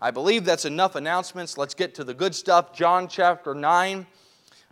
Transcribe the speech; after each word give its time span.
I 0.00 0.10
believe 0.10 0.44
that's 0.44 0.64
enough 0.64 0.94
announcements. 0.96 1.58
Let's 1.58 1.74
get 1.74 1.94
to 1.96 2.04
the 2.04 2.14
good 2.14 2.34
stuff. 2.34 2.72
John 2.72 3.06
chapter 3.06 3.54
9, 3.54 4.06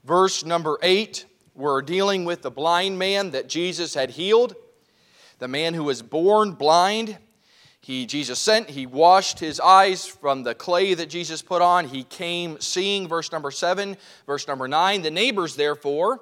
verse 0.04 0.44
number 0.44 0.78
8. 0.82 1.26
We're 1.54 1.82
dealing 1.82 2.24
with 2.24 2.42
the 2.42 2.50
blind 2.50 2.98
man 2.98 3.32
that 3.32 3.48
Jesus 3.48 3.94
had 3.94 4.10
healed, 4.10 4.54
the 5.38 5.48
man 5.48 5.74
who 5.74 5.84
was 5.84 6.02
born 6.02 6.52
blind. 6.52 7.18
He, 7.80 8.06
Jesus 8.06 8.38
sent, 8.38 8.70
he 8.70 8.86
washed 8.86 9.38
his 9.40 9.58
eyes 9.60 10.06
from 10.06 10.42
the 10.42 10.54
clay 10.54 10.94
that 10.94 11.08
Jesus 11.08 11.42
put 11.42 11.62
on. 11.62 11.88
He 11.88 12.04
came 12.04 12.60
seeing, 12.60 13.08
verse 13.08 13.32
number 13.32 13.50
7, 13.50 13.96
verse 14.26 14.46
number 14.46 14.68
9. 14.68 15.02
The 15.02 15.10
neighbors, 15.10 15.56
therefore, 15.56 16.20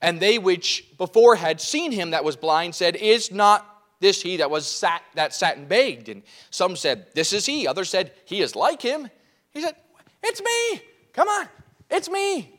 and 0.00 0.20
they 0.20 0.38
which 0.38 0.86
before 0.98 1.36
had 1.36 1.60
seen 1.60 1.90
him 1.92 2.10
that 2.10 2.24
was 2.24 2.36
blind 2.36 2.74
said, 2.74 2.96
Is 2.96 3.32
not 3.32 3.75
this 4.00 4.22
he 4.22 4.36
that 4.38 4.50
was 4.50 4.66
sat 4.66 5.02
that 5.14 5.34
sat 5.34 5.56
and 5.56 5.68
begged? 5.68 6.08
And 6.08 6.22
some 6.50 6.76
said, 6.76 7.06
This 7.14 7.32
is 7.32 7.46
he. 7.46 7.66
Others 7.66 7.90
said, 7.90 8.12
He 8.24 8.40
is 8.40 8.56
like 8.56 8.82
him. 8.82 9.08
He 9.50 9.60
said, 9.60 9.76
It's 10.22 10.40
me. 10.40 10.82
Come 11.12 11.28
on, 11.28 11.48
it's 11.90 12.10
me. 12.10 12.52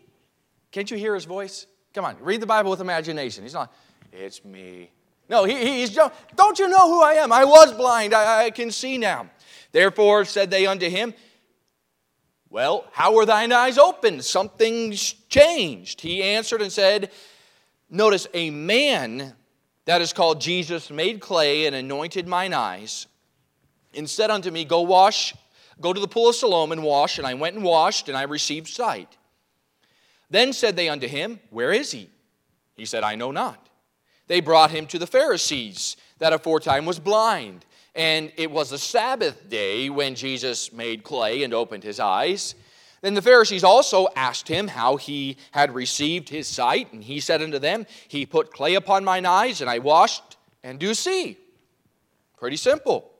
Can't 0.72 0.90
you 0.90 0.98
hear 0.98 1.14
his 1.14 1.26
voice? 1.26 1.68
Come 1.94 2.06
on, 2.06 2.18
read 2.20 2.42
the 2.42 2.48
Bible 2.48 2.72
with 2.72 2.82
imagination. 2.82 3.44
He's 3.44 3.54
not, 3.54 3.74
it's 4.12 4.44
me. 4.44 4.92
No, 5.30 5.44
he, 5.44 5.80
he's, 5.80 5.98
don't 6.36 6.60
you 6.60 6.70
know 6.70 6.88
who 6.88 7.02
I 7.02 7.14
am? 7.14 7.32
I 7.32 7.44
was 7.44 7.74
blind, 7.74 8.14
I, 8.14 8.46
I 8.46 8.50
can 8.52 8.72
see 8.72 8.98
now. 8.98 9.30
Therefore 9.72 10.26
said 10.26 10.50
they 10.50 10.66
unto 10.66 10.90
him, 10.90 11.14
Well, 12.50 12.86
how 12.92 13.14
were 13.14 13.26
thine 13.26 13.52
eyes 13.52 13.78
opened? 13.78 14.24
Something's 14.24 15.14
changed. 15.30 16.02
He 16.02 16.24
answered 16.24 16.62
and 16.62 16.72
said, 16.72 17.12
Notice, 17.90 18.28
a 18.34 18.50
man 18.50 19.34
that 19.88 20.02
is 20.02 20.12
called 20.12 20.42
Jesus 20.42 20.92
made 20.92 21.22
clay 21.22 21.66
and 21.66 21.74
anointed 21.74 22.28
mine 22.28 22.54
eyes, 22.54 23.08
and 23.96 24.08
said 24.08 24.30
unto 24.30 24.52
me, 24.52 24.66
Go 24.66 24.82
wash, 24.82 25.34
go 25.80 25.94
to 25.94 26.00
the 26.00 26.10
pool 26.10 26.28
of 26.28 26.36
Siloam 26.36 26.74
and 26.74 26.84
wash. 26.84 27.18
And 27.18 27.26
I 27.26 27.34
went 27.36 27.56
and 27.56 27.64
washed, 27.64 28.10
and 28.10 28.18
I 28.18 28.24
received 28.24 28.68
sight. 28.68 29.18
Then 30.30 30.52
said 30.52 30.76
they 30.76 30.90
unto 30.90 31.08
him, 31.08 31.40
Where 31.52 31.72
is 31.72 31.92
he? 31.92 32.10
He 32.76 32.84
said, 32.84 33.06
I 33.06 33.16
know 33.16 33.32
not. 33.32 33.70
They 34.28 34.42
brought 34.42 34.72
him 34.72 34.88
to 34.88 35.00
the 35.00 35.08
Pharisees, 35.08 35.96
that 36.20 36.34
aforetime 36.34 36.86
was 36.86 37.00
blind. 37.00 37.66
And 37.96 38.34
it 38.36 38.52
was 38.52 38.72
the 38.72 38.78
Sabbath 38.78 39.50
day 39.50 39.90
when 39.90 40.16
Jesus 40.16 40.74
made 40.74 41.06
clay 41.06 41.44
and 41.44 41.54
opened 41.54 41.86
his 41.86 42.02
eyes. 42.02 42.56
Then 43.02 43.14
the 43.14 43.22
Pharisees 43.22 43.64
also 43.64 44.08
asked 44.16 44.48
him 44.48 44.68
how 44.68 44.98
he 44.98 45.38
had 45.52 45.74
received 45.74 46.30
his 46.30 46.48
sight. 46.48 46.92
And 46.94 47.04
he 47.04 47.20
said 47.20 47.42
unto 47.42 47.60
them, 47.60 47.86
He 48.08 48.26
put 48.26 48.52
clay 48.52 48.76
upon 48.76 49.04
mine 49.04 49.26
eyes, 49.26 49.62
and 49.62 49.70
I 49.70 49.80
washed, 49.80 50.38
and 50.64 50.80
do 50.80 50.94
see. 50.94 51.38
Pretty 52.38 52.58
simple. 52.58 53.12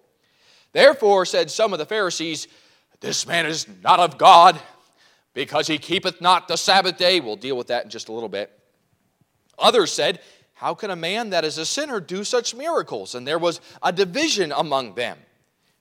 Therefore 0.72 1.26
said 1.26 1.52
some 1.52 1.74
of 1.74 1.80
the 1.80 1.86
Pharisees, 1.86 2.48
This 3.00 3.28
man 3.28 3.46
is 3.46 3.68
not 3.84 4.00
of 4.00 4.18
God 4.18 4.60
because 5.34 5.68
he 5.68 5.78
keepeth 5.78 6.22
not 6.22 6.48
the 6.48 6.58
Sabbath 6.58 6.98
day. 6.98 7.20
We'll 7.20 7.36
deal 7.36 7.58
with 7.58 7.68
that 7.68 7.84
in 7.84 7.90
just 7.90 8.10
a 8.10 8.12
little 8.12 8.30
bit. 8.30 8.52
Others 9.60 9.92
said, 9.92 10.20
How 10.56 10.74
can 10.74 10.90
a 10.90 10.96
man 10.96 11.30
that 11.30 11.46
is 11.46 11.58
a 11.60 11.66
sinner 11.66 12.00
do 12.00 12.24
such 12.24 12.56
miracles? 12.56 13.14
And 13.14 13.28
there 13.28 13.40
was 13.40 13.62
a 13.84 13.94
division 13.94 14.52
among 14.52 14.96
them. 14.96 15.18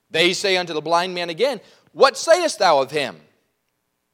They 0.09 0.33
say 0.33 0.57
unto 0.57 0.73
the 0.73 0.81
blind 0.81 1.13
man 1.13 1.29
again, 1.29 1.61
What 1.93 2.17
sayest 2.17 2.59
thou 2.59 2.79
of 2.81 2.91
him 2.91 3.17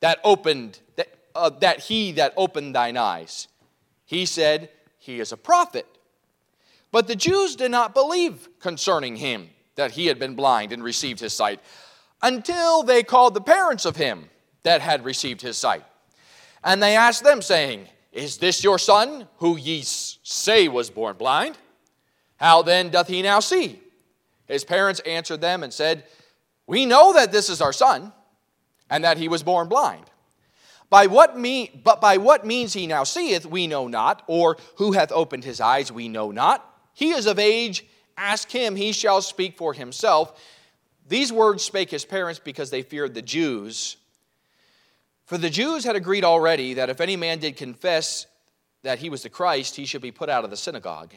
that 0.04 0.20
opened, 0.26 0.82
that, 0.98 1.08
uh, 1.34 1.50
that 1.62 1.80
he 1.80 2.12
that 2.12 2.34
opened 2.36 2.76
thine 2.76 2.98
eyes? 2.98 3.48
He 4.04 4.26
said, 4.26 4.70
He 5.00 5.22
is 5.22 5.32
a 5.32 5.38
prophet. 5.38 5.88
But 6.92 7.08
the 7.08 7.16
Jews 7.16 7.56
did 7.56 7.72
not 7.72 7.94
believe 7.94 8.50
concerning 8.60 9.16
him 9.16 9.50
that 9.76 9.92
he 9.92 10.08
had 10.08 10.20
been 10.20 10.36
blind 10.36 10.74
and 10.74 10.84
received 10.84 11.22
his 11.22 11.32
sight 11.32 11.62
until 12.22 12.84
they 12.84 13.02
called 13.02 13.34
the 13.34 13.40
parents 13.40 13.86
of 13.86 13.96
him 13.96 14.30
that 14.64 14.82
had 14.82 15.06
received 15.06 15.42
his 15.42 15.58
sight. 15.58 15.86
And 16.66 16.84
they 16.84 16.98
asked 16.98 17.24
them, 17.24 17.42
saying, 17.42 17.88
Is 18.12 18.36
this 18.38 18.62
your 18.62 18.80
son, 18.80 19.30
who 19.38 19.56
ye 19.56 19.84
say 19.84 20.68
was 20.68 20.90
born 20.90 21.16
blind? 21.16 21.58
How 22.36 22.62
then 22.62 22.90
doth 22.90 23.08
he 23.08 23.22
now 23.22 23.40
see? 23.40 23.80
His 24.48 24.66
parents 24.66 25.00
answered 25.06 25.40
them 25.40 25.64
and 25.64 25.72
said, 25.72 26.04
We 26.68 26.86
know 26.86 27.14
that 27.14 27.32
this 27.32 27.50
is 27.50 27.62
our 27.62 27.72
son, 27.72 28.12
and 28.90 29.04
that 29.04 29.18
he 29.18 29.28
was 29.28 29.44
born 29.44 29.68
blind. 29.68 30.06
By 30.90 31.08
what 31.08 31.38
mean, 31.38 31.82
but 31.84 32.02
by 32.02 32.18
what 32.18 32.46
means 32.46 32.74
he 32.74 32.86
now 32.86 33.04
seeth, 33.04 33.46
we 33.46 33.68
know 33.68 33.88
not, 33.88 34.24
or 34.28 34.58
who 34.78 34.92
hath 34.92 35.12
opened 35.12 35.44
his 35.44 35.60
eyes, 35.60 35.92
we 35.92 36.08
know 36.08 36.32
not. 36.32 36.64
He 36.94 37.12
is 37.12 37.26
of 37.26 37.40
age, 37.40 37.86
ask 38.16 38.52
him, 38.52 38.76
he 38.76 38.92
shall 38.92 39.22
speak 39.22 39.58
for 39.58 39.74
himself. 39.74 40.40
These 41.08 41.34
words 41.34 41.64
spake 41.64 41.90
his 41.90 42.06
parents 42.06 42.40
because 42.40 42.70
they 42.70 42.84
feared 42.84 43.14
the 43.14 43.22
Jews 43.22 43.98
for 45.26 45.38
the 45.38 45.50
Jews 45.50 45.84
had 45.84 45.96
agreed 45.96 46.24
already 46.24 46.74
that 46.76 46.90
if 46.90 47.00
any 47.00 47.16
man 47.16 47.40
did 47.40 47.56
confess 47.56 48.28
that 48.84 49.00
he 49.00 49.10
was 49.10 49.24
the 49.24 49.30
Christ, 49.30 49.76
he 49.76 49.86
should 49.86 50.02
be 50.02 50.12
put 50.12 50.30
out 50.30 50.44
of 50.44 50.50
the 50.50 50.58
synagogue. 50.58 51.14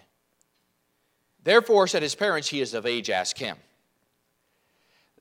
Therefore 1.43 1.87
said 1.87 2.03
his 2.03 2.15
parents, 2.15 2.49
He 2.49 2.61
is 2.61 2.75
of 2.75 2.87
age, 2.87 3.11
ask 3.11 3.37
him. 3.37 3.57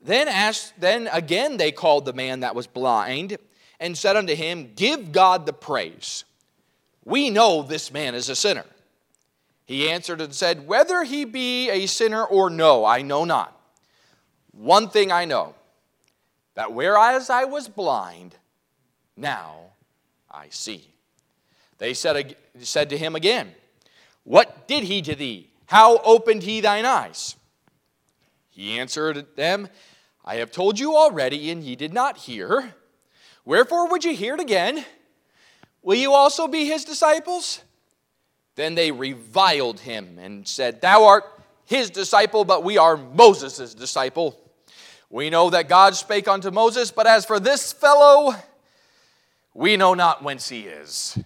Then 0.02 0.28
asked, 0.28 0.74
then 0.78 1.08
again 1.12 1.56
they 1.56 1.72
called 1.72 2.04
the 2.04 2.12
man 2.12 2.40
that 2.40 2.54
was 2.54 2.66
blind 2.66 3.38
and 3.80 3.96
said 3.96 4.16
unto 4.16 4.34
him, 4.34 4.72
Give 4.74 5.12
God 5.12 5.46
the 5.46 5.52
praise. 5.52 6.24
We 7.04 7.30
know 7.30 7.62
this 7.62 7.92
man 7.92 8.14
is 8.14 8.28
a 8.28 8.36
sinner. 8.36 8.64
He 9.64 9.90
answered 9.90 10.20
and 10.20 10.34
said, 10.34 10.66
Whether 10.66 11.04
he 11.04 11.24
be 11.24 11.70
a 11.70 11.86
sinner 11.86 12.24
or 12.24 12.50
no, 12.50 12.84
I 12.84 13.02
know 13.02 13.24
not. 13.24 13.52
One 14.52 14.88
thing 14.88 15.12
I 15.12 15.24
know, 15.24 15.54
that 16.54 16.72
whereas 16.72 17.28
I 17.28 17.44
was 17.44 17.68
blind, 17.68 18.36
now 19.16 19.72
I 20.30 20.48
see. 20.50 20.88
They 21.78 21.94
said, 21.94 22.36
said 22.60 22.90
to 22.90 22.96
him 22.96 23.16
again, 23.16 23.52
What 24.24 24.66
did 24.66 24.84
he 24.84 25.02
to 25.02 25.14
thee? 25.14 25.50
How 25.66 25.98
opened 25.98 26.44
he 26.44 26.60
thine 26.60 26.86
eyes? 26.86 27.36
He 28.56 28.78
answered 28.78 29.26
them, 29.36 29.68
I 30.24 30.36
have 30.36 30.50
told 30.50 30.80
you 30.80 30.96
already, 30.96 31.50
and 31.50 31.62
ye 31.62 31.76
did 31.76 31.92
not 31.92 32.16
hear. 32.16 32.74
Wherefore 33.44 33.90
would 33.90 34.02
ye 34.02 34.14
hear 34.14 34.32
it 34.32 34.40
again? 34.40 34.82
Will 35.82 35.96
you 35.96 36.14
also 36.14 36.48
be 36.48 36.64
his 36.64 36.86
disciples? 36.86 37.60
Then 38.54 38.74
they 38.74 38.90
reviled 38.92 39.80
him 39.80 40.18
and 40.18 40.48
said, 40.48 40.80
Thou 40.80 41.04
art 41.04 41.24
his 41.66 41.90
disciple, 41.90 42.46
but 42.46 42.64
we 42.64 42.78
are 42.78 42.96
Moses' 42.96 43.74
disciple. 43.74 44.40
We 45.10 45.28
know 45.28 45.50
that 45.50 45.68
God 45.68 45.94
spake 45.94 46.26
unto 46.26 46.50
Moses, 46.50 46.90
but 46.90 47.06
as 47.06 47.26
for 47.26 47.38
this 47.38 47.74
fellow, 47.74 48.34
we 49.52 49.76
know 49.76 49.92
not 49.92 50.24
whence 50.24 50.48
he 50.48 50.60
is. 50.62 51.18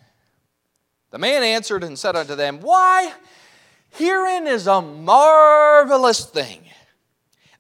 The 1.10 1.18
man 1.18 1.44
answered 1.44 1.84
and 1.84 1.97
said 1.97 2.16
unto 2.16 2.34
them, 2.34 2.58
Why, 2.58 3.12
herein 3.91 4.48
is 4.48 4.66
a 4.66 4.82
marvelous 4.82 6.24
thing, 6.24 6.69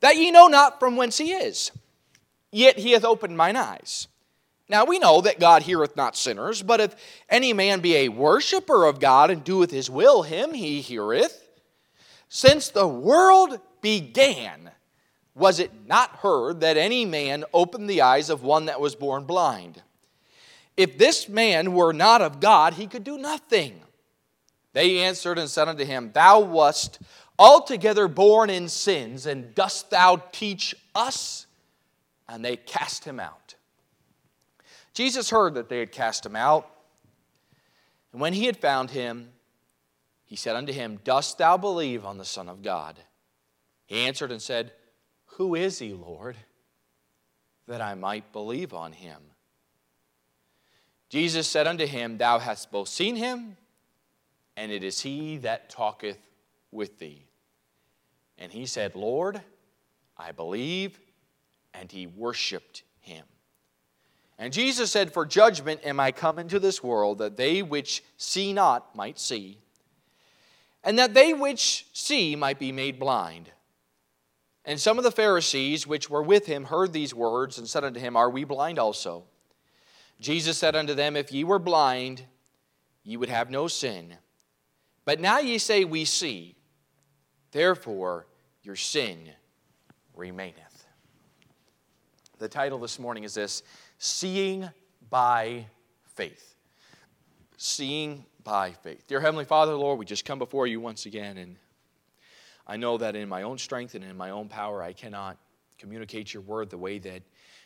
that 0.00 0.16
ye 0.16 0.30
know 0.30 0.46
not 0.46 0.80
from 0.80 0.96
whence 0.96 1.18
he 1.18 1.32
is. 1.32 1.70
Yet 2.50 2.78
he 2.78 2.92
hath 2.92 3.04
opened 3.04 3.36
mine 3.36 3.56
eyes. 3.56 4.08
Now 4.68 4.84
we 4.84 4.98
know 4.98 5.20
that 5.20 5.40
God 5.40 5.62
heareth 5.62 5.96
not 5.96 6.16
sinners, 6.16 6.62
but 6.62 6.80
if 6.80 6.94
any 7.28 7.52
man 7.52 7.80
be 7.80 7.96
a 7.96 8.08
worshipper 8.08 8.84
of 8.84 9.00
God 9.00 9.30
and 9.30 9.42
doeth 9.42 9.70
his 9.70 9.90
will, 9.90 10.22
him 10.22 10.54
he 10.54 10.80
heareth. 10.80 11.48
Since 12.28 12.68
the 12.68 12.86
world 12.86 13.58
began, 13.80 14.70
was 15.34 15.58
it 15.58 15.72
not 15.86 16.10
heard 16.10 16.60
that 16.60 16.76
any 16.76 17.04
man 17.04 17.44
opened 17.52 17.90
the 17.90 18.02
eyes 18.02 18.30
of 18.30 18.44
one 18.44 18.66
that 18.66 18.80
was 18.80 18.94
born 18.94 19.24
blind? 19.24 19.82
If 20.76 20.96
this 20.96 21.28
man 21.28 21.72
were 21.72 21.92
not 21.92 22.22
of 22.22 22.40
God, 22.40 22.74
he 22.74 22.86
could 22.86 23.04
do 23.04 23.18
nothing. 23.18 23.80
They 24.72 25.00
answered 25.00 25.38
and 25.38 25.50
said 25.50 25.66
unto 25.66 25.84
him, 25.84 26.12
Thou 26.12 26.40
wast 26.40 27.00
altogether 27.40 28.06
born 28.06 28.50
in 28.50 28.68
sins, 28.68 29.24
and 29.24 29.54
dost 29.54 29.90
thou 29.90 30.16
teach 30.30 30.76
us? 30.94 31.46
And 32.28 32.44
they 32.44 32.56
cast 32.56 33.04
him 33.04 33.18
out. 33.18 33.56
Jesus 34.92 35.30
heard 35.30 35.54
that 35.54 35.68
they 35.68 35.78
had 35.78 35.90
cast 35.90 36.24
him 36.24 36.36
out. 36.36 36.70
And 38.12 38.20
when 38.20 38.34
he 38.34 38.44
had 38.44 38.58
found 38.58 38.90
him, 38.90 39.30
he 40.26 40.36
said 40.36 40.54
unto 40.54 40.72
him, 40.72 41.00
Dost 41.02 41.38
thou 41.38 41.56
believe 41.56 42.04
on 42.04 42.18
the 42.18 42.24
Son 42.24 42.48
of 42.48 42.62
God? 42.62 42.98
He 43.86 44.00
answered 44.00 44.30
and 44.30 44.42
said, 44.42 44.72
Who 45.36 45.54
is 45.54 45.78
he, 45.78 45.92
Lord, 45.94 46.36
that 47.66 47.80
I 47.80 47.94
might 47.94 48.32
believe 48.32 48.74
on 48.74 48.92
him? 48.92 49.20
Jesus 51.08 51.48
said 51.48 51.66
unto 51.66 51.86
him, 51.86 52.18
Thou 52.18 52.38
hast 52.38 52.70
both 52.70 52.88
seen 52.88 53.16
him, 53.16 53.56
and 54.56 54.70
it 54.70 54.84
is 54.84 55.00
he 55.00 55.38
that 55.38 55.70
talketh 55.70 56.18
with 56.70 56.98
thee. 56.98 57.29
And 58.40 58.50
he 58.50 58.66
said, 58.66 58.96
Lord, 58.96 59.40
I 60.16 60.32
believe. 60.32 60.98
And 61.74 61.92
he 61.92 62.06
worshiped 62.06 62.82
him. 62.98 63.24
And 64.38 64.54
Jesus 64.54 64.90
said, 64.90 65.12
For 65.12 65.26
judgment 65.26 65.80
am 65.84 66.00
I 66.00 66.10
come 66.10 66.38
into 66.38 66.58
this 66.58 66.82
world, 66.82 67.18
that 67.18 67.36
they 67.36 67.62
which 67.62 68.02
see 68.16 68.54
not 68.54 68.96
might 68.96 69.20
see, 69.20 69.58
and 70.82 70.98
that 70.98 71.12
they 71.12 71.34
which 71.34 71.86
see 71.92 72.34
might 72.34 72.58
be 72.58 72.72
made 72.72 72.98
blind. 72.98 73.50
And 74.64 74.80
some 74.80 74.96
of 74.96 75.04
the 75.04 75.10
Pharisees 75.10 75.86
which 75.86 76.08
were 76.08 76.22
with 76.22 76.46
him 76.46 76.64
heard 76.64 76.92
these 76.92 77.14
words 77.14 77.58
and 77.58 77.68
said 77.68 77.84
unto 77.84 78.00
him, 78.00 78.16
Are 78.16 78.30
we 78.30 78.44
blind 78.44 78.78
also? 78.78 79.24
Jesus 80.20 80.56
said 80.56 80.74
unto 80.74 80.94
them, 80.94 81.16
If 81.16 81.32
ye 81.32 81.44
were 81.44 81.58
blind, 81.58 82.22
ye 83.04 83.16
would 83.16 83.28
have 83.28 83.50
no 83.50 83.68
sin. 83.68 84.14
But 85.04 85.20
now 85.20 85.38
ye 85.38 85.58
say, 85.58 85.84
We 85.84 86.06
see. 86.06 86.56
Therefore, 87.52 88.26
your 88.62 88.76
sin 88.76 89.30
remaineth. 90.14 90.86
The 92.38 92.48
title 92.48 92.78
this 92.78 92.98
morning 92.98 93.24
is 93.24 93.34
this 93.34 93.62
Seeing 93.98 94.68
by 95.08 95.66
Faith. 96.14 96.54
Seeing 97.56 98.24
by 98.44 98.72
faith. 98.72 99.06
Dear 99.06 99.20
Heavenly 99.20 99.44
Father, 99.44 99.74
Lord, 99.74 99.98
we 99.98 100.06
just 100.06 100.24
come 100.24 100.38
before 100.38 100.66
you 100.66 100.80
once 100.80 101.06
again, 101.06 101.36
and 101.36 101.56
I 102.66 102.76
know 102.76 102.96
that 102.98 103.16
in 103.16 103.28
my 103.28 103.42
own 103.42 103.58
strength 103.58 103.94
and 103.94 104.04
in 104.04 104.16
my 104.16 104.30
own 104.30 104.48
power, 104.48 104.82
I 104.82 104.92
cannot 104.92 105.36
communicate 105.78 106.32
your 106.32 106.42
word 106.42 106.70
the 106.70 106.78
way 106.78 106.98
that 106.98 107.22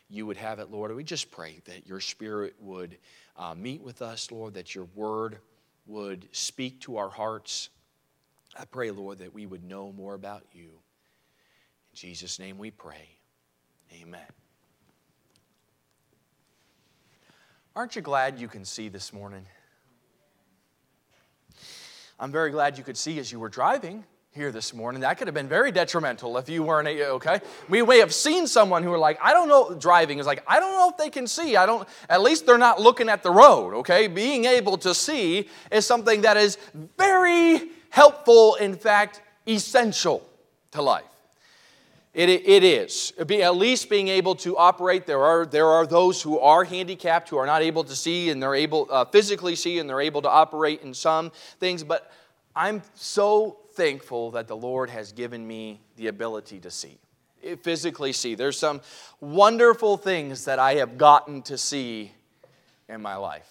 you 0.08 0.26
would 0.26 0.36
have 0.36 0.58
it, 0.58 0.70
Lord. 0.70 0.94
we 0.94 1.04
just 1.04 1.30
pray 1.30 1.60
that 1.64 1.86
your 1.86 2.00
Spirit 2.00 2.54
would 2.60 2.98
uh, 3.36 3.54
meet 3.54 3.82
with 3.82 4.02
us, 4.02 4.30
Lord, 4.30 4.54
that 4.54 4.74
your 4.74 4.86
word 4.94 5.38
would 5.86 6.28
speak 6.32 6.80
to 6.82 6.96
our 6.96 7.08
hearts. 7.08 7.70
I 8.58 8.64
pray, 8.64 8.90
Lord, 8.90 9.18
that 9.18 9.34
we 9.34 9.46
would 9.46 9.64
know 9.64 9.92
more 9.92 10.14
about 10.14 10.44
you. 10.52 10.70
In 11.94 11.98
Jesus' 11.98 12.40
name 12.40 12.58
we 12.58 12.72
pray. 12.72 13.08
Amen. 14.02 14.26
Aren't 17.76 17.94
you 17.94 18.02
glad 18.02 18.40
you 18.40 18.48
can 18.48 18.64
see 18.64 18.88
this 18.88 19.12
morning? 19.12 19.46
I'm 22.18 22.32
very 22.32 22.50
glad 22.50 22.78
you 22.78 22.82
could 22.82 22.96
see 22.96 23.20
as 23.20 23.30
you 23.30 23.38
were 23.38 23.48
driving 23.48 24.02
here 24.32 24.50
this 24.50 24.74
morning. 24.74 25.02
That 25.02 25.18
could 25.18 25.28
have 25.28 25.36
been 25.36 25.48
very 25.48 25.70
detrimental 25.70 26.36
if 26.36 26.48
you 26.48 26.64
weren't, 26.64 26.88
okay? 26.88 27.40
We 27.68 27.80
may 27.82 28.00
have 28.00 28.12
seen 28.12 28.48
someone 28.48 28.82
who 28.82 28.90
were 28.90 28.98
like, 28.98 29.20
I 29.22 29.32
don't 29.32 29.46
know, 29.46 29.76
driving 29.76 30.18
is 30.18 30.26
like, 30.26 30.42
I 30.48 30.58
don't 30.58 30.72
know 30.72 30.88
if 30.90 30.96
they 30.96 31.10
can 31.10 31.28
see. 31.28 31.54
I 31.54 31.64
don't, 31.64 31.88
at 32.10 32.22
least 32.22 32.44
they're 32.44 32.58
not 32.58 32.80
looking 32.80 33.08
at 33.08 33.22
the 33.22 33.30
road, 33.30 33.72
okay? 33.72 34.08
Being 34.08 34.46
able 34.46 34.78
to 34.78 34.96
see 34.96 35.48
is 35.70 35.86
something 35.86 36.22
that 36.22 36.36
is 36.36 36.58
very 36.98 37.68
helpful, 37.90 38.56
in 38.56 38.74
fact, 38.74 39.22
essential 39.46 40.28
to 40.72 40.82
life. 40.82 41.04
It, 42.14 42.28
it 42.28 42.62
is. 42.62 43.12
At 43.18 43.56
least 43.56 43.90
being 43.90 44.06
able 44.06 44.36
to 44.36 44.56
operate. 44.56 45.04
There 45.04 45.24
are, 45.24 45.44
there 45.44 45.66
are 45.66 45.84
those 45.84 46.22
who 46.22 46.38
are 46.38 46.62
handicapped 46.62 47.28
who 47.28 47.36
are 47.36 47.46
not 47.46 47.60
able 47.60 47.82
to 47.82 47.96
see 47.96 48.30
and 48.30 48.40
they're 48.40 48.54
able 48.54 48.86
uh, 48.88 49.04
physically 49.04 49.56
see 49.56 49.80
and 49.80 49.90
they're 49.90 50.00
able 50.00 50.22
to 50.22 50.30
operate 50.30 50.82
in 50.82 50.94
some 50.94 51.32
things. 51.58 51.82
But 51.82 52.12
I'm 52.54 52.82
so 52.94 53.58
thankful 53.72 54.30
that 54.30 54.46
the 54.46 54.56
Lord 54.56 54.90
has 54.90 55.10
given 55.10 55.44
me 55.44 55.80
the 55.96 56.06
ability 56.06 56.60
to 56.60 56.70
see, 56.70 56.98
physically 57.62 58.12
see. 58.12 58.36
There's 58.36 58.58
some 58.58 58.80
wonderful 59.18 59.96
things 59.96 60.44
that 60.44 60.60
I 60.60 60.74
have 60.74 60.96
gotten 60.96 61.42
to 61.42 61.58
see 61.58 62.12
in 62.88 63.02
my 63.02 63.16
life. 63.16 63.50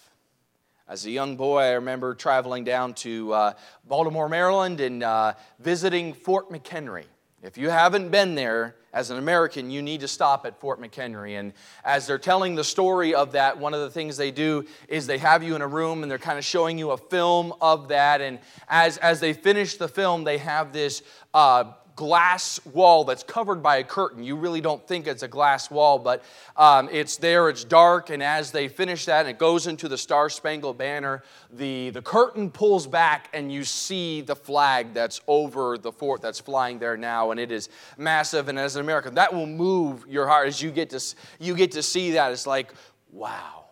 As 0.88 1.04
a 1.04 1.10
young 1.10 1.36
boy, 1.36 1.60
I 1.60 1.72
remember 1.72 2.14
traveling 2.14 2.64
down 2.64 2.94
to 2.94 3.32
uh, 3.32 3.52
Baltimore, 3.86 4.28
Maryland, 4.28 4.80
and 4.80 5.02
uh, 5.02 5.34
visiting 5.58 6.14
Fort 6.14 6.50
McHenry. 6.50 7.04
If 7.44 7.58
you 7.58 7.68
haven't 7.68 8.08
been 8.08 8.34
there 8.34 8.74
as 8.94 9.10
an 9.10 9.18
American, 9.18 9.70
you 9.70 9.82
need 9.82 10.00
to 10.00 10.08
stop 10.08 10.46
at 10.46 10.58
Fort 10.58 10.80
McHenry. 10.80 11.38
And 11.38 11.52
as 11.84 12.06
they're 12.06 12.16
telling 12.16 12.54
the 12.54 12.64
story 12.64 13.14
of 13.14 13.32
that, 13.32 13.58
one 13.58 13.74
of 13.74 13.80
the 13.80 13.90
things 13.90 14.16
they 14.16 14.30
do 14.30 14.64
is 14.88 15.06
they 15.06 15.18
have 15.18 15.42
you 15.42 15.54
in 15.54 15.60
a 15.60 15.66
room 15.66 16.02
and 16.02 16.10
they're 16.10 16.16
kind 16.16 16.38
of 16.38 16.44
showing 16.46 16.78
you 16.78 16.92
a 16.92 16.96
film 16.96 17.52
of 17.60 17.88
that. 17.88 18.22
And 18.22 18.38
as, 18.66 18.96
as 18.96 19.20
they 19.20 19.34
finish 19.34 19.76
the 19.76 19.88
film, 19.88 20.24
they 20.24 20.38
have 20.38 20.72
this 20.72 21.02
uh, 21.34 21.72
glass 21.96 22.58
wall 22.66 23.04
that's 23.04 23.22
covered 23.22 23.62
by 23.62 23.76
a 23.76 23.84
curtain. 23.84 24.24
You 24.24 24.36
really 24.36 24.60
don't 24.60 24.86
think 24.86 25.06
it's 25.06 25.22
a 25.22 25.28
glass 25.28 25.70
wall, 25.70 25.98
but 25.98 26.24
um, 26.56 26.88
it's 26.90 27.16
there, 27.16 27.48
it's 27.48 27.64
dark, 27.64 28.10
and 28.10 28.22
as 28.22 28.50
they 28.50 28.68
finish 28.68 29.04
that 29.04 29.20
and 29.20 29.28
it 29.28 29.38
goes 29.38 29.66
into 29.66 29.88
the 29.88 29.98
Star 29.98 30.28
Spangled 30.28 30.76
Banner, 30.76 31.22
the, 31.52 31.90
the 31.90 32.02
curtain 32.02 32.50
pulls 32.50 32.86
back 32.86 33.28
and 33.32 33.52
you 33.52 33.64
see 33.64 34.20
the 34.20 34.34
flag 34.34 34.92
that's 34.92 35.20
over 35.28 35.78
the 35.78 35.92
fort 35.92 36.20
that's 36.20 36.40
flying 36.40 36.78
there 36.78 36.96
now, 36.96 37.30
and 37.30 37.38
it 37.38 37.52
is 37.52 37.68
massive. 37.96 38.48
And 38.48 38.58
as 38.58 38.76
an 38.76 38.80
American, 38.80 39.14
that 39.14 39.32
will 39.32 39.46
move 39.46 40.04
your 40.08 40.26
heart 40.26 40.48
as 40.48 40.60
you 40.60 40.70
get 40.70 40.90
to, 40.90 41.00
you 41.38 41.54
get 41.54 41.72
to 41.72 41.82
see 41.82 42.12
that. 42.12 42.32
It's 42.32 42.46
like, 42.46 42.72
wow. 43.12 43.66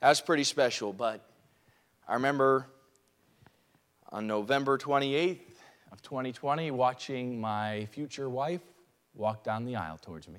That's 0.00 0.20
pretty 0.20 0.44
special, 0.44 0.92
but 0.92 1.24
I 2.06 2.14
remember 2.14 2.66
on 4.10 4.26
November 4.26 4.78
28th, 4.78 5.40
of 5.98 6.02
2020 6.02 6.70
watching 6.70 7.40
my 7.40 7.84
future 7.86 8.28
wife 8.28 8.60
walk 9.14 9.42
down 9.42 9.64
the 9.64 9.74
aisle 9.74 9.98
towards 9.98 10.28
me. 10.28 10.38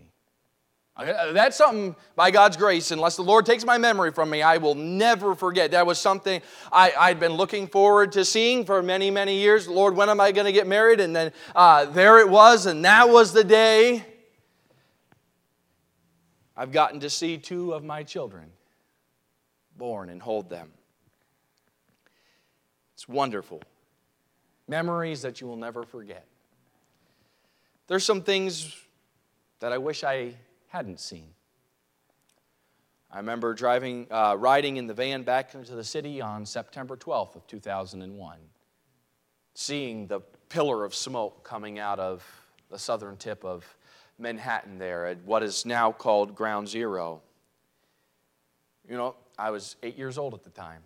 Uh, 0.95 1.33
that's 1.33 1.57
something, 1.57 1.97
by 2.15 2.31
God's 2.31 2.55
grace, 2.55 2.91
unless 2.91 3.17
the 3.17 3.23
Lord 3.23 3.45
takes 3.45 3.65
my 3.65 3.77
memory 3.77 4.11
from 4.11 4.29
me, 4.29 4.41
I 4.41 4.55
will 4.55 4.75
never 4.75 5.35
forget. 5.35 5.71
That 5.71 5.85
was 5.85 5.99
something 5.99 6.41
I, 6.71 6.91
had 6.91 7.19
been 7.19 7.33
looking 7.33 7.67
forward 7.67 8.13
to 8.13 8.23
seeing 8.23 8.63
for 8.63 8.81
many, 8.81 9.11
many 9.11 9.37
years. 9.37 9.67
Lord, 9.67 9.97
when 9.97 10.07
am 10.07 10.21
I 10.21 10.31
going 10.31 10.45
to 10.45 10.53
get 10.53 10.65
married? 10.65 11.01
And 11.01 11.13
then 11.13 11.33
uh, 11.53 11.85
there 11.85 12.19
it 12.19 12.29
was, 12.29 12.65
and 12.65 12.85
that 12.85 13.09
was 13.09 13.33
the 13.33 13.43
day 13.43 14.05
I've 16.55 16.71
gotten 16.71 17.01
to 17.01 17.09
see 17.09 17.37
two 17.37 17.73
of 17.73 17.83
my 17.83 18.03
children 18.03 18.45
born 19.77 20.09
and 20.09 20.21
hold 20.21 20.49
them. 20.49 20.71
It's 22.93 23.09
wonderful 23.09 23.61
memories 24.69 25.23
that 25.23 25.41
you 25.41 25.47
will 25.47 25.57
never 25.57 25.83
forget. 25.83 26.25
There's 27.87 28.05
some 28.05 28.21
things 28.21 28.75
that 29.59 29.73
I 29.73 29.79
wish 29.79 30.03
I 30.03 30.35
hadn't 30.67 30.99
seen. 30.99 31.31
I 33.11 33.17
remember 33.17 33.55
driving, 33.55 34.05
uh, 34.11 34.35
riding 34.37 34.77
in 34.77 34.85
the 34.85 34.93
van 34.93 35.23
back 35.23 35.55
into 35.55 35.73
the 35.73 35.83
city 35.83 36.21
on 36.21 36.45
September 36.45 36.95
12th 36.95 37.35
of 37.35 37.47
2001, 37.47 38.37
seeing 39.55 40.05
the 40.05 40.19
pillar 40.49 40.85
of 40.85 40.93
smoke 40.93 41.43
coming 41.43 41.79
out 41.79 41.99
of 41.99 42.23
the 42.69 42.77
southern 42.77 43.17
tip 43.17 43.43
of 43.43 43.65
Manhattan 44.19 44.77
there 44.77 45.07
at 45.07 45.17
what 45.23 45.41
is 45.41 45.65
now 45.65 45.91
called 45.91 46.35
Ground 46.35 46.67
Zero. 46.67 47.21
You 48.87 48.95
know, 48.95 49.15
I 49.39 49.49
was 49.49 49.75
eight 49.81 49.97
years 49.97 50.19
old 50.19 50.35
at 50.35 50.43
the 50.43 50.51
time 50.51 50.83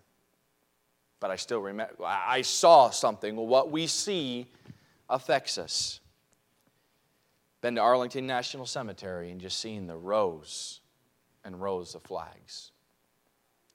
but 1.24 1.32
I 1.32 1.38
still 1.38 1.62
remember, 1.62 1.94
I 2.04 2.42
saw 2.42 2.90
something. 2.90 3.38
Well, 3.38 3.48
what 3.48 3.72
we 3.72 3.88
see 3.88 4.46
affects 5.10 5.58
us. 5.58 6.02
Been 7.62 7.76
to 7.76 7.82
Arlington 7.82 8.28
National 8.28 8.66
Cemetery 8.66 9.32
and 9.32 9.40
just 9.40 9.60
seen 9.60 9.88
the 9.88 9.96
rows 9.96 10.82
and 11.46 11.62
rows 11.62 11.96
of 11.96 12.04
flags. 12.04 12.73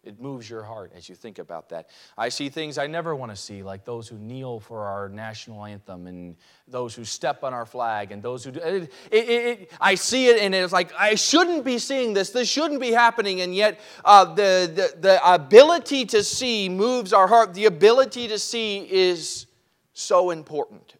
It 0.04 0.20
moves 0.20 0.48
your 0.48 0.62
heart 0.62 0.92
as 0.94 1.08
you 1.08 1.16
think 1.16 1.40
about 1.40 1.70
that. 1.70 1.88
I 2.16 2.28
see 2.28 2.48
things 2.48 2.78
I 2.78 2.86
never 2.86 3.16
want 3.16 3.32
to 3.32 3.36
see, 3.36 3.64
like 3.64 3.84
those 3.84 4.06
who 4.06 4.16
kneel 4.16 4.60
for 4.60 4.84
our 4.84 5.08
national 5.08 5.64
anthem 5.64 6.06
and 6.06 6.36
those 6.68 6.94
who 6.94 7.04
step 7.04 7.42
on 7.42 7.52
our 7.52 7.66
flag 7.66 8.12
and 8.12 8.22
those 8.22 8.44
who 8.44 8.52
do. 8.52 8.60
It, 8.60 8.92
it, 9.10 9.28
it, 9.28 9.72
I 9.80 9.96
see 9.96 10.28
it 10.28 10.40
and 10.40 10.54
it's 10.54 10.72
like, 10.72 10.92
I 10.96 11.16
shouldn't 11.16 11.64
be 11.64 11.78
seeing 11.78 12.14
this. 12.14 12.30
This 12.30 12.48
shouldn't 12.48 12.80
be 12.80 12.92
happening. 12.92 13.40
And 13.40 13.54
yet, 13.54 13.80
uh, 14.04 14.24
the, 14.24 14.70
the, 14.72 15.00
the 15.00 15.34
ability 15.34 16.04
to 16.06 16.22
see 16.22 16.68
moves 16.68 17.12
our 17.12 17.26
heart. 17.26 17.54
The 17.54 17.64
ability 17.64 18.28
to 18.28 18.38
see 18.38 18.88
is 18.90 19.46
so 19.94 20.30
important. 20.30 20.94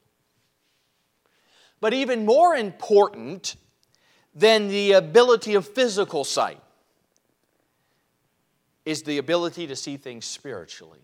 But 1.81 1.95
even 1.95 2.27
more 2.27 2.57
important 2.57 3.55
than 4.35 4.67
the 4.67 4.93
ability 4.93 5.55
of 5.55 5.69
physical 5.69 6.25
sight 6.25 6.61
is 8.89 9.03
the 9.03 9.19
ability 9.19 9.67
to 9.67 9.77
see 9.77 9.99
things 9.99 10.25
spiritually. 10.25 11.01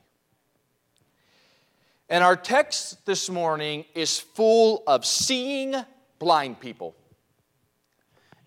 And 2.09 2.25
our 2.25 2.35
text 2.35 3.05
this 3.05 3.29
morning 3.29 3.85
is 3.95 4.19
full 4.19 4.83
of 4.87 5.05
seeing 5.05 5.75
blind 6.19 6.61
people. 6.61 6.97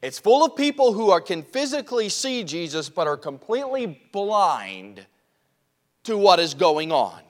It's 0.01 0.17
full 0.17 0.43
of 0.43 0.55
people 0.55 0.91
who 0.91 1.11
are, 1.11 1.21
can 1.21 1.43
physically 1.43 2.09
see 2.09 2.43
Jesus 2.43 2.89
but 2.89 3.05
are 3.05 3.15
completely 3.15 4.01
blind 4.11 5.05
to 6.05 6.17
what 6.17 6.39
is 6.39 6.55
going 6.55 6.91
on. 6.91 7.21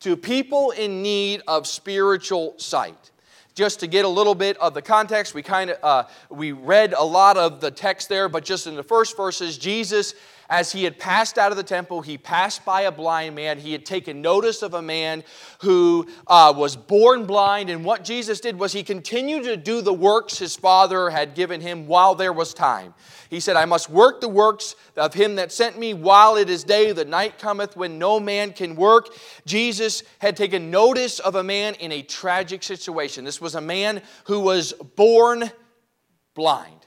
To 0.00 0.16
people 0.16 0.70
in 0.70 1.02
need 1.02 1.42
of 1.46 1.66
spiritual 1.66 2.54
sight. 2.56 3.10
Just 3.54 3.80
to 3.80 3.86
get 3.86 4.04
a 4.04 4.08
little 4.08 4.34
bit 4.34 4.56
of 4.58 4.72
the 4.72 4.82
context, 4.82 5.34
we 5.34 5.42
kind 5.42 5.70
of 5.70 5.78
uh, 5.82 6.08
we 6.30 6.52
read 6.52 6.94
a 6.94 7.04
lot 7.04 7.36
of 7.36 7.60
the 7.60 7.70
text 7.70 8.08
there, 8.08 8.28
but 8.28 8.44
just 8.44 8.66
in 8.66 8.76
the 8.76 8.82
first 8.82 9.16
verses, 9.16 9.58
Jesus 9.58 10.14
as 10.52 10.70
he 10.70 10.84
had 10.84 10.98
passed 10.98 11.38
out 11.38 11.50
of 11.50 11.56
the 11.56 11.62
temple, 11.62 12.02
he 12.02 12.18
passed 12.18 12.62
by 12.62 12.82
a 12.82 12.92
blind 12.92 13.34
man. 13.34 13.58
He 13.58 13.72
had 13.72 13.86
taken 13.86 14.20
notice 14.20 14.60
of 14.60 14.74
a 14.74 14.82
man 14.82 15.24
who 15.62 16.06
uh, 16.26 16.52
was 16.54 16.76
born 16.76 17.24
blind. 17.24 17.70
And 17.70 17.86
what 17.86 18.04
Jesus 18.04 18.38
did 18.38 18.58
was 18.58 18.70
he 18.70 18.82
continued 18.82 19.44
to 19.44 19.56
do 19.56 19.80
the 19.80 19.94
works 19.94 20.36
his 20.36 20.54
father 20.54 21.08
had 21.08 21.34
given 21.34 21.62
him 21.62 21.86
while 21.86 22.14
there 22.14 22.34
was 22.34 22.52
time. 22.52 22.92
He 23.30 23.40
said, 23.40 23.56
I 23.56 23.64
must 23.64 23.88
work 23.88 24.20
the 24.20 24.28
works 24.28 24.76
of 24.94 25.14
him 25.14 25.36
that 25.36 25.52
sent 25.52 25.78
me 25.78 25.94
while 25.94 26.36
it 26.36 26.50
is 26.50 26.64
day. 26.64 26.92
The 26.92 27.06
night 27.06 27.38
cometh 27.38 27.74
when 27.74 27.98
no 27.98 28.20
man 28.20 28.52
can 28.52 28.76
work. 28.76 29.08
Jesus 29.46 30.02
had 30.18 30.36
taken 30.36 30.70
notice 30.70 31.18
of 31.18 31.34
a 31.34 31.42
man 31.42 31.72
in 31.76 31.92
a 31.92 32.02
tragic 32.02 32.62
situation. 32.62 33.24
This 33.24 33.40
was 33.42 33.54
a 33.54 33.60
man 33.60 34.00
who 34.24 34.40
was 34.40 34.72
born 34.96 35.50
blind. 36.34 36.86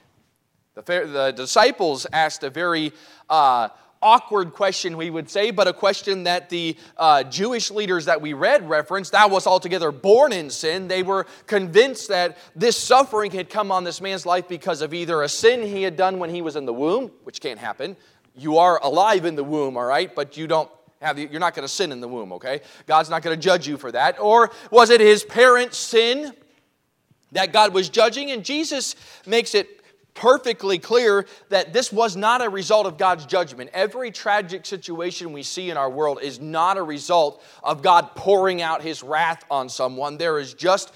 The, 0.73 0.81
the 0.81 1.33
disciples 1.35 2.05
asked 2.11 2.43
a 2.43 2.49
very 2.49 2.91
uh, 3.29 3.69
awkward 4.01 4.53
question, 4.53 4.97
we 4.97 5.09
would 5.09 5.29
say, 5.29 5.51
but 5.51 5.67
a 5.67 5.73
question 5.73 6.23
that 6.23 6.49
the 6.49 6.77
uh, 6.97 7.23
Jewish 7.23 7.71
leaders 7.71 8.05
that 8.05 8.21
we 8.21 8.33
read 8.33 8.69
referenced. 8.69 9.13
That 9.13 9.31
was 9.31 9.47
altogether 9.47 9.91
born 9.91 10.31
in 10.33 10.49
sin. 10.49 10.87
They 10.87 11.01
were 11.01 11.25
convinced 11.47 12.09
that 12.09 12.37
this 12.55 12.77
suffering 12.77 13.31
had 13.31 13.49
come 13.49 13.71
on 13.71 13.83
this 13.83 14.01
man's 14.01 14.25
life 14.25 14.47
because 14.47 14.81
of 14.81 14.93
either 14.93 15.23
a 15.23 15.29
sin 15.29 15.63
he 15.63 15.81
had 15.83 15.97
done 15.97 16.19
when 16.19 16.29
he 16.29 16.41
was 16.41 16.55
in 16.55 16.65
the 16.65 16.73
womb, 16.73 17.11
which 17.23 17.41
can't 17.41 17.59
happen. 17.59 17.95
You 18.35 18.57
are 18.57 18.79
alive 18.83 19.25
in 19.25 19.35
the 19.35 19.43
womb, 19.43 19.77
all 19.77 19.85
right, 19.85 20.13
but 20.13 20.37
you 20.37 20.45
don't 20.45 20.69
have 21.01 21.15
the, 21.15 21.27
you're 21.27 21.39
not 21.39 21.55
going 21.55 21.67
to 21.67 21.73
sin 21.73 21.91
in 21.91 22.01
the 22.01 22.07
womb, 22.07 22.33
okay? 22.33 22.61
God's 22.85 23.09
not 23.09 23.21
going 23.21 23.35
to 23.35 23.41
judge 23.41 23.67
you 23.67 23.77
for 23.77 23.91
that. 23.91 24.19
Or 24.19 24.51
was 24.71 24.89
it 24.89 25.01
his 25.01 25.23
parents' 25.23 25.77
sin 25.77 26.33
that 27.31 27.53
God 27.53 27.73
was 27.73 27.89
judging? 27.89 28.31
And 28.31 28.43
Jesus 28.43 28.95
makes 29.25 29.55
it 29.55 29.81
perfectly 30.13 30.79
clear 30.79 31.25
that 31.49 31.73
this 31.73 31.91
was 31.91 32.15
not 32.15 32.41
a 32.41 32.49
result 32.49 32.87
of 32.87 32.97
God's 32.97 33.25
judgment. 33.25 33.69
Every 33.73 34.11
tragic 34.11 34.65
situation 34.65 35.33
we 35.33 35.43
see 35.43 35.69
in 35.69 35.77
our 35.77 35.89
world 35.89 36.19
is 36.21 36.39
not 36.39 36.77
a 36.77 36.83
result 36.83 37.43
of 37.61 37.83
God 37.83 38.15
pouring 38.15 38.61
out 38.61 38.81
his 38.81 39.03
wrath 39.03 39.43
on 39.51 39.69
someone. 39.69 40.17
There 40.17 40.39
is 40.39 40.53
just 40.53 40.93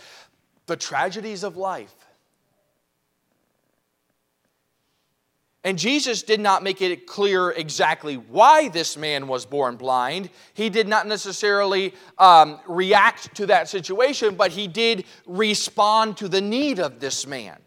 the 0.66 0.78
tragedies 0.78 1.44
of 1.44 1.58
life. 1.58 1.94
And 5.64 5.78
Jesus 5.78 6.24
did 6.24 6.40
not 6.40 6.64
make 6.64 6.82
it 6.82 7.06
clear 7.06 7.52
exactly 7.52 8.16
why 8.16 8.70
this 8.70 8.96
man 8.96 9.28
was 9.28 9.46
born 9.46 9.76
blind. 9.76 10.30
He 10.54 10.70
did 10.70 10.88
not 10.88 11.06
necessarily 11.06 11.94
um, 12.18 12.60
react 12.66 13.36
to 13.36 13.46
that 13.48 13.68
situation, 13.68 14.36
but 14.36 14.52
he 14.52 14.68
did 14.68 15.04
respond 15.26 16.16
to 16.18 16.30
the 16.30 16.40
need 16.40 16.80
of 16.80 17.02
this 17.02 17.28
man. 17.28 17.58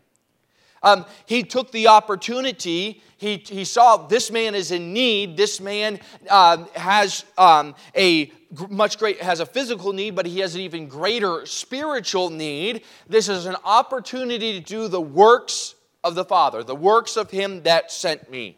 Um, 0.82 1.04
he 1.26 1.42
took 1.42 1.70
the 1.70 1.88
opportunity. 1.88 3.02
He, 3.18 3.37
he 3.37 3.64
saw 3.64 3.99
this 3.99 4.30
man 4.30 4.54
is 4.54 4.70
in 4.72 4.94
need. 4.94 5.37
This 5.37 5.61
man 5.61 6.00
uh, 6.30 6.64
has 6.75 7.25
um, 7.37 7.75
a 7.94 8.32
much 8.68 8.99
great 8.99 9.20
has 9.22 9.40
a 9.40 9.46
physical 9.46 9.92
need, 9.92 10.14
but 10.14 10.26
he 10.26 10.40
has 10.40 10.54
an 10.54 10.62
even 10.62 10.88
greater 10.88 11.46
spiritual 11.46 12.30
need. 12.30 12.84
This 13.08 13.28
is 13.28 13.46
an 13.46 13.56
opportunity 13.64 14.54
to 14.54 14.61
do 14.61 14.88
the 14.88 15.00
works 15.00 15.75
of 16.04 16.14
the 16.14 16.25
Father, 16.25 16.62
the 16.62 16.75
works 16.75 17.16
of 17.16 17.30
Him 17.30 17.62
that 17.62 17.92
sent 17.92 18.30
me. 18.30 18.56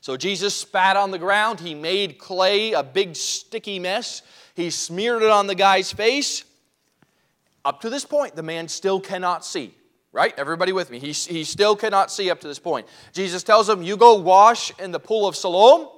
So 0.00 0.16
Jesus 0.16 0.54
spat 0.54 0.96
on 0.96 1.12
the 1.12 1.18
ground. 1.18 1.60
He 1.60 1.74
made 1.74 2.18
clay, 2.18 2.72
a 2.72 2.82
big 2.82 3.14
sticky 3.14 3.78
mess. 3.78 4.22
He 4.54 4.70
smeared 4.70 5.22
it 5.22 5.30
on 5.30 5.46
the 5.46 5.54
guy's 5.54 5.92
face. 5.92 6.44
Up 7.64 7.80
to 7.82 7.90
this 7.90 8.04
point, 8.04 8.34
the 8.34 8.42
man 8.42 8.66
still 8.66 9.00
cannot 9.00 9.44
see. 9.44 9.74
Right? 10.10 10.34
Everybody 10.36 10.72
with 10.72 10.90
me. 10.90 10.98
He, 10.98 11.12
he 11.12 11.44
still 11.44 11.74
cannot 11.74 12.10
see 12.10 12.30
up 12.30 12.40
to 12.40 12.48
this 12.48 12.58
point. 12.58 12.86
Jesus 13.12 13.42
tells 13.42 13.68
him, 13.68 13.82
You 13.82 13.96
go 13.96 14.16
wash 14.16 14.76
in 14.78 14.90
the 14.90 15.00
pool 15.00 15.26
of 15.26 15.36
Siloam. 15.36 15.88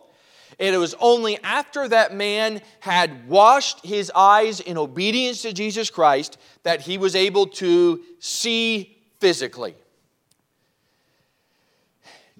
And 0.61 0.75
it 0.75 0.79
was 0.79 0.95
only 1.01 1.43
after 1.43 1.89
that 1.89 2.15
man 2.15 2.61
had 2.79 3.29
washed 3.29 3.85
his 3.85 4.13
eyes 4.15 4.61
in 4.61 4.79
obedience 4.79 5.43
to 5.43 5.53
Jesus 5.53 5.91
Christ 5.91 6.39
that 6.63 6.83
he 6.83 6.97
was 6.97 7.17
able 7.17 7.47
to 7.47 8.03
see 8.21 8.97
physically. 9.19 9.75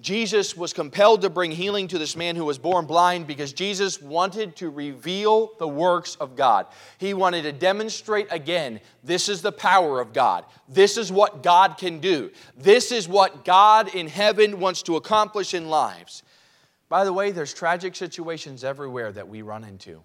Jesus 0.05 0.55
was 0.55 0.71
compelled 0.71 1.23
to 1.23 1.31
bring 1.31 1.49
healing 1.49 1.87
to 1.87 1.97
this 1.97 2.15
man 2.15 2.35
who 2.35 2.45
was 2.45 2.59
born 2.59 2.85
blind 2.85 3.25
because 3.25 3.53
Jesus 3.53 3.99
wanted 3.99 4.55
to 4.57 4.69
reveal 4.69 5.53
the 5.57 5.67
works 5.67 6.13
of 6.17 6.35
God. 6.35 6.67
He 6.99 7.15
wanted 7.15 7.41
to 7.41 7.51
demonstrate 7.51 8.27
again 8.29 8.81
this 9.03 9.29
is 9.29 9.41
the 9.41 9.51
power 9.51 9.99
of 9.99 10.13
God. 10.13 10.45
This 10.69 10.97
is 10.97 11.11
what 11.11 11.41
God 11.41 11.79
can 11.79 11.97
do. 11.97 12.29
This 12.55 12.91
is 12.91 13.07
what 13.07 13.43
God 13.45 13.95
in 13.95 14.07
heaven 14.07 14.59
wants 14.59 14.83
to 14.83 14.95
accomplish 14.95 15.55
in 15.55 15.69
lives. 15.69 16.21
By 16.87 17.03
the 17.03 17.11
way, 17.11 17.31
there's 17.31 17.55
tragic 17.55 17.95
situations 17.95 18.63
everywhere 18.63 19.11
that 19.11 19.27
we 19.27 19.41
run 19.41 19.63
into. 19.63 20.03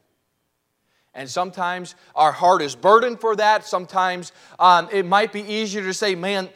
And 1.12 1.28
sometimes 1.28 1.94
our 2.14 2.32
heart 2.32 2.62
is 2.62 2.74
burdened 2.74 3.20
for 3.20 3.36
that. 3.36 3.66
Sometimes 3.66 4.32
um, 4.58 4.88
it 4.90 5.04
might 5.04 5.30
be 5.30 5.42
easier 5.42 5.82
to 5.82 5.92
say, 5.92 6.14
man, 6.14 6.48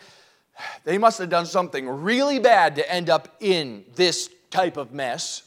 they 0.85 0.99
must 0.99 1.19
have 1.19 1.29
done 1.29 1.47
something 1.47 1.89
really 1.89 2.39
bad 2.39 2.77
to 2.77 2.93
end 2.93 3.11
up 3.11 3.37
in 3.41 3.85
this 3.95 4.31
type 4.51 4.77
of 4.77 4.93
mess. 4.93 5.43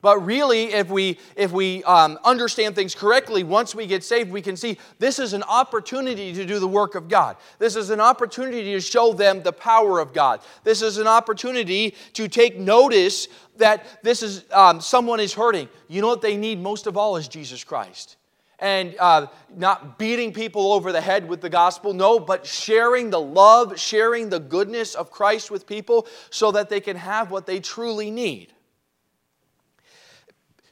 But 0.00 0.18
really, 0.18 0.64
if 0.64 0.90
we, 0.90 1.18
if 1.34 1.50
we 1.50 1.82
um, 1.84 2.18
understand 2.24 2.74
things 2.74 2.94
correctly, 2.94 3.42
once 3.42 3.74
we 3.74 3.86
get 3.86 4.04
saved, 4.04 4.30
we 4.30 4.42
can 4.42 4.54
see 4.54 4.76
this 4.98 5.18
is 5.18 5.32
an 5.32 5.42
opportunity 5.44 6.34
to 6.34 6.44
do 6.44 6.58
the 6.58 6.68
work 6.68 6.94
of 6.94 7.08
God. 7.08 7.38
This 7.58 7.74
is 7.74 7.88
an 7.88 8.00
opportunity 8.00 8.72
to 8.74 8.80
show 8.82 9.14
them 9.14 9.42
the 9.42 9.52
power 9.52 10.00
of 10.00 10.12
God. 10.12 10.40
This 10.62 10.82
is 10.82 10.98
an 10.98 11.06
opportunity 11.06 11.94
to 12.12 12.28
take 12.28 12.58
notice 12.58 13.28
that 13.56 13.86
this 14.02 14.22
is 14.22 14.44
um, 14.52 14.82
someone 14.82 15.20
is 15.20 15.32
hurting. 15.32 15.70
You 15.88 16.02
know 16.02 16.08
what 16.08 16.20
they 16.20 16.36
need 16.36 16.60
most 16.60 16.86
of 16.86 16.98
all 16.98 17.16
is 17.16 17.26
Jesus 17.26 17.64
Christ 17.64 18.18
and 18.58 18.94
uh, 18.98 19.26
not 19.56 19.98
beating 19.98 20.32
people 20.32 20.72
over 20.72 20.92
the 20.92 21.00
head 21.00 21.28
with 21.28 21.40
the 21.40 21.50
gospel. 21.50 21.92
No, 21.92 22.18
but 22.18 22.46
sharing 22.46 23.10
the 23.10 23.20
love, 23.20 23.78
sharing 23.78 24.30
the 24.30 24.40
goodness 24.40 24.94
of 24.94 25.10
Christ 25.10 25.50
with 25.50 25.66
people 25.66 26.06
so 26.30 26.52
that 26.52 26.68
they 26.68 26.80
can 26.80 26.96
have 26.96 27.30
what 27.30 27.46
they 27.46 27.60
truly 27.60 28.10
need. 28.10 28.52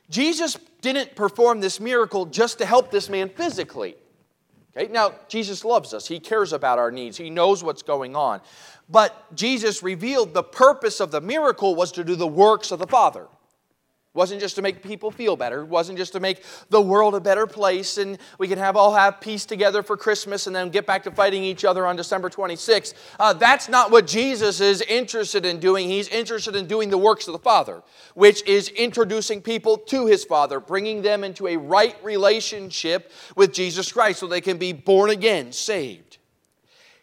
Jesus 0.08 0.58
didn't 0.82 1.16
perform 1.16 1.60
this 1.60 1.80
miracle 1.80 2.26
just 2.26 2.58
to 2.58 2.66
help 2.66 2.90
this 2.90 3.08
man 3.08 3.30
physically. 3.30 3.96
Okay? 4.76 4.92
Now, 4.92 5.14
Jesus 5.28 5.64
loves 5.64 5.94
us. 5.94 6.06
He 6.06 6.20
cares 6.20 6.52
about 6.52 6.78
our 6.78 6.90
needs. 6.90 7.16
He 7.16 7.30
knows 7.30 7.64
what's 7.64 7.82
going 7.82 8.14
on. 8.14 8.40
But 8.88 9.34
Jesus 9.34 9.82
revealed 9.82 10.34
the 10.34 10.42
purpose 10.42 11.00
of 11.00 11.10
the 11.10 11.20
miracle 11.20 11.74
was 11.74 11.92
to 11.92 12.04
do 12.04 12.14
the 12.14 12.26
works 12.26 12.70
of 12.72 12.78
the 12.78 12.86
Father. 12.86 13.26
Wasn't 14.14 14.42
just 14.42 14.56
to 14.56 14.62
make 14.62 14.82
people 14.82 15.10
feel 15.10 15.36
better. 15.36 15.64
Wasn't 15.64 15.96
just 15.96 16.12
to 16.12 16.20
make 16.20 16.44
the 16.68 16.80
world 16.80 17.14
a 17.14 17.20
better 17.20 17.46
place 17.46 17.96
and 17.96 18.18
we 18.38 18.46
can 18.46 18.58
have 18.58 18.76
all 18.76 18.94
have 18.94 19.22
peace 19.22 19.46
together 19.46 19.82
for 19.82 19.96
Christmas 19.96 20.46
and 20.46 20.54
then 20.54 20.68
get 20.68 20.86
back 20.86 21.04
to 21.04 21.10
fighting 21.10 21.42
each 21.42 21.64
other 21.64 21.86
on 21.86 21.96
December 21.96 22.28
26th. 22.28 22.92
Uh, 23.18 23.32
that's 23.32 23.70
not 23.70 23.90
what 23.90 24.06
Jesus 24.06 24.60
is 24.60 24.82
interested 24.82 25.46
in 25.46 25.60
doing. 25.60 25.88
He's 25.88 26.08
interested 26.08 26.56
in 26.56 26.66
doing 26.66 26.90
the 26.90 26.98
works 26.98 27.26
of 27.26 27.32
the 27.32 27.38
Father, 27.38 27.82
which 28.14 28.46
is 28.46 28.68
introducing 28.68 29.40
people 29.40 29.78
to 29.78 30.04
his 30.06 30.24
Father, 30.24 30.60
bringing 30.60 31.00
them 31.00 31.24
into 31.24 31.48
a 31.48 31.56
right 31.56 31.96
relationship 32.04 33.10
with 33.34 33.54
Jesus 33.54 33.90
Christ 33.90 34.20
so 34.20 34.26
they 34.26 34.42
can 34.42 34.58
be 34.58 34.74
born 34.74 35.08
again, 35.08 35.52
saved. 35.52 36.18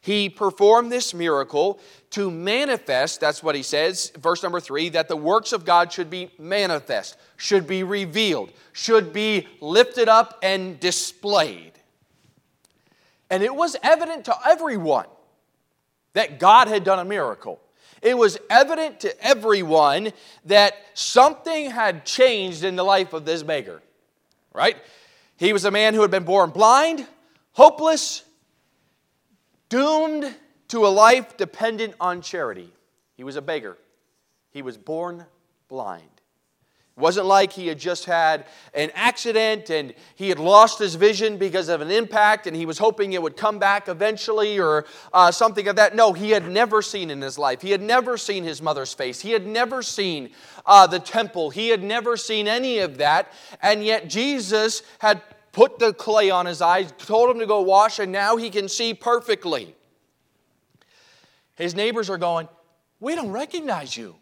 He 0.01 0.29
performed 0.29 0.91
this 0.91 1.13
miracle 1.13 1.79
to 2.11 2.31
manifest, 2.31 3.19
that's 3.19 3.43
what 3.43 3.55
he 3.55 3.61
says, 3.61 4.11
verse 4.17 4.41
number 4.41 4.59
three, 4.59 4.89
that 4.89 5.07
the 5.07 5.15
works 5.15 5.53
of 5.53 5.63
God 5.63 5.91
should 5.91 6.09
be 6.09 6.31
manifest, 6.39 7.17
should 7.37 7.67
be 7.67 7.83
revealed, 7.83 8.51
should 8.73 9.13
be 9.13 9.47
lifted 9.61 10.09
up 10.09 10.39
and 10.41 10.79
displayed. 10.79 11.73
And 13.29 13.43
it 13.43 13.53
was 13.53 13.75
evident 13.83 14.25
to 14.25 14.35
everyone 14.47 15.05
that 16.13 16.39
God 16.39 16.67
had 16.67 16.83
done 16.83 16.97
a 16.97 17.05
miracle. 17.05 17.61
It 18.01 18.17
was 18.17 18.39
evident 18.49 19.01
to 19.01 19.23
everyone 19.23 20.11
that 20.45 20.73
something 20.93 21.69
had 21.69 22.05
changed 22.05 22.63
in 22.63 22.75
the 22.75 22.83
life 22.83 23.13
of 23.13 23.25
this 23.25 23.43
beggar, 23.43 23.83
right? 24.53 24.77
He 25.37 25.53
was 25.53 25.65
a 25.65 25.71
man 25.71 25.93
who 25.93 26.01
had 26.01 26.09
been 26.09 26.23
born 26.23 26.49
blind, 26.49 27.05
hopeless, 27.51 28.23
doomed 29.67 30.33
to 30.69 30.85
a 30.85 30.89
life 30.89 31.37
dependent 31.37 31.95
on 31.99 32.21
charity. 32.21 32.71
He 33.15 33.23
was 33.23 33.35
a 33.35 33.41
beggar. 33.41 33.77
He 34.51 34.61
was 34.61 34.77
born 34.77 35.25
blind. 35.67 36.03
It 36.97 37.01
wasn't 37.01 37.27
like 37.27 37.53
he 37.53 37.67
had 37.67 37.79
just 37.79 38.05
had 38.05 38.45
an 38.73 38.91
accident 38.93 39.69
and 39.69 39.93
he 40.15 40.29
had 40.29 40.39
lost 40.39 40.79
his 40.79 40.95
vision 40.95 41.37
because 41.37 41.69
of 41.69 41.81
an 41.81 41.91
impact 41.91 42.45
and 42.45 42.55
he 42.55 42.65
was 42.65 42.77
hoping 42.77 43.13
it 43.13 43.21
would 43.21 43.37
come 43.37 43.57
back 43.57 43.87
eventually 43.87 44.59
or 44.59 44.85
uh, 45.13 45.31
something 45.31 45.67
of 45.67 45.77
that. 45.77 45.95
No, 45.95 46.13
he 46.13 46.31
had 46.31 46.49
never 46.49 46.81
seen 46.81 47.09
in 47.09 47.21
his 47.21 47.37
life. 47.37 47.61
He 47.61 47.71
had 47.71 47.81
never 47.81 48.17
seen 48.17 48.43
his 48.43 48.61
mother's 48.61 48.93
face. 48.93 49.21
He 49.21 49.31
had 49.31 49.47
never 49.47 49.81
seen 49.81 50.31
uh, 50.65 50.87
the 50.87 50.99
temple. 50.99 51.51
He 51.51 51.69
had 51.69 51.83
never 51.83 52.17
seen 52.17 52.47
any 52.47 52.79
of 52.79 52.97
that. 52.97 53.31
And 53.61 53.83
yet 53.83 54.09
Jesus 54.09 54.81
had 54.99 55.21
put 55.51 55.79
the 55.79 55.93
clay 55.93 56.29
on 56.29 56.45
his 56.45 56.61
eyes, 56.61 56.93
told 56.97 57.29
him 57.29 57.39
to 57.39 57.45
go 57.45 57.61
wash, 57.61 57.99
and 57.99 58.11
now 58.11 58.35
he 58.35 58.49
can 58.49 58.67
see 58.67 58.93
perfectly. 58.93 59.75
His 61.59 61.75
neighbors 61.75 62.09
are 62.09 62.17
going, 62.17 62.47
We 62.99 63.13
don't 63.13 63.31
recognize 63.31 63.95
you. 63.95 64.15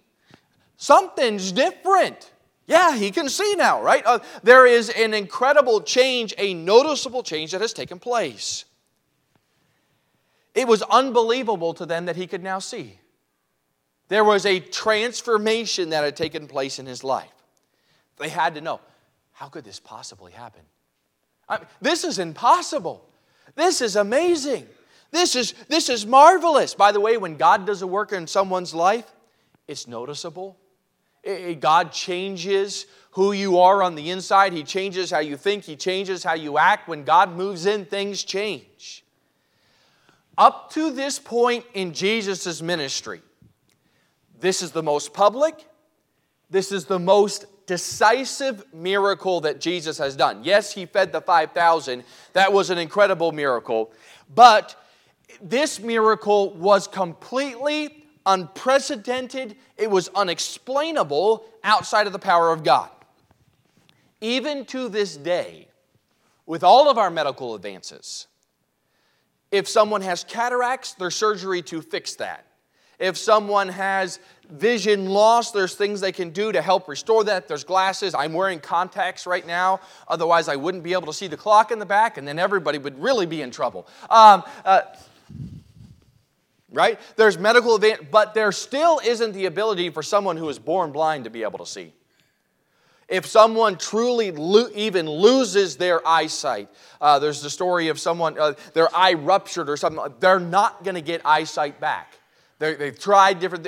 Something's 0.75 1.53
different. 1.53 2.31
Yeah, 2.65 2.97
he 2.97 3.11
can 3.11 3.29
see 3.29 3.55
now, 3.55 3.81
right? 3.81 4.03
Uh, 4.05 4.19
there 4.43 4.67
is 4.67 4.89
an 4.89 5.13
incredible 5.13 5.79
change, 5.79 6.33
a 6.37 6.53
noticeable 6.53 7.23
change 7.23 7.51
that 7.51 7.61
has 7.61 7.71
taken 7.71 7.97
place. 7.97 8.65
It 10.53 10.67
was 10.67 10.81
unbelievable 10.81 11.73
to 11.75 11.85
them 11.85 12.05
that 12.07 12.17
he 12.17 12.27
could 12.27 12.43
now 12.43 12.59
see. 12.59 12.99
There 14.09 14.23
was 14.23 14.45
a 14.45 14.59
transformation 14.59 15.89
that 15.91 16.03
had 16.03 16.17
taken 16.17 16.47
place 16.47 16.79
in 16.79 16.85
his 16.85 17.03
life. 17.03 17.31
They 18.17 18.29
had 18.29 18.55
to 18.55 18.61
know 18.61 18.81
how 19.31 19.47
could 19.47 19.63
this 19.63 19.79
possibly 19.79 20.31
happen? 20.31 20.61
I 21.47 21.59
mean, 21.59 21.67
this 21.79 22.03
is 22.03 22.19
impossible. 22.19 23.07
This 23.55 23.81
is 23.81 23.95
amazing. 23.95 24.67
This 25.11 25.35
is, 25.35 25.53
this 25.67 25.89
is 25.89 26.05
marvelous. 26.05 26.73
By 26.73 26.91
the 26.91 26.99
way, 26.99 27.17
when 27.17 27.37
God 27.37 27.65
does 27.65 27.81
a 27.81 27.87
work 27.87 28.11
in 28.11 28.27
someone's 28.27 28.73
life, 28.73 29.11
it's 29.67 29.87
noticeable. 29.87 30.57
God 31.59 31.91
changes 31.91 32.85
who 33.11 33.31
you 33.31 33.59
are 33.59 33.83
on 33.83 33.95
the 33.95 34.09
inside. 34.11 34.53
He 34.53 34.63
changes 34.63 35.11
how 35.11 35.19
you 35.19 35.35
think. 35.35 35.63
He 35.63 35.75
changes 35.75 36.23
how 36.23 36.35
you 36.35 36.57
act. 36.57 36.87
When 36.87 37.03
God 37.03 37.35
moves 37.35 37.65
in, 37.65 37.85
things 37.85 38.23
change. 38.23 39.03
Up 40.37 40.71
to 40.73 40.91
this 40.91 41.17
point 41.17 41.65
in 41.73 41.93
Jesus' 41.93 42.61
ministry, 42.61 43.21
this 44.39 44.61
is 44.61 44.71
the 44.71 44.83
most 44.83 45.13
public, 45.13 45.67
this 46.49 46.71
is 46.71 46.85
the 46.85 46.99
most 46.99 47.45
decisive 47.65 48.63
miracle 48.73 49.41
that 49.41 49.59
Jesus 49.59 49.97
has 49.97 50.15
done. 50.15 50.43
Yes, 50.43 50.73
he 50.73 50.85
fed 50.85 51.11
the 51.11 51.21
5,000. 51.21 52.03
That 52.33 52.53
was 52.53 52.69
an 52.69 52.77
incredible 52.77 53.31
miracle. 53.31 53.91
But 54.33 54.75
this 55.41 55.79
miracle 55.79 56.53
was 56.53 56.87
completely 56.87 58.05
unprecedented, 58.25 59.55
it 59.77 59.89
was 59.89 60.09
unexplainable 60.15 61.45
outside 61.63 62.07
of 62.07 62.13
the 62.13 62.19
power 62.19 62.51
of 62.51 62.63
God. 62.63 62.89
Even 64.19 64.65
to 64.65 64.89
this 64.89 65.15
day, 65.15 65.67
with 66.45 66.63
all 66.63 66.89
of 66.89 66.97
our 66.97 67.09
medical 67.09 67.55
advances, 67.55 68.27
if 69.51 69.67
someone 69.67 70.01
has 70.01 70.23
cataracts, 70.23 70.93
there's 70.93 71.15
surgery 71.15 71.61
to 71.63 71.81
fix 71.81 72.15
that. 72.15 72.45
If 72.99 73.15
someone 73.15 73.69
has 73.69 74.19
vision 74.49 75.05
loss, 75.05 75.51
there's 75.51 75.75
things 75.75 76.01
they 76.01 76.11
can 76.11 76.31
do 76.31 76.51
to 76.51 76.61
help 76.61 76.87
restore 76.87 77.23
that. 77.25 77.47
There's 77.47 77.63
glasses. 77.63 78.15
I'm 78.15 78.33
wearing 78.33 78.59
contacts 78.59 79.27
right 79.27 79.45
now. 79.45 79.81
Otherwise, 80.07 80.49
I 80.49 80.55
wouldn't 80.55 80.83
be 80.83 80.93
able 80.93 81.05
to 81.05 81.13
see 81.13 81.27
the 81.27 81.37
clock 81.37 81.71
in 81.71 81.77
the 81.77 81.85
back, 81.85 82.17
and 82.17 82.27
then 82.27 82.39
everybody 82.39 82.79
would 82.79 82.99
really 82.99 83.27
be 83.27 83.43
in 83.43 83.51
trouble. 83.51 83.87
Um, 84.09 84.43
uh, 84.65 84.81
right? 86.71 86.99
There's 87.15 87.37
medical 87.37 87.75
advance, 87.75 88.01
but 88.11 88.33
there 88.33 88.51
still 88.51 88.99
isn't 89.03 89.33
the 89.33 89.45
ability 89.45 89.89
for 89.89 90.03
someone 90.03 90.37
who 90.37 90.49
is 90.49 90.59
born 90.59 90.91
blind 90.91 91.23
to 91.23 91.29
be 91.29 91.43
able 91.43 91.59
to 91.59 91.65
see. 91.65 91.93
If 93.07 93.25
someone 93.25 93.77
truly 93.77 94.31
lo- 94.31 94.69
even 94.75 95.09
loses 95.09 95.77
their 95.77 96.05
eyesight, 96.05 96.69
uh, 96.99 97.19
there's 97.19 97.41
the 97.41 97.49
story 97.49 97.87
of 97.87 97.99
someone, 97.99 98.37
uh, 98.37 98.53
their 98.73 98.93
eye 98.93 99.13
ruptured 99.13 99.69
or 99.69 99.77
something, 99.77 100.13
they're 100.19 100.41
not 100.41 100.83
going 100.83 100.95
to 100.95 101.01
get 101.01 101.21
eyesight 101.25 101.79
back. 101.79 102.19
they 102.59 102.75
have 102.85 102.99
tried 102.99 103.39
different 103.39 103.67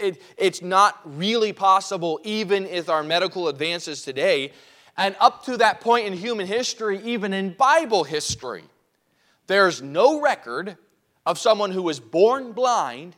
it, 0.00 0.22
It's 0.36 0.62
not 0.62 1.00
really 1.04 1.52
possible, 1.52 2.20
even 2.22 2.64
with 2.64 2.88
our 2.88 3.02
medical 3.02 3.48
advances 3.48 4.02
today. 4.02 4.52
And 4.96 5.16
up 5.20 5.44
to 5.46 5.56
that 5.56 5.80
point 5.80 6.06
in 6.06 6.12
human 6.12 6.46
history, 6.46 7.00
even 7.02 7.32
in 7.32 7.54
Bible 7.54 8.04
history, 8.04 8.64
there's 9.48 9.82
no 9.82 10.20
record 10.20 10.76
of 11.26 11.38
someone 11.38 11.72
who 11.72 11.82
was 11.82 11.98
born 11.98 12.52
blind 12.52 13.16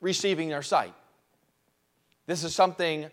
receiving 0.00 0.48
their 0.48 0.62
sight. 0.62 0.92
This 2.26 2.42
is 2.42 2.54
something 2.54 3.08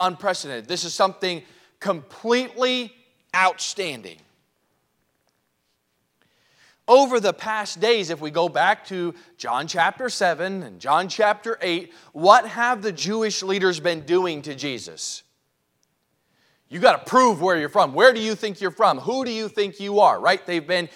unprecedented. 0.00 0.66
This 0.66 0.84
is 0.84 0.94
something 0.94 1.42
completely 1.78 2.92
outstanding. 3.34 4.16
Over 6.88 7.18
the 7.18 7.32
past 7.32 7.80
days, 7.80 8.10
if 8.10 8.20
we 8.20 8.30
go 8.30 8.48
back 8.48 8.86
to 8.86 9.14
John 9.36 9.66
chapter 9.66 10.08
7 10.08 10.62
and 10.62 10.80
John 10.80 11.08
chapter 11.08 11.58
8, 11.60 11.92
what 12.12 12.46
have 12.46 12.80
the 12.80 12.92
Jewish 12.92 13.42
leaders 13.42 13.80
been 13.80 14.02
doing 14.02 14.40
to 14.42 14.54
Jesus? 14.54 15.24
You 16.68 16.80
got 16.80 17.04
to 17.04 17.10
prove 17.10 17.42
where 17.42 17.56
you're 17.56 17.68
from. 17.68 17.92
Where 17.92 18.12
do 18.12 18.20
you 18.20 18.34
think 18.34 18.60
you're 18.60 18.70
from? 18.70 18.98
Who 18.98 19.24
do 19.24 19.30
you 19.32 19.48
think 19.48 19.80
you 19.80 20.00
are, 20.00 20.18
right? 20.18 20.44
They've 20.46 20.66
been 20.66 20.88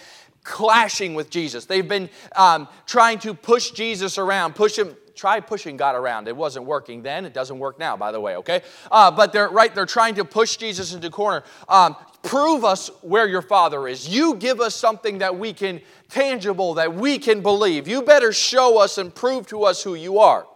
clashing 0.42 1.14
with 1.14 1.30
Jesus. 1.30 1.66
They've 1.66 1.87
been 1.87 2.09
um, 2.37 2.68
trying 2.87 3.18
to 3.20 3.35
push 3.35 3.70
Jesus 3.70 4.18
around, 4.18 4.54
push 4.54 4.78
him. 4.78 4.97
Try 5.16 5.40
pushing 5.40 5.76
God 5.76 5.97
around. 5.97 6.28
It 6.28 6.37
wasn't 6.37 6.64
working 6.64 7.02
then. 7.02 7.26
It 7.26 7.35
doesn't 7.35 7.59
work 7.59 7.78
now, 7.78 7.94
by 7.94 8.11
the 8.11 8.18
way. 8.18 8.37
Okay, 8.37 8.62
uh, 8.90 9.11
but 9.11 9.35
they're 9.35 9.50
right. 9.50 9.75
They're 9.75 9.85
trying 9.85 10.14
to 10.14 10.24
push 10.24 10.57
Jesus 10.57 10.94
into 10.94 11.11
corner. 11.11 11.42
Um, 11.68 11.94
prove 12.22 12.64
us 12.64 12.90
where 13.03 13.29
your 13.29 13.42
Father 13.42 13.87
is. 13.87 14.09
You 14.09 14.37
give 14.37 14.61
us 14.62 14.74
something 14.74 15.18
that 15.18 15.38
we 15.38 15.53
can 15.53 15.83
tangible, 16.09 16.74
that 16.74 16.94
we 16.94 17.18
can 17.18 17.42
believe. 17.42 17.87
You 17.87 18.00
better 18.00 18.33
show 18.33 18.81
us 18.81 18.96
and 18.96 19.14
prove 19.14 19.46
to 19.48 19.64
us 19.64 19.83
who 19.83 19.94
you 19.94 20.20
are. 20.20 20.46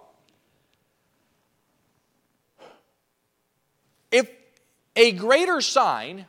If 4.11 4.31
a 4.97 5.13
greater 5.13 5.61
sign 5.61 6.25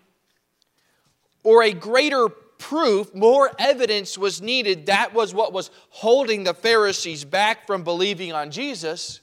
or 1.43 1.63
a 1.63 1.71
greater 1.71 2.27
proof, 2.65 3.13
more 3.13 3.51
evidence 3.59 4.17
was 4.17 4.41
needed. 4.41 4.87
That 4.87 5.13
was 5.13 5.35
what 5.35 5.53
was 5.53 5.69
holding 5.89 6.43
the 6.43 6.53
Pharisees 6.55 7.23
back 7.23 7.67
from 7.67 7.83
believing 7.83 8.33
on 8.33 8.49
Jesus. 8.49 9.19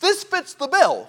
This 0.00 0.24
fits 0.24 0.54
the 0.54 0.66
bill. 0.66 1.08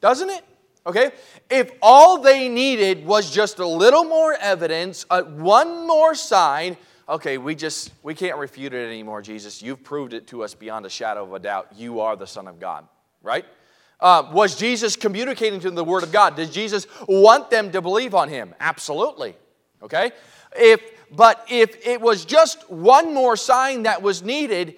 Doesn't 0.00 0.30
it? 0.30 0.44
Okay? 0.86 1.10
If 1.50 1.72
all 1.82 2.22
they 2.22 2.48
needed 2.48 3.04
was 3.04 3.32
just 3.32 3.58
a 3.58 3.66
little 3.66 4.04
more 4.04 4.34
evidence, 4.34 5.06
uh, 5.10 5.22
one 5.22 5.88
more 5.88 6.14
sign, 6.14 6.76
okay, 7.08 7.36
we 7.36 7.56
just 7.56 7.90
we 8.04 8.14
can't 8.14 8.38
refute 8.38 8.72
it 8.72 8.86
anymore, 8.86 9.22
Jesus. 9.22 9.60
You've 9.60 9.82
proved 9.82 10.14
it 10.14 10.28
to 10.28 10.44
us 10.44 10.54
beyond 10.54 10.86
a 10.86 10.90
shadow 10.90 11.24
of 11.24 11.34
a 11.34 11.40
doubt. 11.40 11.72
You 11.76 11.98
are 12.00 12.14
the 12.14 12.28
Son 12.28 12.46
of 12.46 12.60
God, 12.60 12.86
right? 13.22 13.44
Uh, 14.00 14.28
was 14.32 14.56
Jesus 14.56 14.96
communicating 14.96 15.60
to 15.60 15.68
them 15.68 15.74
the 15.74 15.84
Word 15.84 16.02
of 16.02 16.12
God? 16.12 16.36
Did 16.36 16.52
Jesus 16.52 16.86
want 17.06 17.50
them 17.50 17.70
to 17.72 17.82
believe 17.82 18.14
on 18.14 18.28
Him? 18.28 18.54
Absolutely. 18.58 19.36
Okay? 19.82 20.12
If, 20.56 20.80
but 21.10 21.46
if 21.50 21.86
it 21.86 22.00
was 22.00 22.24
just 22.24 22.70
one 22.70 23.12
more 23.12 23.36
sign 23.36 23.82
that 23.82 24.02
was 24.02 24.22
needed, 24.22 24.76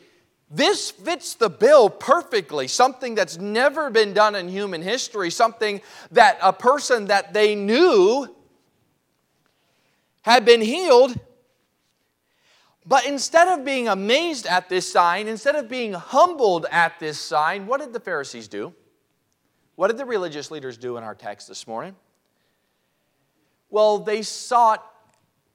this 0.51 0.91
fits 0.91 1.35
the 1.35 1.49
bill 1.49 1.89
perfectly. 1.89 2.69
Something 2.69 3.15
that's 3.15 3.39
never 3.39 3.91
been 3.91 4.13
done 4.13 4.35
in 4.35 4.49
human 4.49 4.83
history, 4.83 5.31
something 5.31 5.81
that 6.11 6.39
a 6.43 6.53
person 6.53 7.07
that 7.07 7.33
they 7.33 7.55
knew 7.55 8.29
had 10.23 10.45
been 10.45 10.61
healed. 10.61 11.19
But 12.85 13.07
instead 13.07 13.47
of 13.49 13.65
being 13.65 13.87
amazed 13.89 14.47
at 14.47 14.69
this 14.69 14.91
sign, 14.91 15.29
instead 15.29 15.55
of 15.55 15.69
being 15.69 15.93
humbled 15.93 16.67
at 16.71 16.99
this 16.99 17.19
sign, 17.19 17.67
what 17.67 17.81
did 17.81 17.93
the 17.93 18.01
Pharisees 18.01 18.49
do? 18.49 18.75
What 19.77 19.89
did 19.89 19.97
the 19.97 20.05
religious 20.05 20.51
leaders 20.51 20.77
do 20.77 20.97
in 20.97 21.05
our 21.05 21.15
text 21.15 21.49
this 21.49 21.67
morning? 21.67 21.97
Well, 23.71 23.99
they 23.99 24.23
sought, 24.23 24.85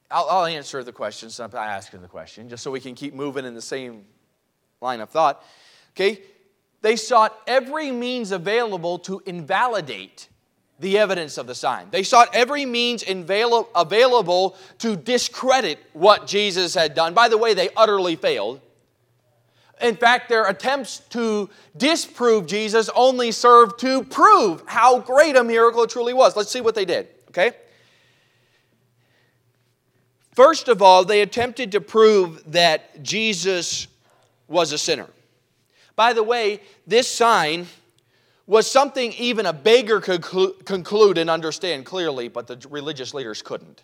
I'll, 0.10 0.28
I'll 0.30 0.46
answer 0.46 0.84
the 0.84 0.92
question, 0.92 1.30
so 1.30 1.44
I'm 1.44 1.56
asking 1.56 2.02
the 2.02 2.08
question, 2.08 2.50
just 2.50 2.64
so 2.64 2.72
we 2.72 2.80
can 2.80 2.96
keep 2.96 3.14
moving 3.14 3.46
in 3.46 3.54
the 3.54 3.62
same 3.62 4.06
line 4.82 5.02
of 5.02 5.10
thought. 5.10 5.44
Okay? 5.92 6.22
They 6.82 6.96
sought 6.96 7.38
every 7.46 7.92
means 7.92 8.32
available 8.32 9.00
to 9.00 9.22
invalidate 9.26 10.30
the 10.80 10.98
evidence 10.98 11.38
of 11.38 11.48
the 11.48 11.56
sign. 11.56 11.88
They 11.90 12.04
sought 12.04 12.36
every 12.36 12.66
means 12.66 13.04
available 13.08 14.56
to 14.80 14.96
discredit 14.96 15.80
what 15.94 16.28
Jesus 16.28 16.76
had 16.76 16.94
done. 16.94 17.14
By 17.14 17.30
the 17.30 17.38
way, 17.38 17.54
they 17.54 17.70
utterly 17.76 18.16
failed. 18.16 18.62
In 19.82 19.96
fact, 19.96 20.28
their 20.30 20.46
attempts 20.48 21.00
to 21.10 21.50
disprove 21.76 22.48
Jesus 22.48 22.90
only 22.96 23.32
served 23.32 23.80
to 23.82 24.04
prove 24.04 24.64
how 24.66 25.00
great 25.00 25.36
a 25.36 25.44
miracle 25.44 25.84
it 25.84 25.90
truly 25.90 26.14
was. 26.14 26.36
Let's 26.36 26.52
see 26.52 26.62
what 26.62 26.74
they 26.74 26.86
did, 26.86 27.08
okay? 27.30 27.52
First 30.34 30.68
of 30.68 30.82
all, 30.82 31.04
they 31.04 31.22
attempted 31.22 31.72
to 31.74 31.82
prove 31.82 32.52
that 32.52 33.04
Jesus 33.04 33.88
was 34.48 34.72
a 34.72 34.78
sinner. 34.78 35.08
By 35.96 36.14
the 36.14 36.24
way, 36.24 36.62
this 36.86 37.08
sign 37.08 37.68
was 38.46 38.70
something 38.70 39.12
even 39.14 39.46
a 39.46 39.54
beggar 39.54 40.00
could 40.00 40.24
conclude 40.66 41.18
and 41.18 41.30
understand 41.30 41.86
clearly, 41.86 42.30
but 42.30 42.48
the 42.48 42.66
religious 42.70 43.14
leaders 43.14 43.42
couldn't. 43.42 43.84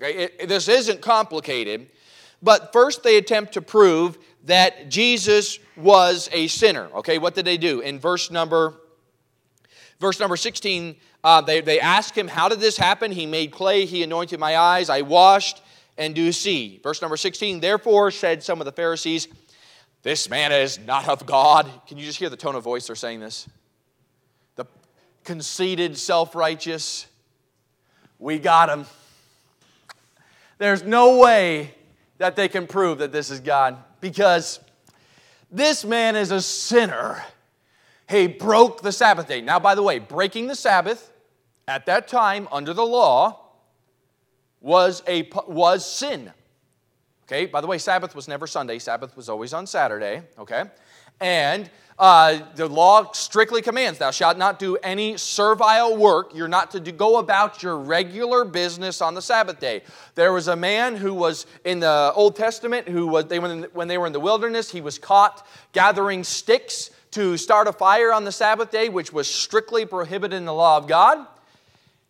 Okay? 0.00 0.24
It, 0.24 0.48
this 0.48 0.68
isn't 0.68 1.02
complicated, 1.02 1.88
but 2.42 2.72
first 2.72 3.02
they 3.02 3.16
attempt 3.16 3.52
to 3.54 3.60
prove 3.60 4.16
that 4.44 4.88
Jesus 4.88 5.58
was 5.76 6.28
a 6.32 6.46
sinner. 6.48 6.88
Okay, 6.96 7.18
what 7.18 7.34
did 7.34 7.44
they 7.44 7.56
do? 7.56 7.80
In 7.80 7.98
verse 7.98 8.30
number 8.30 8.74
verse 10.00 10.18
number 10.18 10.36
16, 10.36 10.96
uh, 11.22 11.40
they, 11.42 11.60
they 11.60 11.78
ask 11.78 12.16
him, 12.16 12.28
How 12.28 12.48
did 12.48 12.60
this 12.60 12.76
happen? 12.76 13.12
He 13.12 13.26
made 13.26 13.52
clay, 13.52 13.84
he 13.84 14.02
anointed 14.02 14.40
my 14.40 14.56
eyes, 14.56 14.88
I 14.90 15.02
washed 15.02 15.62
and 15.98 16.14
do 16.14 16.32
see. 16.32 16.80
Verse 16.82 17.02
number 17.02 17.16
16, 17.16 17.60
therefore 17.60 18.10
said 18.10 18.42
some 18.42 18.60
of 18.60 18.64
the 18.64 18.72
Pharisees, 18.72 19.28
This 20.02 20.30
man 20.30 20.52
is 20.52 20.78
not 20.78 21.08
of 21.08 21.26
God. 21.26 21.70
Can 21.86 21.98
you 21.98 22.04
just 22.04 22.18
hear 22.18 22.30
the 22.30 22.36
tone 22.36 22.54
of 22.54 22.64
voice 22.64 22.86
they're 22.86 22.96
saying 22.96 23.20
this? 23.20 23.48
The 24.56 24.64
conceited, 25.24 25.98
self 25.98 26.34
righteous, 26.34 27.06
we 28.18 28.38
got 28.38 28.70
him. 28.70 28.86
There's 30.58 30.82
no 30.82 31.18
way 31.18 31.74
that 32.18 32.36
they 32.36 32.48
can 32.48 32.66
prove 32.66 32.98
that 32.98 33.12
this 33.12 33.30
is 33.30 33.40
God 33.40 33.78
because 34.00 34.60
this 35.50 35.84
man 35.84 36.16
is 36.16 36.30
a 36.30 36.40
sinner. 36.40 37.22
He 38.08 38.26
broke 38.26 38.82
the 38.82 38.92
Sabbath 38.92 39.28
day. 39.28 39.40
Now, 39.40 39.58
by 39.58 39.74
the 39.74 39.82
way, 39.82 39.98
breaking 39.98 40.46
the 40.46 40.54
Sabbath 40.54 41.12
at 41.68 41.86
that 41.86 42.08
time 42.08 42.48
under 42.50 42.74
the 42.74 42.84
law 42.84 43.40
was, 44.60 45.02
a, 45.06 45.28
was 45.46 45.84
sin. 45.90 46.32
Okay, 47.24 47.46
by 47.46 47.60
the 47.60 47.66
way, 47.66 47.78
Sabbath 47.78 48.14
was 48.14 48.26
never 48.26 48.46
Sunday, 48.46 48.80
Sabbath 48.80 49.16
was 49.16 49.28
always 49.28 49.54
on 49.54 49.66
Saturday. 49.66 50.22
Okay, 50.36 50.64
and 51.20 51.70
uh, 52.00 52.40
the 52.56 52.66
law 52.66 53.12
strictly 53.12 53.60
commands, 53.60 53.98
Thou 53.98 54.10
shalt 54.10 54.38
not 54.38 54.58
do 54.58 54.76
any 54.78 55.18
servile 55.18 55.98
work. 55.98 56.34
You're 56.34 56.48
not 56.48 56.70
to 56.70 56.80
do, 56.80 56.92
go 56.92 57.18
about 57.18 57.62
your 57.62 57.76
regular 57.76 58.46
business 58.46 59.02
on 59.02 59.14
the 59.14 59.20
Sabbath 59.20 59.60
day. 59.60 59.82
There 60.14 60.32
was 60.32 60.48
a 60.48 60.56
man 60.56 60.96
who 60.96 61.12
was 61.12 61.44
in 61.62 61.80
the 61.80 62.10
Old 62.14 62.36
Testament 62.36 62.88
who 62.88 63.06
was, 63.06 63.26
they, 63.26 63.38
when, 63.38 63.64
when 63.74 63.86
they 63.86 63.98
were 63.98 64.06
in 64.06 64.14
the 64.14 64.20
wilderness, 64.20 64.70
he 64.70 64.80
was 64.80 64.98
caught 64.98 65.46
gathering 65.72 66.24
sticks 66.24 66.90
to 67.10 67.36
start 67.36 67.68
a 67.68 67.72
fire 67.72 68.14
on 68.14 68.24
the 68.24 68.32
Sabbath 68.32 68.70
day, 68.70 68.88
which 68.88 69.12
was 69.12 69.28
strictly 69.28 69.84
prohibited 69.84 70.38
in 70.38 70.46
the 70.46 70.54
law 70.54 70.78
of 70.78 70.88
God. 70.88 71.26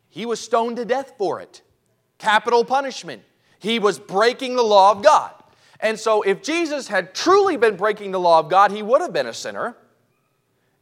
He 0.08 0.24
was 0.24 0.38
stoned 0.38 0.76
to 0.76 0.84
death 0.84 1.14
for 1.18 1.40
it. 1.40 1.62
Capital 2.18 2.64
punishment. 2.64 3.22
He 3.58 3.80
was 3.80 3.98
breaking 3.98 4.54
the 4.54 4.62
law 4.62 4.92
of 4.92 5.02
God. 5.02 5.32
And 5.82 5.98
so, 5.98 6.22
if 6.22 6.42
Jesus 6.42 6.88
had 6.88 7.14
truly 7.14 7.56
been 7.56 7.76
breaking 7.76 8.10
the 8.10 8.20
law 8.20 8.38
of 8.38 8.50
God, 8.50 8.70
he 8.70 8.82
would 8.82 9.00
have 9.00 9.12
been 9.12 9.26
a 9.26 9.34
sinner. 9.34 9.76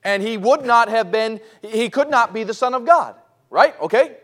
And 0.04 0.22
he 0.22 0.36
would 0.36 0.64
not 0.64 0.88
have 0.88 1.10
been, 1.10 1.40
he 1.62 1.90
could 1.90 2.10
not 2.10 2.32
be 2.32 2.44
the 2.44 2.54
Son 2.54 2.74
of 2.74 2.84
God. 2.84 3.14
Right? 3.50 3.78
Okay? 3.80 4.16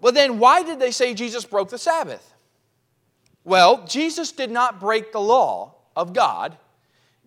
But 0.00 0.14
then, 0.14 0.38
why 0.38 0.62
did 0.62 0.78
they 0.78 0.90
say 0.90 1.14
Jesus 1.14 1.44
broke 1.44 1.70
the 1.70 1.78
Sabbath? 1.78 2.34
Well, 3.44 3.84
Jesus 3.86 4.32
did 4.32 4.50
not 4.50 4.80
break 4.80 5.12
the 5.12 5.20
law 5.20 5.74
of 5.94 6.12
God. 6.12 6.56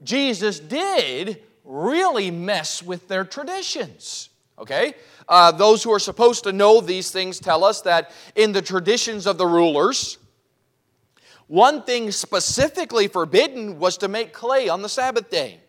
Jesus 0.04 0.60
did 0.60 1.42
really 1.64 2.32
mess 2.32 2.84
with 2.84 3.08
their 3.08 3.24
traditions. 3.24 4.30
Okay? 4.58 4.96
Uh, 5.28 5.52
those 5.52 5.84
who 5.84 5.92
are 5.94 6.00
supposed 6.00 6.44
to 6.44 6.52
know 6.52 6.82
these 6.82 7.12
things 7.12 7.40
tell 7.40 7.64
us 7.64 7.82
that 7.82 8.12
in 8.36 8.52
the 8.52 8.62
traditions 8.62 9.28
of 9.28 9.38
the 9.38 9.46
rulers, 9.46 10.18
one 11.50 11.82
thing 11.82 12.12
specifically 12.12 13.08
forbidden 13.08 13.80
was 13.80 13.98
to 13.98 14.08
make 14.08 14.34
clay 14.34 14.70
on 14.70 14.84
the 14.84 14.88
Sabbath 14.88 15.32
day. 15.32 15.60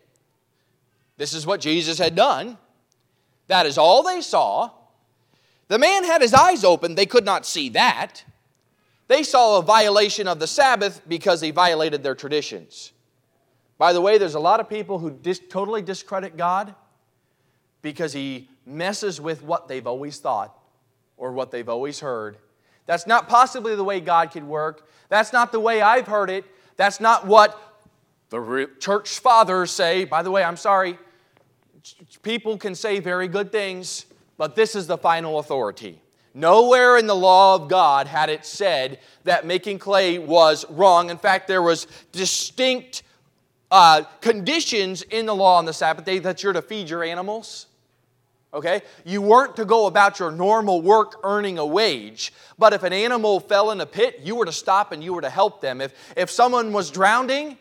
This 1.17 1.33
is 1.33 1.45
what 1.47 1.59
Jesus 1.59 1.97
had 1.97 2.15
done. 2.15 2.59
That 3.47 3.65
is 3.65 3.79
all 3.79 4.03
they 4.03 4.21
saw. 4.21 4.69
The 5.69 5.79
man 5.79 6.03
had 6.03 6.21
his 6.21 6.35
eyes 6.35 6.63
open, 6.63 6.93
they 6.93 7.07
could 7.07 7.25
not 7.25 7.47
see 7.47 7.69
that. 7.69 8.23
They 9.07 9.23
saw 9.23 9.57
a 9.57 9.63
violation 9.63 10.27
of 10.27 10.39
the 10.39 10.45
Sabbath 10.45 11.01
because 11.07 11.41
he 11.41 11.49
violated 11.49 12.03
their 12.03 12.15
traditions. 12.15 12.91
By 13.79 13.91
the 13.91 14.01
way, 14.01 14.19
there's 14.19 14.35
a 14.35 14.39
lot 14.39 14.59
of 14.59 14.69
people 14.69 14.99
who 14.99 15.09
dis- 15.09 15.41
totally 15.49 15.81
discredit 15.81 16.37
God 16.37 16.75
because 17.81 18.13
he 18.13 18.47
messes 18.67 19.19
with 19.19 19.41
what 19.41 19.67
they've 19.67 19.87
always 19.87 20.19
thought 20.19 20.55
or 21.17 21.31
what 21.31 21.49
they've 21.49 21.67
always 21.67 21.99
heard. 22.01 22.37
That's 22.91 23.07
not 23.07 23.29
possibly 23.29 23.73
the 23.77 23.85
way 23.85 24.01
God 24.01 24.31
could 24.31 24.43
work. 24.43 24.85
That's 25.07 25.31
not 25.31 25.53
the 25.53 25.61
way 25.61 25.81
I've 25.81 26.07
heard 26.07 26.29
it. 26.29 26.43
That's 26.75 26.99
not 26.99 27.25
what 27.25 27.57
the 28.27 28.69
church 28.81 29.19
fathers 29.19 29.71
say. 29.71 30.03
By 30.03 30.23
the 30.23 30.29
way, 30.29 30.43
I'm 30.43 30.57
sorry. 30.57 30.99
People 32.21 32.57
can 32.57 32.75
say 32.75 32.99
very 32.99 33.29
good 33.29 33.49
things, 33.49 34.07
but 34.37 34.57
this 34.57 34.75
is 34.75 34.87
the 34.87 34.97
final 34.97 35.39
authority. 35.39 36.01
Nowhere 36.33 36.97
in 36.97 37.07
the 37.07 37.15
law 37.15 37.55
of 37.55 37.69
God 37.69 38.07
had 38.07 38.29
it 38.29 38.45
said 38.45 38.99
that 39.23 39.45
making 39.45 39.79
clay 39.79 40.19
was 40.19 40.69
wrong. 40.69 41.09
In 41.09 41.17
fact, 41.17 41.47
there 41.47 41.61
was 41.61 41.87
distinct 42.11 43.03
uh, 43.71 44.01
conditions 44.19 45.01
in 45.01 45.25
the 45.25 45.33
law 45.33 45.57
on 45.57 45.63
the 45.63 45.71
Sabbath 45.71 46.03
day 46.03 46.19
that 46.19 46.43
you're 46.43 46.51
to 46.51 46.61
feed 46.61 46.89
your 46.89 47.05
animals 47.05 47.67
okay? 48.53 48.81
You 49.05 49.21
weren't 49.21 49.55
to 49.55 49.65
go 49.65 49.85
about 49.85 50.19
your 50.19 50.31
normal 50.31 50.81
work 50.81 51.19
earning 51.23 51.57
a 51.57 51.65
wage, 51.65 52.33
but 52.57 52.73
if 52.73 52.83
an 52.83 52.93
animal 52.93 53.39
fell 53.39 53.71
in 53.71 53.81
a 53.81 53.85
pit, 53.85 54.19
you 54.23 54.35
were 54.35 54.45
to 54.45 54.51
stop 54.51 54.91
and 54.91 55.03
you 55.03 55.13
were 55.13 55.21
to 55.21 55.29
help 55.29 55.61
them. 55.61 55.81
If, 55.81 55.93
if 56.17 56.29
someone 56.29 56.73
was 56.73 56.91
drowning, 56.91 57.57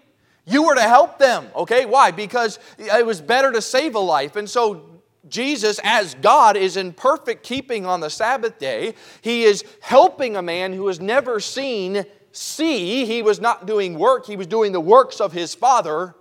you 0.47 0.65
were 0.65 0.75
to 0.75 0.83
help 0.83 1.19
them, 1.19 1.47
okay? 1.55 1.87
Why? 1.87 2.11
Because 2.11 2.59
it 2.79 3.07
was 3.07 3.21
better 3.21 3.53
to 3.53 3.63
save 3.63 3.95
a 3.95 4.01
life. 4.01 4.37
And 4.37 4.49
so 4.49 5.01
Jesus, 5.29 5.81
as 5.85 6.15
God, 6.15 6.57
is 6.57 6.77
in 6.77 6.93
perfect 6.93 7.45
keeping 7.45 7.87
on 7.87 8.01
the 8.01 8.11
Sabbath 8.11 8.59
day. 8.59 8.95
He 9.21 9.45
is 9.45 9.65
helping 9.81 10.37
a 10.37 10.43
man 10.43 10.73
who 10.73 10.89
has 10.89 10.99
never 10.99 11.41
seen 11.41 12.05
see. 12.33 13.05
He 13.05 13.23
was 13.23 13.41
not 13.41 13.67
doing 13.67 13.99
work, 13.99 14.27
he 14.27 14.37
was 14.37 14.47
doing 14.47 14.73
the 14.73 14.81
works 14.81 15.21
of 15.21 15.33
his 15.33 15.55
Father 15.55 16.15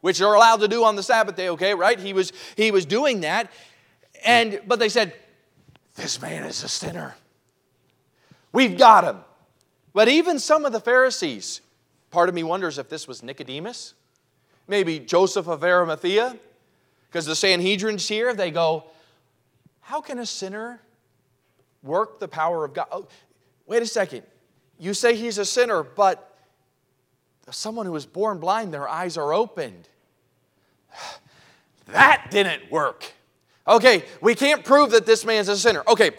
which 0.00 0.20
are 0.20 0.34
allowed 0.34 0.60
to 0.60 0.68
do 0.68 0.84
on 0.84 0.96
the 0.96 1.02
Sabbath 1.02 1.36
day, 1.36 1.48
okay, 1.50 1.74
right? 1.74 1.98
He 1.98 2.12
was, 2.12 2.32
he 2.56 2.70
was 2.70 2.86
doing 2.86 3.20
that. 3.22 3.50
And 4.24 4.60
but 4.66 4.78
they 4.78 4.88
said, 4.88 5.12
This 5.94 6.20
man 6.20 6.44
is 6.44 6.62
a 6.62 6.68
sinner. 6.68 7.14
We've 8.52 8.78
got 8.78 9.04
him. 9.04 9.18
But 9.92 10.08
even 10.08 10.38
some 10.38 10.64
of 10.64 10.72
the 10.72 10.80
Pharisees, 10.80 11.60
part 12.10 12.28
of 12.28 12.34
me 12.34 12.42
wonders 12.42 12.78
if 12.78 12.88
this 12.88 13.08
was 13.08 13.22
Nicodemus, 13.22 13.94
maybe 14.66 14.98
Joseph 14.98 15.48
of 15.48 15.64
Arimathea, 15.64 16.36
because 17.10 17.26
the 17.26 17.34
Sanhedrin's 17.34 18.06
here, 18.06 18.34
they 18.34 18.50
go, 18.50 18.84
How 19.80 20.00
can 20.00 20.18
a 20.18 20.26
sinner 20.26 20.80
work 21.82 22.20
the 22.20 22.28
power 22.28 22.64
of 22.64 22.74
God? 22.74 22.86
Oh, 22.92 23.08
wait 23.66 23.82
a 23.82 23.86
second. 23.86 24.22
You 24.78 24.94
say 24.94 25.16
he's 25.16 25.38
a 25.38 25.44
sinner, 25.44 25.82
but 25.82 26.36
someone 27.50 27.86
who 27.86 27.92
was 27.92 28.06
born 28.06 28.38
blind, 28.38 28.72
their 28.72 28.88
eyes 28.88 29.16
are 29.16 29.32
opened. 29.32 29.88
That 31.90 32.26
didn't 32.30 32.70
work. 32.70 33.14
Okay, 33.68 34.04
we 34.22 34.34
can't 34.34 34.64
prove 34.64 34.90
that 34.92 35.04
this 35.04 35.24
man's 35.24 35.48
a 35.48 35.56
sinner. 35.56 35.82
Okay, 35.86 36.12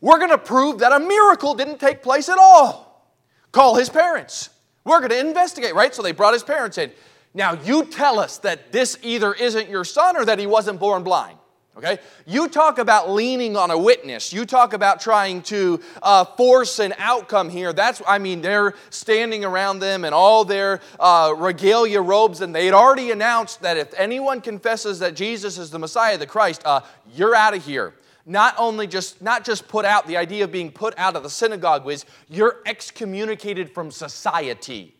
we're 0.00 0.18
going 0.18 0.30
to 0.30 0.38
prove 0.38 0.80
that 0.80 0.92
a 0.92 1.00
miracle 1.00 1.54
didn't 1.54 1.78
take 1.78 2.02
place 2.02 2.28
at 2.28 2.36
all. 2.36 3.08
Call 3.52 3.76
his 3.76 3.88
parents. 3.88 4.50
We're 4.84 4.98
going 4.98 5.10
to 5.10 5.20
investigate, 5.20 5.74
right? 5.74 5.94
So 5.94 6.02
they 6.02 6.12
brought 6.12 6.34
his 6.34 6.42
parents 6.42 6.76
in. 6.76 6.90
Now, 7.32 7.54
you 7.54 7.84
tell 7.84 8.18
us 8.18 8.38
that 8.38 8.72
this 8.72 8.98
either 9.02 9.32
isn't 9.32 9.68
your 9.68 9.84
son 9.84 10.16
or 10.16 10.24
that 10.24 10.38
he 10.38 10.46
wasn't 10.46 10.80
born 10.80 11.04
blind. 11.04 11.38
Okay? 11.76 11.98
You 12.24 12.48
talk 12.48 12.78
about 12.78 13.10
leaning 13.10 13.56
on 13.56 13.70
a 13.72 13.78
witness. 13.78 14.32
You 14.32 14.44
talk 14.44 14.74
about 14.74 15.00
trying 15.00 15.42
to 15.42 15.80
uh, 16.02 16.24
force 16.24 16.78
an 16.78 16.94
outcome 16.98 17.50
here. 17.50 17.72
That's, 17.72 18.00
I 18.06 18.18
mean, 18.18 18.42
they're 18.42 18.74
standing 18.90 19.44
around 19.44 19.80
them 19.80 20.04
in 20.04 20.12
all 20.12 20.44
their 20.44 20.80
uh, 21.00 21.34
regalia 21.36 22.00
robes, 22.00 22.40
and 22.42 22.54
they 22.54 22.66
had 22.66 22.74
already 22.74 23.10
announced 23.10 23.62
that 23.62 23.76
if 23.76 23.92
anyone 23.98 24.40
confesses 24.40 25.00
that 25.00 25.16
Jesus 25.16 25.58
is 25.58 25.70
the 25.70 25.78
Messiah, 25.80 26.16
the 26.16 26.26
Christ, 26.26 26.62
uh, 26.64 26.82
you're 27.12 27.34
out 27.34 27.54
of 27.54 27.64
here. 27.64 27.94
Not 28.24 28.54
only 28.56 28.86
just, 28.86 29.20
not 29.20 29.44
just 29.44 29.66
put 29.68 29.84
out, 29.84 30.06
the 30.06 30.16
idea 30.16 30.44
of 30.44 30.52
being 30.52 30.70
put 30.70 30.94
out 30.96 31.16
of 31.16 31.24
the 31.24 31.30
synagogue 31.30 31.84
was 31.84 32.06
you're 32.28 32.60
excommunicated 32.66 33.74
from 33.74 33.90
society. 33.90 34.94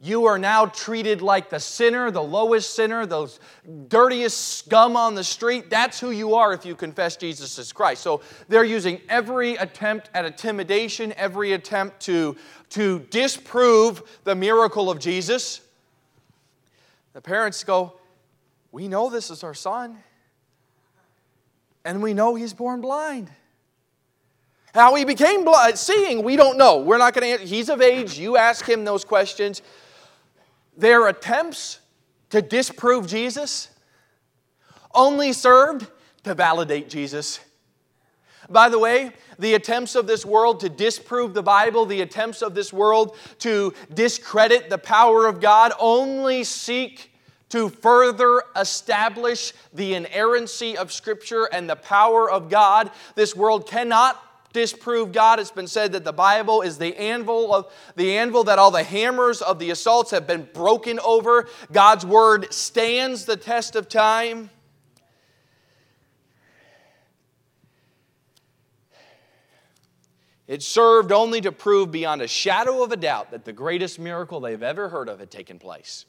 You 0.00 0.26
are 0.26 0.38
now 0.38 0.66
treated 0.66 1.22
like 1.22 1.50
the 1.50 1.58
sinner, 1.58 2.12
the 2.12 2.22
lowest 2.22 2.74
sinner, 2.74 3.04
the 3.04 3.36
dirtiest 3.88 4.58
scum 4.58 4.96
on 4.96 5.16
the 5.16 5.24
street. 5.24 5.70
That's 5.70 5.98
who 5.98 6.12
you 6.12 6.34
are 6.34 6.52
if 6.52 6.64
you 6.64 6.76
confess 6.76 7.16
Jesus 7.16 7.58
as 7.58 7.72
Christ. 7.72 8.02
So 8.02 8.20
they're 8.48 8.62
using 8.62 9.00
every 9.08 9.56
attempt 9.56 10.08
at 10.14 10.24
intimidation, 10.24 11.12
every 11.16 11.52
attempt 11.52 11.98
to, 12.02 12.36
to 12.70 13.00
disprove 13.10 14.20
the 14.22 14.36
miracle 14.36 14.88
of 14.88 15.00
Jesus. 15.00 15.62
The 17.12 17.20
parents 17.20 17.64
go, 17.64 17.94
We 18.70 18.86
know 18.86 19.10
this 19.10 19.32
is 19.32 19.42
our 19.42 19.54
son, 19.54 19.98
and 21.84 22.00
we 22.00 22.14
know 22.14 22.36
he's 22.36 22.54
born 22.54 22.80
blind. 22.80 23.30
How 24.74 24.94
he 24.94 25.04
became 25.04 25.44
blind, 25.44 25.76
seeing, 25.76 26.22
we 26.22 26.36
don't 26.36 26.56
know. 26.56 26.78
We're 26.78 26.98
not 26.98 27.14
going 27.14 27.38
to. 27.38 27.44
He's 27.44 27.68
of 27.68 27.80
age. 27.80 28.16
You 28.16 28.36
ask 28.36 28.64
him 28.64 28.84
those 28.84 29.04
questions 29.04 29.60
their 30.78 31.08
attempts 31.08 31.80
to 32.30 32.40
disprove 32.40 33.06
Jesus 33.06 33.68
only 34.94 35.32
served 35.32 35.86
to 36.22 36.34
validate 36.34 36.88
Jesus. 36.88 37.40
By 38.48 38.68
the 38.70 38.78
way, 38.78 39.12
the 39.38 39.54
attempts 39.54 39.94
of 39.94 40.06
this 40.06 40.24
world 40.24 40.60
to 40.60 40.68
disprove 40.68 41.34
the 41.34 41.42
Bible, 41.42 41.84
the 41.84 42.00
attempts 42.00 42.40
of 42.40 42.54
this 42.54 42.72
world 42.72 43.16
to 43.40 43.74
discredit 43.92 44.70
the 44.70 44.78
power 44.78 45.26
of 45.26 45.40
God, 45.40 45.72
only 45.78 46.44
seek 46.44 47.12
to 47.50 47.68
further 47.68 48.42
establish 48.56 49.52
the 49.72 49.94
inerrancy 49.94 50.78
of 50.78 50.92
Scripture 50.92 51.44
and 51.52 51.68
the 51.68 51.76
power 51.76 52.30
of 52.30 52.48
God. 52.48 52.90
This 53.14 53.34
world 53.34 53.66
cannot 53.66 54.22
disprove 54.52 55.12
God. 55.12 55.40
It's 55.40 55.50
been 55.50 55.66
said 55.66 55.92
that 55.92 56.04
the 56.04 56.12
Bible 56.12 56.62
is 56.62 56.78
the 56.78 56.96
anvil 56.96 57.54
of 57.54 57.72
the 57.96 58.16
anvil 58.16 58.44
that 58.44 58.58
all 58.58 58.70
the 58.70 58.82
hammers 58.82 59.42
of 59.42 59.58
the 59.58 59.70
assaults 59.70 60.10
have 60.10 60.26
been 60.26 60.48
broken 60.52 60.98
over. 61.00 61.48
God's 61.72 62.04
word 62.04 62.52
stands 62.52 63.24
the 63.24 63.36
test 63.36 63.76
of 63.76 63.88
time. 63.88 64.50
It 70.46 70.62
served 70.62 71.12
only 71.12 71.42
to 71.42 71.52
prove 71.52 71.92
beyond 71.92 72.22
a 72.22 72.26
shadow 72.26 72.82
of 72.82 72.90
a 72.90 72.96
doubt 72.96 73.32
that 73.32 73.44
the 73.44 73.52
greatest 73.52 73.98
miracle 73.98 74.40
they've 74.40 74.62
ever 74.62 74.88
heard 74.88 75.10
of 75.10 75.20
had 75.20 75.30
taken 75.30 75.58
place. 75.58 76.06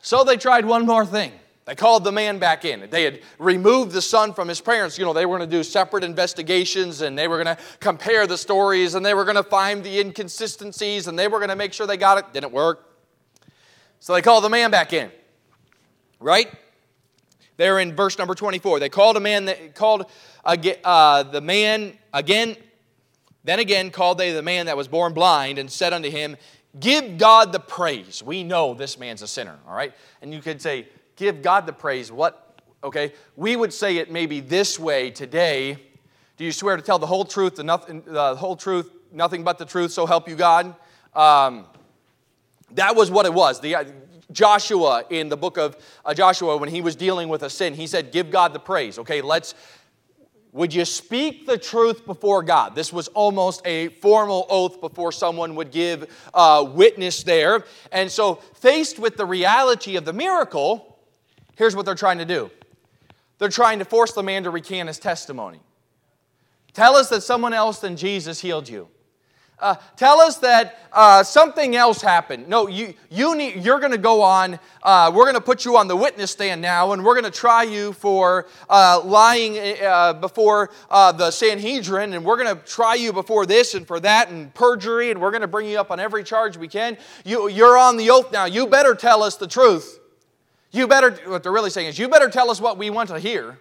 So 0.00 0.24
they 0.24 0.38
tried 0.38 0.64
one 0.64 0.86
more 0.86 1.04
thing. 1.04 1.32
They 1.64 1.76
called 1.76 2.02
the 2.02 2.10
man 2.10 2.38
back 2.38 2.64
in. 2.64 2.88
They 2.90 3.04
had 3.04 3.20
removed 3.38 3.92
the 3.92 4.02
son 4.02 4.34
from 4.34 4.48
his 4.48 4.60
parents. 4.60 4.98
You 4.98 5.04
know, 5.04 5.12
they 5.12 5.26
were 5.26 5.38
going 5.38 5.48
to 5.48 5.56
do 5.56 5.62
separate 5.62 6.02
investigations 6.02 7.02
and 7.02 7.16
they 7.16 7.28
were 7.28 7.42
going 7.42 7.56
to 7.56 7.62
compare 7.78 8.26
the 8.26 8.36
stories 8.36 8.96
and 8.96 9.06
they 9.06 9.14
were 9.14 9.24
going 9.24 9.36
to 9.36 9.44
find 9.44 9.84
the 9.84 10.00
inconsistencies 10.00 11.06
and 11.06 11.16
they 11.16 11.28
were 11.28 11.38
going 11.38 11.50
to 11.50 11.56
make 11.56 11.72
sure 11.72 11.86
they 11.86 11.96
got 11.96 12.18
it. 12.18 12.32
Didn't 12.32 12.52
work. 12.52 12.88
So 14.00 14.12
they 14.12 14.22
called 14.22 14.42
the 14.42 14.50
man 14.50 14.72
back 14.72 14.92
in. 14.92 15.12
Right? 16.18 16.52
There 17.58 17.78
in 17.78 17.94
verse 17.94 18.18
number 18.18 18.34
24. 18.34 18.80
They 18.80 18.88
called 18.88 19.16
a 19.16 19.20
man 19.20 19.44
that 19.44 19.76
called 19.76 20.10
uh, 20.44 21.22
the 21.22 21.40
man 21.40 21.96
again. 22.12 22.56
Then 23.44 23.60
again 23.60 23.90
called 23.90 24.18
they 24.18 24.32
the 24.32 24.42
man 24.42 24.66
that 24.66 24.76
was 24.76 24.88
born 24.88 25.12
blind 25.14 25.58
and 25.58 25.70
said 25.70 25.92
unto 25.92 26.10
him, 26.10 26.36
Give 26.80 27.18
God 27.18 27.52
the 27.52 27.60
praise. 27.60 28.20
We 28.20 28.42
know 28.42 28.74
this 28.74 28.98
man's 28.98 29.22
a 29.22 29.28
sinner, 29.28 29.58
all 29.68 29.76
right? 29.76 29.92
And 30.22 30.32
you 30.32 30.40
could 30.40 30.60
say, 30.60 30.88
give 31.22 31.40
God 31.40 31.66
the 31.66 31.72
praise. 31.72 32.10
What, 32.10 32.60
okay? 32.82 33.12
We 33.36 33.54
would 33.54 33.72
say 33.72 33.98
it 33.98 34.10
maybe 34.10 34.40
this 34.40 34.76
way 34.76 35.12
today. 35.12 35.78
Do 36.36 36.44
you 36.44 36.50
swear 36.50 36.76
to 36.76 36.82
tell 36.82 36.98
the 36.98 37.06
whole 37.06 37.24
truth, 37.24 37.54
the, 37.54 37.62
nothing, 37.62 38.02
the 38.04 38.34
whole 38.34 38.56
truth, 38.56 38.90
nothing 39.12 39.44
but 39.44 39.56
the 39.56 39.64
truth, 39.64 39.92
so 39.92 40.04
help 40.04 40.28
you 40.28 40.34
God? 40.34 40.74
Um, 41.14 41.66
that 42.72 42.96
was 42.96 43.08
what 43.08 43.24
it 43.24 43.32
was. 43.32 43.60
The, 43.60 43.76
uh, 43.76 43.84
Joshua 44.32 45.04
in 45.10 45.28
the 45.28 45.36
book 45.36 45.58
of 45.58 45.76
uh, 46.04 46.12
Joshua, 46.12 46.56
when 46.56 46.70
he 46.70 46.80
was 46.80 46.96
dealing 46.96 47.28
with 47.28 47.44
a 47.44 47.50
sin, 47.50 47.74
he 47.74 47.86
said, 47.86 48.10
Give 48.10 48.28
God 48.28 48.52
the 48.52 48.58
praise. 48.58 48.98
Okay, 48.98 49.20
let's, 49.20 49.54
would 50.50 50.74
you 50.74 50.84
speak 50.84 51.46
the 51.46 51.56
truth 51.56 52.04
before 52.04 52.42
God? 52.42 52.74
This 52.74 52.92
was 52.92 53.06
almost 53.08 53.64
a 53.64 53.88
formal 53.88 54.46
oath 54.50 54.80
before 54.80 55.12
someone 55.12 55.54
would 55.54 55.70
give 55.70 56.10
uh, 56.34 56.66
witness 56.68 57.22
there. 57.22 57.64
And 57.92 58.10
so, 58.10 58.36
faced 58.54 58.98
with 58.98 59.16
the 59.16 59.26
reality 59.26 59.96
of 59.96 60.04
the 60.04 60.12
miracle, 60.12 60.91
Here's 61.56 61.76
what 61.76 61.86
they're 61.86 61.94
trying 61.94 62.18
to 62.18 62.24
do 62.24 62.50
they're 63.38 63.48
trying 63.48 63.80
to 63.80 63.84
force 63.84 64.12
the 64.12 64.22
man 64.22 64.44
to 64.44 64.50
recant 64.50 64.88
his 64.88 64.98
testimony. 64.98 65.60
Tell 66.74 66.96
us 66.96 67.08
that 67.10 67.22
someone 67.22 67.52
else 67.52 67.80
than 67.80 67.96
Jesus 67.96 68.40
healed 68.40 68.68
you. 68.68 68.88
Uh, 69.62 69.76
tell 69.96 70.20
us 70.20 70.38
that 70.38 70.80
uh, 70.92 71.22
something 71.22 71.76
else 71.76 72.02
happened. 72.02 72.48
No, 72.48 72.66
you, 72.66 72.94
you 73.10 73.36
need, 73.36 73.64
you're 73.64 73.78
going 73.78 73.92
to 73.92 73.98
go 73.98 74.20
on, 74.20 74.58
uh, 74.82 75.12
we're 75.14 75.24
going 75.24 75.34
to 75.36 75.40
put 75.40 75.64
you 75.64 75.76
on 75.76 75.86
the 75.86 75.94
witness 75.94 76.32
stand 76.32 76.60
now, 76.60 76.92
and 76.92 77.04
we're 77.04 77.14
going 77.14 77.30
to 77.30 77.38
try 77.38 77.62
you 77.62 77.92
for 77.92 78.48
uh, 78.68 79.00
lying 79.04 79.58
uh, 79.80 80.14
before 80.14 80.70
uh, 80.90 81.12
the 81.12 81.30
Sanhedrin, 81.30 82.14
and 82.14 82.24
we're 82.24 82.42
going 82.42 82.56
to 82.56 82.60
try 82.64 82.96
you 82.96 83.12
before 83.12 83.46
this 83.46 83.74
and 83.74 83.86
for 83.86 84.00
that, 84.00 84.30
and 84.30 84.52
perjury, 84.52 85.12
and 85.12 85.20
we're 85.20 85.30
going 85.30 85.42
to 85.42 85.48
bring 85.48 85.68
you 85.68 85.78
up 85.78 85.92
on 85.92 86.00
every 86.00 86.24
charge 86.24 86.56
we 86.56 86.66
can. 86.66 86.98
You, 87.24 87.48
you're 87.48 87.78
on 87.78 87.96
the 87.96 88.10
oath 88.10 88.32
now. 88.32 88.46
You 88.46 88.66
better 88.66 88.96
tell 88.96 89.22
us 89.22 89.36
the 89.36 89.46
truth. 89.46 90.00
You 90.72 90.88
better, 90.88 91.10
what 91.30 91.42
they're 91.42 91.52
really 91.52 91.70
saying 91.70 91.88
is, 91.88 91.98
you 91.98 92.08
better 92.08 92.30
tell 92.30 92.50
us 92.50 92.60
what 92.60 92.78
we 92.78 92.88
want 92.88 93.10
to 93.10 93.18
hear. 93.18 93.58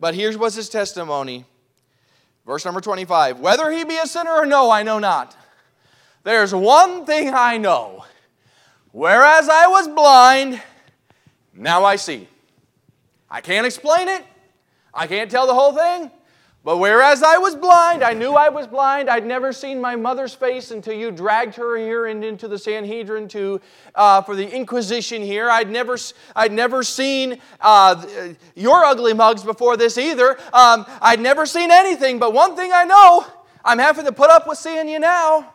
But 0.00 0.14
here's 0.14 0.36
what's 0.36 0.56
his 0.56 0.68
testimony. 0.68 1.44
Verse 2.44 2.64
number 2.64 2.80
25 2.80 3.38
Whether 3.38 3.70
he 3.70 3.84
be 3.84 3.96
a 3.98 4.06
sinner 4.06 4.32
or 4.32 4.46
no, 4.46 4.70
I 4.70 4.82
know 4.82 4.98
not. 4.98 5.36
There's 6.24 6.54
one 6.54 7.06
thing 7.06 7.32
I 7.32 7.56
know. 7.56 8.04
Whereas 8.92 9.48
I 9.48 9.68
was 9.68 9.86
blind, 9.86 10.60
now 11.54 11.84
I 11.84 11.96
see. 11.96 12.26
I 13.30 13.40
can't 13.40 13.66
explain 13.66 14.08
it. 14.08 14.24
I 14.92 15.06
can't 15.06 15.30
tell 15.30 15.46
the 15.46 15.54
whole 15.54 15.72
thing. 15.72 16.10
But 16.62 16.76
whereas 16.76 17.22
I 17.22 17.38
was 17.38 17.56
blind, 17.56 18.02
I 18.02 18.12
knew 18.12 18.32
I 18.32 18.50
was 18.50 18.66
blind. 18.66 19.08
I'd 19.08 19.24
never 19.24 19.50
seen 19.50 19.80
my 19.80 19.96
mother's 19.96 20.34
face 20.34 20.70
until 20.70 20.92
you 20.92 21.10
dragged 21.10 21.54
her 21.54 21.78
here 21.78 22.04
and 22.04 22.22
into 22.22 22.48
the 22.48 22.58
Sanhedrin 22.58 23.28
to, 23.28 23.62
uh, 23.94 24.20
for 24.20 24.36
the 24.36 24.46
Inquisition 24.46 25.22
here. 25.22 25.48
I'd 25.48 25.70
never, 25.70 25.96
I'd 26.36 26.52
never 26.52 26.82
seen 26.82 27.40
uh, 27.62 28.06
your 28.54 28.84
ugly 28.84 29.14
mugs 29.14 29.42
before 29.42 29.78
this 29.78 29.96
either. 29.96 30.38
Um, 30.52 30.84
I'd 31.00 31.20
never 31.20 31.46
seen 31.46 31.70
anything, 31.70 32.18
but 32.18 32.34
one 32.34 32.54
thing 32.56 32.72
I 32.74 32.84
know 32.84 33.24
I'm 33.64 33.78
having 33.78 34.04
to 34.04 34.12
put 34.12 34.28
up 34.28 34.46
with 34.46 34.58
seeing 34.58 34.86
you 34.86 34.98
now. 34.98 35.54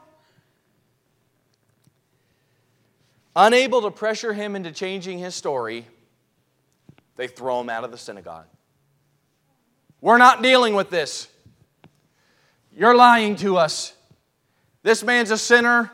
Unable 3.35 3.83
to 3.83 3.91
pressure 3.91 4.33
him 4.33 4.55
into 4.55 4.71
changing 4.71 5.19
his 5.19 5.35
story, 5.35 5.85
they 7.15 7.27
throw 7.27 7.61
him 7.61 7.69
out 7.69 7.83
of 7.83 7.91
the 7.91 7.97
synagogue. 7.97 8.45
We're 10.05 10.19
not 10.19 10.43
dealing 10.43 10.75
with 10.75 10.91
this. 10.91 11.27
You're 12.71 12.95
lying 12.95 13.37
to 13.37 13.57
us. 13.57 13.95
This 14.83 15.03
man's 15.03 15.31
a 15.31 15.37
sinner. 15.37 15.91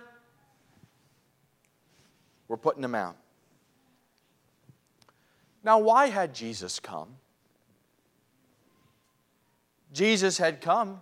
We're 2.49 2.57
putting 2.57 2.83
him 2.83 2.93
out. 2.93 3.15
Now, 5.63 5.79
why 5.79 6.07
had 6.07 6.33
Jesus 6.33 6.77
come? 6.77 7.07
Jesus 9.93 10.37
had 10.37 10.59
come 10.59 10.99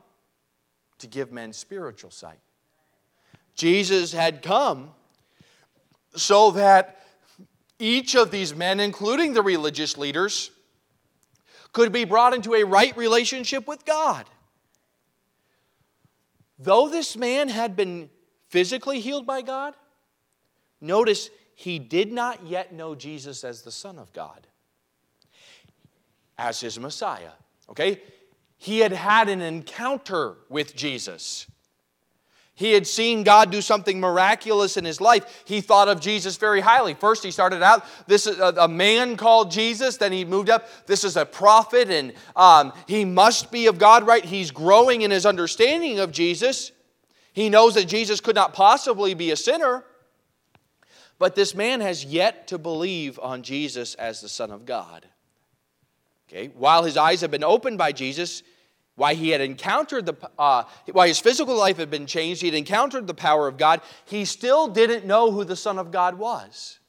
to 0.99 1.07
give 1.07 1.31
men 1.31 1.51
spiritual 1.51 2.11
sight. 2.11 2.37
Jesus 3.55 4.13
had 4.13 4.43
come 4.43 4.91
so 6.15 6.51
that 6.51 7.01
each 7.79 8.15
of 8.15 8.29
these 8.29 8.53
men, 8.53 8.79
including 8.79 9.33
the 9.33 9.41
religious 9.41 9.97
leaders, 9.97 10.51
could 11.73 11.91
be 11.91 12.05
brought 12.05 12.33
into 12.33 12.53
a 12.55 12.63
right 12.63 12.95
relationship 12.97 13.67
with 13.67 13.85
God. 13.85 14.25
Though 16.57 16.89
this 16.89 17.15
man 17.15 17.47
had 17.49 17.75
been 17.75 18.09
physically 18.49 18.99
healed 18.99 19.25
by 19.25 19.41
God, 19.41 19.75
notice 20.81 21.29
he 21.55 21.79
did 21.79 22.11
not 22.11 22.45
yet 22.45 22.73
know 22.73 22.95
Jesus 22.95 23.43
as 23.43 23.61
the 23.61 23.71
Son 23.71 23.97
of 23.97 24.11
God, 24.13 24.47
as 26.37 26.59
his 26.59 26.79
Messiah. 26.79 27.31
Okay? 27.69 28.01
He 28.57 28.79
had 28.79 28.91
had 28.91 29.29
an 29.29 29.41
encounter 29.41 30.37
with 30.49 30.75
Jesus. 30.75 31.47
He 32.59 32.73
had 32.73 32.85
seen 32.85 33.23
God 33.23 33.51
do 33.51 33.61
something 33.61 34.01
miraculous 34.01 34.75
in 34.75 34.83
his 34.83 34.99
life. 34.99 35.43
He 35.45 35.61
thought 35.61 35.87
of 35.87 36.01
Jesus 36.01 36.35
very 36.35 36.59
highly. 36.59 36.93
First, 36.93 37.23
he 37.23 37.31
started 37.31 37.63
out, 37.63 37.85
this 38.05 38.27
is 38.27 38.37
a, 38.37 38.67
man 38.67 39.15
called 39.15 39.49
Jesus. 39.49 39.95
Then 39.95 40.11
he 40.11 40.25
moved 40.25 40.49
up, 40.49 40.67
this 40.85 41.05
is 41.05 41.15
a 41.15 41.25
prophet, 41.25 41.89
and 41.89 42.11
um, 42.35 42.73
he 42.85 43.05
must 43.05 43.49
be 43.49 43.67
of 43.67 43.79
God, 43.79 44.05
right? 44.05 44.25
He's 44.25 44.51
growing 44.51 45.03
in 45.03 45.11
his 45.11 45.25
understanding 45.25 45.99
of 45.99 46.11
Jesus. 46.11 46.73
He 47.31 47.47
knows 47.47 47.75
that 47.75 47.85
Jesus 47.85 48.19
could 48.19 48.35
not 48.35 48.53
possibly 48.53 49.13
be 49.13 49.31
a 49.31 49.37
sinner. 49.37 49.85
But 51.17 51.35
this 51.35 51.55
man 51.55 51.79
has 51.79 52.03
yet 52.03 52.47
to 52.47 52.57
believe 52.57 53.17
on 53.19 53.41
Jesus 53.41 53.95
as 53.95 54.19
the 54.19 54.27
Son 54.27 54.51
of 54.51 54.65
God. 54.65 55.05
Okay, 56.27 56.47
while 56.47 56.83
his 56.83 56.97
eyes 56.97 57.21
have 57.21 57.31
been 57.31 57.41
opened 57.45 57.77
by 57.77 57.93
Jesus, 57.93 58.43
why 58.99 59.13
he 59.13 59.29
had 59.29 59.39
encountered 59.39 60.05
the, 60.05 60.13
uh, 60.37 60.63
why 60.91 61.07
his 61.07 61.19
physical 61.19 61.55
life 61.55 61.77
had 61.77 61.89
been 61.89 62.05
changed, 62.05 62.41
he 62.41 62.47
had 62.47 62.55
encountered 62.55 63.07
the 63.07 63.13
power 63.13 63.47
of 63.47 63.57
God, 63.57 63.79
he 64.03 64.25
still 64.25 64.67
didn't 64.67 65.05
know 65.05 65.31
who 65.31 65.45
the 65.45 65.55
Son 65.55 65.79
of 65.79 65.89
God 65.89 66.15
was. 66.15 66.79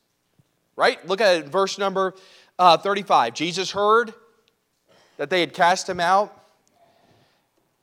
Right? 0.75 1.07
Look 1.07 1.21
at 1.21 1.37
it, 1.37 1.47
verse 1.47 1.79
number 1.79 2.15
uh, 2.59 2.77
35. 2.79 3.35
Jesus 3.35 3.71
heard 3.71 4.13
that 5.19 5.31
they 5.31 5.39
had 5.39 5.55
cast 5.55 5.89
him 5.89 6.01
out. 6.01 6.37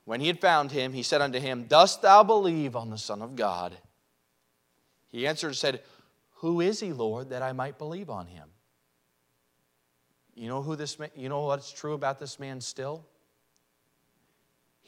When 0.04 0.20
he 0.20 0.26
had 0.26 0.40
found 0.40 0.72
him, 0.72 0.92
he 0.92 1.02
said 1.02 1.22
unto 1.22 1.40
him, 1.40 1.64
Dost 1.64 2.02
thou 2.02 2.22
believe 2.22 2.76
on 2.76 2.90
the 2.90 2.98
Son 2.98 3.22
of 3.22 3.34
God? 3.34 3.78
He 5.08 5.26
answered 5.26 5.48
and 5.48 5.56
said, 5.56 5.80
Who 6.36 6.60
is 6.60 6.80
he, 6.80 6.92
Lord, 6.92 7.30
that 7.30 7.42
I 7.42 7.52
might 7.52 7.78
believe 7.78 8.10
on 8.10 8.26
him? 8.26 8.50
You 10.34 10.48
know 10.48 10.60
who 10.60 10.76
this 10.76 10.98
man, 10.98 11.10
you 11.16 11.30
know 11.30 11.46
what's 11.46 11.72
true 11.72 11.94
about 11.94 12.18
this 12.18 12.38
man 12.38 12.60
still? 12.60 13.06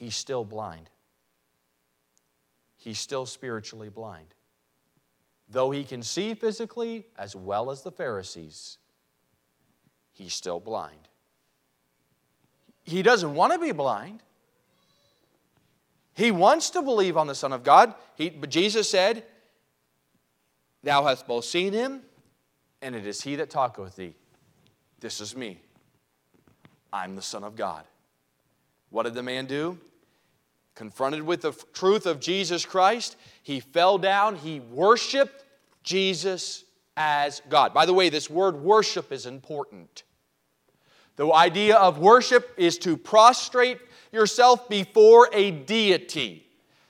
He's 0.01 0.17
still 0.17 0.45
blind. 0.45 0.91
He's 2.77 2.99
still 2.99 3.27
spiritually 3.27 3.91
blind. 3.91 4.35
Though 5.49 5.71
he 5.71 5.85
can 5.85 6.03
see 6.03 6.35
physically 6.35 7.07
as 7.19 7.37
well 7.37 7.71
as 7.71 7.83
the 7.83 7.93
Pharisees, 7.93 8.79
he's 10.13 10.33
still 10.33 10.59
blind. 10.59 11.09
He 12.83 13.03
doesn't 13.03 13.35
want 13.35 13.53
to 13.53 13.59
be 13.59 13.73
blind. 13.73 14.23
He 16.15 16.31
wants 16.31 16.71
to 16.71 16.83
believe 16.83 17.17
on 17.17 17.27
the 17.27 17.35
Son 17.35 17.53
of 17.53 17.63
God. 17.63 17.95
He, 18.17 18.31
but 18.31 18.49
Jesus 18.49 18.89
said, 18.89 19.25
Thou 20.83 21.05
hast 21.05 21.27
both 21.27 21.45
seen 21.45 21.75
him, 21.75 22.01
and 22.81 22.97
it 22.97 23.07
is 23.07 23.21
he 23.21 23.37
that 23.37 23.51
talketh 23.51 23.97
thee. 23.97 24.15
This 24.99 25.21
is 25.21 25.37
me. 25.37 25.61
I'm 26.93 27.17
the 27.17 27.23
Son 27.23 27.45
of 27.45 27.55
God. 27.55 27.85
What 28.89 29.03
did 29.03 29.15
the 29.15 29.23
man 29.23 29.45
do? 29.45 29.79
Confronted 30.81 31.23
with 31.23 31.43
the 31.43 31.53
truth 31.75 32.07
of 32.07 32.21
Jesus 32.21 32.65
Christ, 32.65 33.17
he 33.43 33.61
fell 33.61 33.99
down, 33.99 34.35
he 34.35 34.61
worshiped 34.61 35.45
Jesus 35.83 36.65
as 36.97 37.43
God. 37.51 37.75
By 37.75 37.85
the 37.85 37.93
way, 37.93 38.09
this 38.09 38.31
word 38.31 38.57
worship 38.57 39.13
is 39.13 39.27
important. 39.27 40.05
The 41.17 41.31
idea 41.35 41.77
of 41.77 41.99
worship 41.99 42.55
is 42.57 42.79
to 42.79 42.97
prostrate 42.97 43.77
yourself 44.11 44.71
before 44.71 45.29
a 45.35 45.51
deity. 45.51 46.47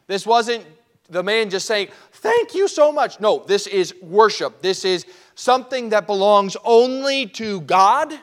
This 0.07 0.25
wasn't 0.25 0.65
the 1.09 1.25
man 1.25 1.51
just 1.51 1.67
saying, 1.67 1.89
Thank 2.13 2.55
you 2.55 2.69
so 2.69 2.93
much. 2.93 3.19
No, 3.19 3.43
this 3.45 3.67
is 3.67 3.93
worship. 4.01 4.63
This 4.63 4.85
is 4.85 5.05
something 5.35 5.89
that 5.89 6.07
belongs 6.07 6.57
only 6.63 7.27
to 7.27 7.63
God. 7.63 8.17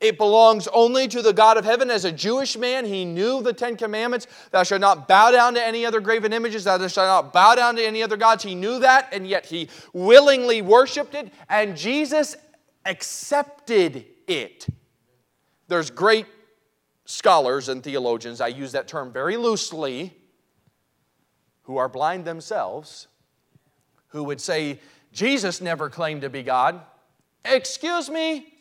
It 0.00 0.16
belongs 0.16 0.68
only 0.68 1.08
to 1.08 1.22
the 1.22 1.32
God 1.32 1.56
of 1.56 1.64
heaven. 1.64 1.90
As 1.90 2.04
a 2.04 2.12
Jewish 2.12 2.56
man, 2.56 2.84
he 2.84 3.04
knew 3.04 3.42
the 3.42 3.52
Ten 3.52 3.76
Commandments. 3.76 4.28
Thou 4.52 4.62
shalt 4.62 4.80
not 4.80 5.08
bow 5.08 5.32
down 5.32 5.54
to 5.54 5.66
any 5.66 5.84
other 5.84 6.00
graven 6.00 6.32
images. 6.32 6.64
Thou 6.64 6.78
shalt 6.86 7.08
not 7.08 7.32
bow 7.32 7.56
down 7.56 7.74
to 7.76 7.84
any 7.84 8.02
other 8.02 8.16
gods. 8.16 8.44
He 8.44 8.54
knew 8.54 8.78
that, 8.78 9.08
and 9.12 9.26
yet 9.26 9.46
he 9.46 9.68
willingly 9.92 10.62
worshiped 10.62 11.14
it, 11.14 11.32
and 11.48 11.76
Jesus 11.76 12.36
accepted 12.84 14.04
it. 14.28 14.66
There's 15.66 15.90
great 15.90 16.26
scholars 17.04 17.68
and 17.68 17.82
theologians, 17.82 18.40
I 18.40 18.48
use 18.48 18.72
that 18.72 18.86
term 18.86 19.12
very 19.12 19.36
loosely, 19.36 20.14
who 21.62 21.76
are 21.76 21.88
blind 21.88 22.24
themselves, 22.24 23.08
who 24.08 24.24
would 24.24 24.40
say, 24.40 24.78
Jesus 25.12 25.60
never 25.60 25.90
claimed 25.90 26.22
to 26.22 26.30
be 26.30 26.42
God. 26.42 26.80
Excuse 27.44 28.08
me? 28.08 28.57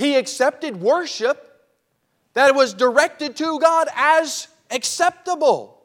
He 0.00 0.16
accepted 0.16 0.80
worship 0.80 1.62
that 2.32 2.54
was 2.54 2.72
directed 2.72 3.36
to 3.36 3.58
God 3.60 3.86
as 3.94 4.48
acceptable. 4.70 5.82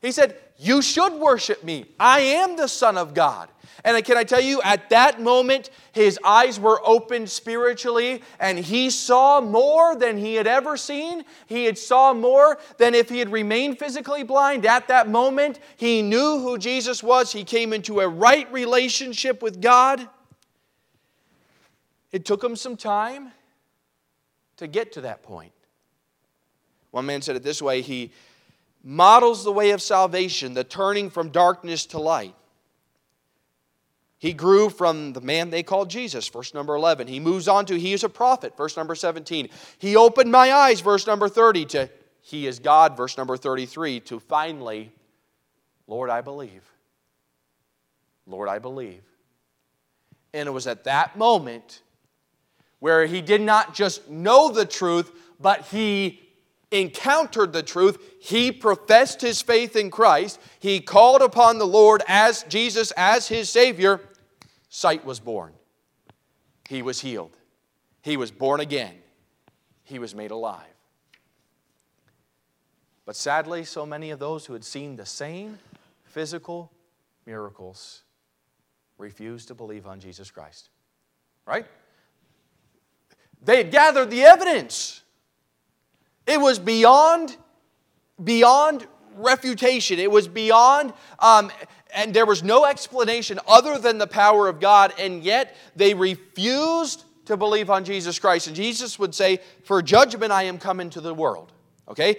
He 0.00 0.10
said, 0.10 0.38
You 0.56 0.80
should 0.80 1.12
worship 1.12 1.62
me. 1.62 1.84
I 2.00 2.20
am 2.20 2.56
the 2.56 2.66
Son 2.66 2.96
of 2.96 3.12
God. 3.12 3.50
And 3.84 4.02
can 4.06 4.16
I 4.16 4.24
tell 4.24 4.40
you, 4.40 4.62
at 4.62 4.88
that 4.88 5.20
moment, 5.20 5.68
his 5.92 6.18
eyes 6.24 6.58
were 6.58 6.80
opened 6.82 7.28
spiritually, 7.28 8.22
and 8.40 8.58
he 8.58 8.88
saw 8.88 9.42
more 9.42 9.96
than 9.96 10.16
he 10.16 10.36
had 10.36 10.46
ever 10.46 10.78
seen. 10.78 11.22
He 11.44 11.66
had 11.66 11.76
saw 11.76 12.14
more 12.14 12.58
than 12.78 12.94
if 12.94 13.10
he 13.10 13.18
had 13.18 13.30
remained 13.30 13.78
physically 13.78 14.22
blind. 14.22 14.64
At 14.64 14.88
that 14.88 15.10
moment, 15.10 15.58
he 15.76 16.00
knew 16.00 16.38
who 16.38 16.56
Jesus 16.56 17.02
was. 17.02 17.32
He 17.32 17.44
came 17.44 17.74
into 17.74 18.00
a 18.00 18.08
right 18.08 18.50
relationship 18.50 19.42
with 19.42 19.60
God. 19.60 20.08
It 22.12 22.24
took 22.24 22.42
him 22.42 22.56
some 22.56 22.78
time 22.78 23.32
to 24.62 24.68
get 24.68 24.92
to 24.92 25.02
that 25.02 25.22
point. 25.22 25.52
One 26.90 27.06
man 27.06 27.20
said 27.22 27.36
it 27.36 27.42
this 27.42 27.60
way 27.60 27.82
He 27.82 28.12
models 28.82 29.44
the 29.44 29.52
way 29.52 29.70
of 29.70 29.82
salvation, 29.82 30.54
the 30.54 30.64
turning 30.64 31.10
from 31.10 31.30
darkness 31.30 31.86
to 31.86 31.98
light. 31.98 32.34
He 34.18 34.32
grew 34.32 34.70
from 34.70 35.14
the 35.14 35.20
man 35.20 35.50
they 35.50 35.64
called 35.64 35.90
Jesus, 35.90 36.28
verse 36.28 36.54
number 36.54 36.76
11. 36.76 37.08
He 37.08 37.18
moves 37.18 37.48
on 37.48 37.66
to 37.66 37.78
He 37.78 37.92
is 37.92 38.04
a 38.04 38.08
prophet, 38.08 38.56
verse 38.56 38.76
number 38.76 38.94
17. 38.94 39.48
He 39.78 39.96
opened 39.96 40.30
my 40.30 40.52
eyes, 40.52 40.80
verse 40.80 41.06
number 41.06 41.28
30, 41.28 41.64
to 41.66 41.90
He 42.20 42.46
is 42.46 42.60
God, 42.60 42.96
verse 42.96 43.18
number 43.18 43.36
33, 43.36 44.00
to 44.00 44.20
finally, 44.20 44.92
Lord, 45.88 46.08
I 46.08 46.20
believe. 46.20 46.62
Lord, 48.26 48.48
I 48.48 48.60
believe. 48.60 49.02
And 50.32 50.46
it 50.46 50.52
was 50.52 50.68
at 50.68 50.84
that 50.84 51.18
moment 51.18 51.82
where 52.82 53.06
he 53.06 53.22
did 53.22 53.40
not 53.40 53.74
just 53.74 54.10
know 54.10 54.50
the 54.50 54.66
truth, 54.66 55.12
but 55.38 55.66
he 55.66 56.20
encountered 56.72 57.52
the 57.52 57.62
truth. 57.62 57.96
He 58.20 58.50
professed 58.50 59.20
his 59.20 59.40
faith 59.40 59.76
in 59.76 59.88
Christ. 59.88 60.40
He 60.58 60.80
called 60.80 61.22
upon 61.22 61.58
the 61.58 61.64
Lord 61.64 62.02
as 62.08 62.42
Jesus 62.48 62.90
as 62.96 63.28
his 63.28 63.48
Savior 63.48 64.00
sight 64.68 65.04
was 65.04 65.20
born. 65.20 65.52
He 66.68 66.82
was 66.82 67.00
healed. 67.00 67.36
He 68.00 68.16
was 68.16 68.32
born 68.32 68.58
again. 68.58 68.96
He 69.84 70.00
was 70.00 70.12
made 70.12 70.32
alive. 70.32 70.66
But 73.06 73.14
sadly, 73.14 73.62
so 73.62 73.86
many 73.86 74.10
of 74.10 74.18
those 74.18 74.44
who 74.44 74.54
had 74.54 74.64
seen 74.64 74.96
the 74.96 75.06
same 75.06 75.60
physical 76.02 76.72
miracles 77.26 78.02
refused 78.98 79.46
to 79.46 79.54
believe 79.54 79.86
on 79.86 80.00
Jesus 80.00 80.32
Christ. 80.32 80.68
Right? 81.46 81.66
They 83.44 83.56
had 83.58 83.70
gathered 83.70 84.10
the 84.10 84.22
evidence. 84.22 85.02
It 86.26 86.40
was 86.40 86.58
beyond, 86.58 87.36
beyond 88.22 88.86
refutation. 89.16 89.98
It 89.98 90.10
was 90.10 90.28
beyond 90.28 90.92
um, 91.18 91.50
and 91.94 92.14
there 92.14 92.26
was 92.26 92.42
no 92.42 92.64
explanation 92.64 93.38
other 93.46 93.78
than 93.78 93.98
the 93.98 94.06
power 94.06 94.48
of 94.48 94.60
God, 94.60 94.92
and 94.98 95.22
yet 95.22 95.56
they 95.76 95.94
refused 95.94 97.04
to 97.26 97.36
believe 97.36 97.70
on 97.70 97.84
Jesus 97.84 98.18
Christ. 98.18 98.46
And 98.46 98.56
Jesus 98.56 98.98
would 98.98 99.14
say, 99.14 99.40
For 99.64 99.82
judgment 99.82 100.32
I 100.32 100.44
am 100.44 100.58
come 100.58 100.80
into 100.80 101.00
the 101.00 101.14
world. 101.14 101.52
Okay? 101.88 102.16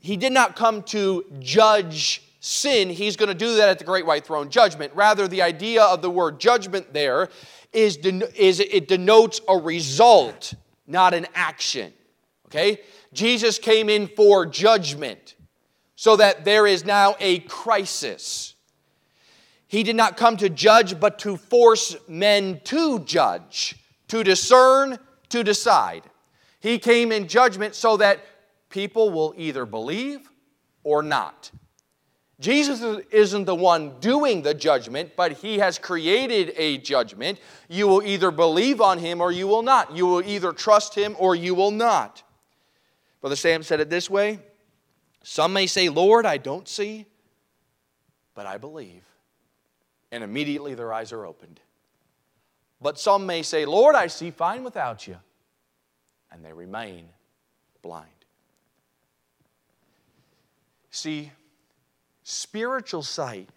He 0.00 0.16
did 0.16 0.32
not 0.32 0.56
come 0.56 0.82
to 0.84 1.24
judge 1.38 2.22
sin. 2.40 2.88
He's 2.88 3.16
going 3.16 3.28
to 3.28 3.34
do 3.34 3.56
that 3.56 3.68
at 3.68 3.78
the 3.78 3.84
great 3.84 4.06
white 4.06 4.24
throne 4.24 4.48
judgment. 4.48 4.94
Rather, 4.94 5.28
the 5.28 5.42
idea 5.42 5.82
of 5.82 6.00
the 6.00 6.10
word 6.10 6.40
judgment 6.40 6.92
there 6.94 7.28
is, 7.72 7.96
is 7.96 8.60
it 8.60 8.88
denotes 8.88 9.40
a 9.48 9.56
result, 9.56 10.54
not 10.86 11.14
an 11.14 11.26
action. 11.34 11.92
Okay? 12.46 12.80
Jesus 13.12 13.58
came 13.58 13.88
in 13.88 14.08
for 14.08 14.46
judgment 14.46 15.36
so 15.96 16.16
that 16.16 16.44
there 16.44 16.66
is 16.66 16.84
now 16.84 17.14
a 17.20 17.40
crisis. 17.40 18.54
He 19.68 19.82
did 19.82 19.96
not 19.96 20.16
come 20.16 20.36
to 20.38 20.48
judge, 20.48 20.98
but 20.98 21.18
to 21.20 21.36
force 21.36 21.96
men 22.08 22.60
to 22.64 23.00
judge, 23.00 23.76
to 24.08 24.24
discern, 24.24 24.98
to 25.28 25.44
decide. 25.44 26.02
He 26.60 26.78
came 26.78 27.12
in 27.12 27.28
judgment 27.28 27.74
so 27.74 27.96
that 27.98 28.20
people 28.68 29.10
will 29.10 29.34
either 29.36 29.64
believe 29.66 30.28
or 30.82 31.02
not. 31.02 31.50
Jesus 32.40 32.80
isn't 33.10 33.44
the 33.44 33.54
one 33.54 34.00
doing 34.00 34.42
the 34.42 34.54
judgment, 34.54 35.12
but 35.14 35.32
he 35.32 35.58
has 35.58 35.78
created 35.78 36.54
a 36.56 36.78
judgment. 36.78 37.38
You 37.68 37.86
will 37.86 38.02
either 38.02 38.30
believe 38.30 38.80
on 38.80 38.98
him 38.98 39.20
or 39.20 39.30
you 39.30 39.46
will 39.46 39.62
not. 39.62 39.94
You 39.94 40.06
will 40.06 40.22
either 40.22 40.52
trust 40.52 40.94
him 40.94 41.14
or 41.18 41.34
you 41.34 41.54
will 41.54 41.70
not. 41.70 42.22
Brother 43.20 43.36
Sam 43.36 43.62
said 43.62 43.80
it 43.80 43.90
this 43.90 44.08
way 44.08 44.40
Some 45.22 45.52
may 45.52 45.66
say, 45.66 45.90
Lord, 45.90 46.24
I 46.24 46.38
don't 46.38 46.66
see, 46.66 47.04
but 48.34 48.46
I 48.46 48.56
believe 48.56 49.04
and 50.12 50.24
immediately 50.24 50.74
their 50.74 50.92
eyes 50.92 51.12
are 51.12 51.24
opened. 51.24 51.60
But 52.80 52.98
some 52.98 53.26
may 53.26 53.42
say, 53.42 53.64
Lord, 53.64 53.94
I 53.94 54.06
see 54.06 54.30
fine 54.30 54.64
without 54.64 55.06
you, 55.06 55.16
and 56.32 56.44
they 56.44 56.52
remain 56.52 57.08
blind. 57.82 58.08
See, 60.90 61.30
spiritual 62.30 63.02
sight 63.02 63.48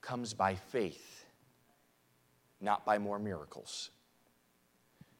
comes 0.00 0.32
by 0.32 0.54
faith, 0.54 1.24
not 2.60 2.84
by 2.84 2.98
more 2.98 3.18
miracles. 3.18 3.90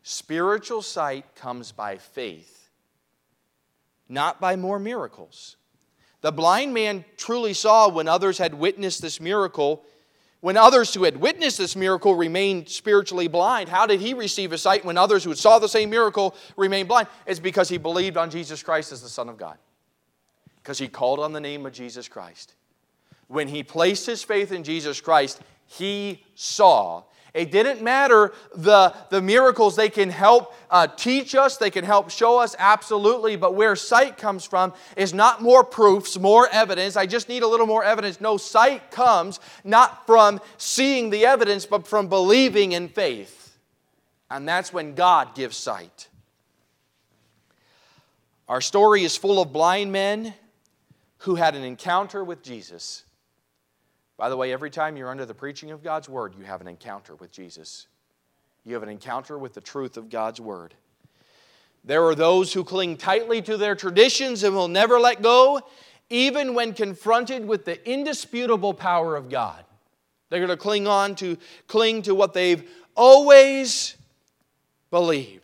Spiritual 0.02 0.82
sight 0.82 1.34
comes 1.34 1.72
by 1.72 1.96
faith, 1.96 2.70
not 4.08 4.40
by 4.40 4.56
more 4.56 4.78
miracles. 4.78 5.56
The 6.20 6.32
blind 6.32 6.72
man 6.72 7.04
truly 7.16 7.54
saw 7.54 7.88
when 7.88 8.08
others 8.08 8.38
had 8.38 8.54
witnessed 8.54 9.02
this 9.02 9.20
miracle. 9.20 9.82
When 10.40 10.56
others 10.56 10.94
who 10.94 11.04
had 11.04 11.16
witnessed 11.16 11.58
this 11.58 11.76
miracle 11.76 12.14
remained 12.14 12.68
spiritually 12.68 13.28
blind, 13.28 13.68
how 13.68 13.86
did 13.86 14.00
he 14.00 14.14
receive 14.14 14.52
a 14.52 14.58
sight 14.58 14.84
when 14.84 14.96
others 14.96 15.24
who 15.24 15.34
saw 15.34 15.58
the 15.58 15.68
same 15.68 15.90
miracle 15.90 16.34
remained 16.56 16.88
blind? 16.88 17.08
It's 17.26 17.40
because 17.40 17.68
he 17.68 17.78
believed 17.78 18.16
on 18.16 18.30
Jesus 18.30 18.62
Christ 18.62 18.92
as 18.92 19.02
the 19.02 19.08
Son 19.08 19.28
of 19.28 19.36
God. 19.36 19.58
Because 20.70 20.78
he 20.78 20.86
called 20.86 21.18
on 21.18 21.32
the 21.32 21.40
name 21.40 21.66
of 21.66 21.72
Jesus 21.72 22.06
Christ. 22.06 22.54
When 23.26 23.48
he 23.48 23.64
placed 23.64 24.06
his 24.06 24.22
faith 24.22 24.52
in 24.52 24.62
Jesus 24.62 25.00
Christ, 25.00 25.40
he 25.66 26.22
saw 26.36 27.02
it 27.34 27.50
didn't 27.50 27.82
matter 27.82 28.32
the, 28.54 28.94
the 29.08 29.20
miracles 29.20 29.74
they 29.74 29.88
can 29.88 30.10
help 30.10 30.54
uh, 30.70 30.86
teach 30.86 31.34
us, 31.34 31.56
they 31.56 31.70
can 31.70 31.84
help 31.84 32.08
show 32.08 32.38
us, 32.38 32.54
absolutely. 32.56 33.34
But 33.34 33.56
where 33.56 33.74
sight 33.74 34.16
comes 34.16 34.44
from 34.44 34.72
is 34.96 35.12
not 35.12 35.42
more 35.42 35.64
proofs, 35.64 36.16
more 36.16 36.48
evidence. 36.52 36.96
I 36.96 37.06
just 37.06 37.28
need 37.28 37.42
a 37.42 37.48
little 37.48 37.66
more 37.66 37.82
evidence. 37.82 38.20
No, 38.20 38.36
sight 38.36 38.92
comes 38.92 39.40
not 39.64 40.06
from 40.06 40.40
seeing 40.56 41.10
the 41.10 41.26
evidence, 41.26 41.66
but 41.66 41.84
from 41.84 42.06
believing 42.06 42.70
in 42.70 42.88
faith. 42.88 43.58
And 44.30 44.46
that's 44.46 44.72
when 44.72 44.94
God 44.94 45.34
gives 45.34 45.56
sight. 45.56 46.06
Our 48.48 48.60
story 48.60 49.02
is 49.02 49.16
full 49.16 49.42
of 49.42 49.52
blind 49.52 49.90
men 49.90 50.32
who 51.20 51.34
had 51.34 51.54
an 51.54 51.62
encounter 51.62 52.24
with 52.24 52.42
Jesus. 52.42 53.04
By 54.16 54.28
the 54.28 54.36
way, 54.36 54.52
every 54.52 54.70
time 54.70 54.96
you're 54.96 55.10
under 55.10 55.26
the 55.26 55.34
preaching 55.34 55.70
of 55.70 55.82
God's 55.82 56.08
word, 56.08 56.34
you 56.38 56.44
have 56.44 56.60
an 56.60 56.68
encounter 56.68 57.14
with 57.14 57.30
Jesus. 57.30 57.86
You 58.64 58.74
have 58.74 58.82
an 58.82 58.88
encounter 58.88 59.38
with 59.38 59.54
the 59.54 59.60
truth 59.60 59.96
of 59.96 60.08
God's 60.08 60.40
word. 60.40 60.74
There 61.84 62.04
are 62.04 62.14
those 62.14 62.52
who 62.52 62.64
cling 62.64 62.96
tightly 62.96 63.40
to 63.42 63.56
their 63.56 63.74
traditions 63.74 64.42
and 64.44 64.54
will 64.54 64.68
never 64.68 64.98
let 64.98 65.22
go, 65.22 65.60
even 66.08 66.54
when 66.54 66.74
confronted 66.74 67.46
with 67.46 67.64
the 67.64 67.88
indisputable 67.88 68.74
power 68.74 69.16
of 69.16 69.30
God. 69.30 69.64
They're 70.28 70.40
going 70.40 70.50
to 70.50 70.56
cling 70.56 70.86
on 70.86 71.14
to 71.16 71.36
cling 71.66 72.02
to 72.02 72.14
what 72.14 72.34
they've 72.34 72.68
always 72.94 73.96
believed. 74.90 75.39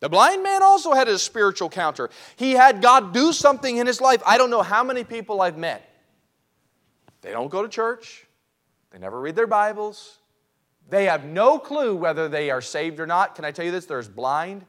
The 0.00 0.08
blind 0.08 0.42
man 0.42 0.62
also 0.62 0.92
had 0.92 1.08
a 1.08 1.18
spiritual 1.18 1.68
counter. 1.68 2.08
He 2.36 2.52
had 2.52 2.80
God 2.80 3.12
do 3.12 3.32
something 3.32 3.78
in 3.78 3.86
his 3.86 4.00
life. 4.00 4.22
I 4.24 4.38
don't 4.38 4.50
know 4.50 4.62
how 4.62 4.84
many 4.84 5.02
people 5.02 5.40
I've 5.40 5.58
met. 5.58 5.84
They 7.20 7.32
don't 7.32 7.48
go 7.48 7.62
to 7.62 7.68
church, 7.68 8.26
they 8.90 8.98
never 8.98 9.20
read 9.20 9.34
their 9.34 9.48
Bibles, 9.48 10.18
they 10.88 11.06
have 11.06 11.24
no 11.24 11.58
clue 11.58 11.96
whether 11.96 12.28
they 12.28 12.50
are 12.50 12.62
saved 12.62 13.00
or 13.00 13.06
not. 13.06 13.34
Can 13.34 13.44
I 13.44 13.50
tell 13.50 13.64
you 13.64 13.70
this? 13.70 13.86
They're 13.86 13.98
as 13.98 14.08
blind, 14.08 14.64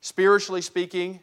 spiritually 0.00 0.60
speaking, 0.60 1.20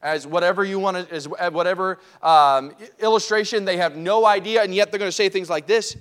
as 0.00 0.26
whatever 0.26 0.64
you 0.64 0.78
want 0.78 1.08
to, 1.08 1.14
as 1.14 1.28
whatever 1.28 1.98
um, 2.22 2.72
illustration. 3.00 3.64
They 3.64 3.76
have 3.76 3.96
no 3.96 4.24
idea, 4.24 4.62
and 4.62 4.74
yet 4.74 4.90
they're 4.90 4.98
going 4.98 5.08
to 5.08 5.12
say 5.12 5.28
things 5.28 5.50
like 5.50 5.66
this 5.66 5.96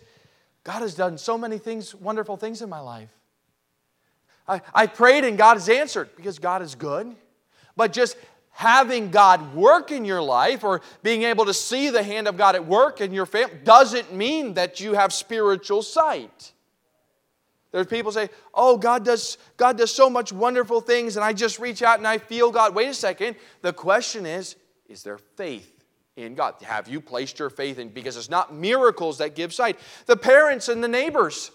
God 0.64 0.82
has 0.82 0.96
done 0.96 1.18
so 1.18 1.38
many 1.38 1.58
things, 1.58 1.94
wonderful 1.94 2.38
things 2.38 2.62
in 2.62 2.70
my 2.70 2.80
life. 2.80 3.10
I, 4.48 4.62
I 4.74 4.88
prayed 4.88 5.24
and 5.24 5.38
God 5.38 5.56
has 5.56 5.70
answered 5.70 6.10
because 6.16 6.40
God 6.40 6.62
is 6.62 6.76
good. 6.76 7.16
But 7.76 7.94
just 7.94 8.18
having 8.52 9.10
God 9.10 9.56
work 9.56 9.92
in 9.92 10.06
your 10.06 10.22
life 10.22 10.64
or 10.64 10.82
being 11.02 11.24
able 11.24 11.46
to 11.46 11.54
see 11.54 11.90
the 11.90 12.04
hand 12.04 12.28
of 12.28 12.38
God 12.38 12.56
at 12.56 12.66
work 12.66 13.02
in 13.02 13.12
your 13.14 13.26
family 13.26 13.58
doesn't 13.64 14.14
mean 14.14 14.54
that 14.54 14.80
you 14.80 14.94
have 14.94 15.12
spiritual 15.12 15.82
sight. 15.82 16.52
There's 17.72 17.88
people 17.88 18.12
say, 18.12 18.30
"Oh, 18.54 18.78
God 18.78 19.04
does 19.04 19.40
God 19.58 19.80
does 19.80 19.94
so 19.94 20.08
much 20.08 20.32
wonderful 20.32 20.80
things 20.80 21.16
and 21.16 21.26
I 21.26 21.34
just 21.34 21.58
reach 21.58 21.82
out 21.82 21.98
and 21.98 22.08
I 22.08 22.20
feel 22.20 22.52
God." 22.52 22.76
Wait 22.76 22.88
a 22.88 22.94
second. 22.94 23.36
The 23.62 23.74
question 23.74 24.28
is, 24.28 24.56
is 24.88 25.02
there 25.02 25.18
faith 25.18 25.84
in 26.16 26.36
God? 26.36 26.54
Have 26.62 26.88
you 26.88 27.02
placed 27.02 27.40
your 27.40 27.50
faith 27.50 27.80
in 27.80 27.90
because 27.90 28.16
it's 28.16 28.30
not 28.30 28.54
miracles 28.54 29.18
that 29.18 29.34
give 29.34 29.52
sight. 29.52 29.80
The 30.06 30.16
parents 30.16 30.70
and 30.70 30.84
the 30.84 30.88
neighbors, 30.88 31.50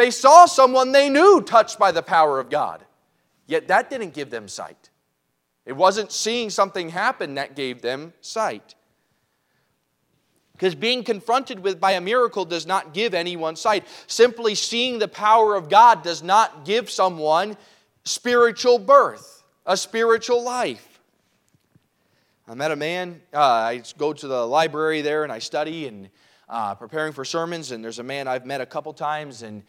they 0.00 0.10
saw 0.10 0.46
someone 0.46 0.92
they 0.92 1.10
knew 1.10 1.42
touched 1.42 1.78
by 1.78 1.92
the 1.92 2.02
power 2.02 2.40
of 2.40 2.48
God. 2.48 2.84
Yet 3.46 3.68
that 3.68 3.90
didn't 3.90 4.14
give 4.14 4.30
them 4.30 4.48
sight. 4.48 4.90
It 5.66 5.74
wasn't 5.74 6.10
seeing 6.10 6.48
something 6.48 6.88
happen 6.88 7.34
that 7.34 7.54
gave 7.54 7.82
them 7.82 8.14
sight. 8.20 8.74
Because 10.52 10.74
being 10.74 11.04
confronted 11.04 11.60
with 11.60 11.80
by 11.80 11.92
a 11.92 12.00
miracle 12.00 12.44
does 12.44 12.66
not 12.66 12.94
give 12.94 13.14
anyone 13.14 13.56
sight. 13.56 13.86
Simply 14.06 14.54
seeing 14.54 14.98
the 14.98 15.08
power 15.08 15.54
of 15.54 15.68
God 15.68 16.02
does 16.02 16.22
not 16.22 16.64
give 16.64 16.90
someone 16.90 17.56
spiritual 18.04 18.78
birth, 18.78 19.42
a 19.66 19.76
spiritual 19.76 20.42
life. 20.42 21.00
I 22.48 22.54
met 22.54 22.70
a 22.72 22.76
man, 22.76 23.20
uh, 23.32 23.40
I 23.40 23.82
go 23.96 24.12
to 24.12 24.26
the 24.26 24.46
library 24.46 25.02
there 25.02 25.24
and 25.24 25.32
I 25.32 25.38
study 25.38 25.86
and 25.86 26.10
uh, 26.50 26.74
preparing 26.74 27.12
for 27.12 27.24
sermons, 27.24 27.70
and 27.70 27.82
there's 27.82 28.00
a 28.00 28.04
man 28.04 28.26
I've 28.26 28.44
met 28.44 28.60
a 28.60 28.66
couple 28.66 28.92
times, 28.92 29.42
and 29.42 29.62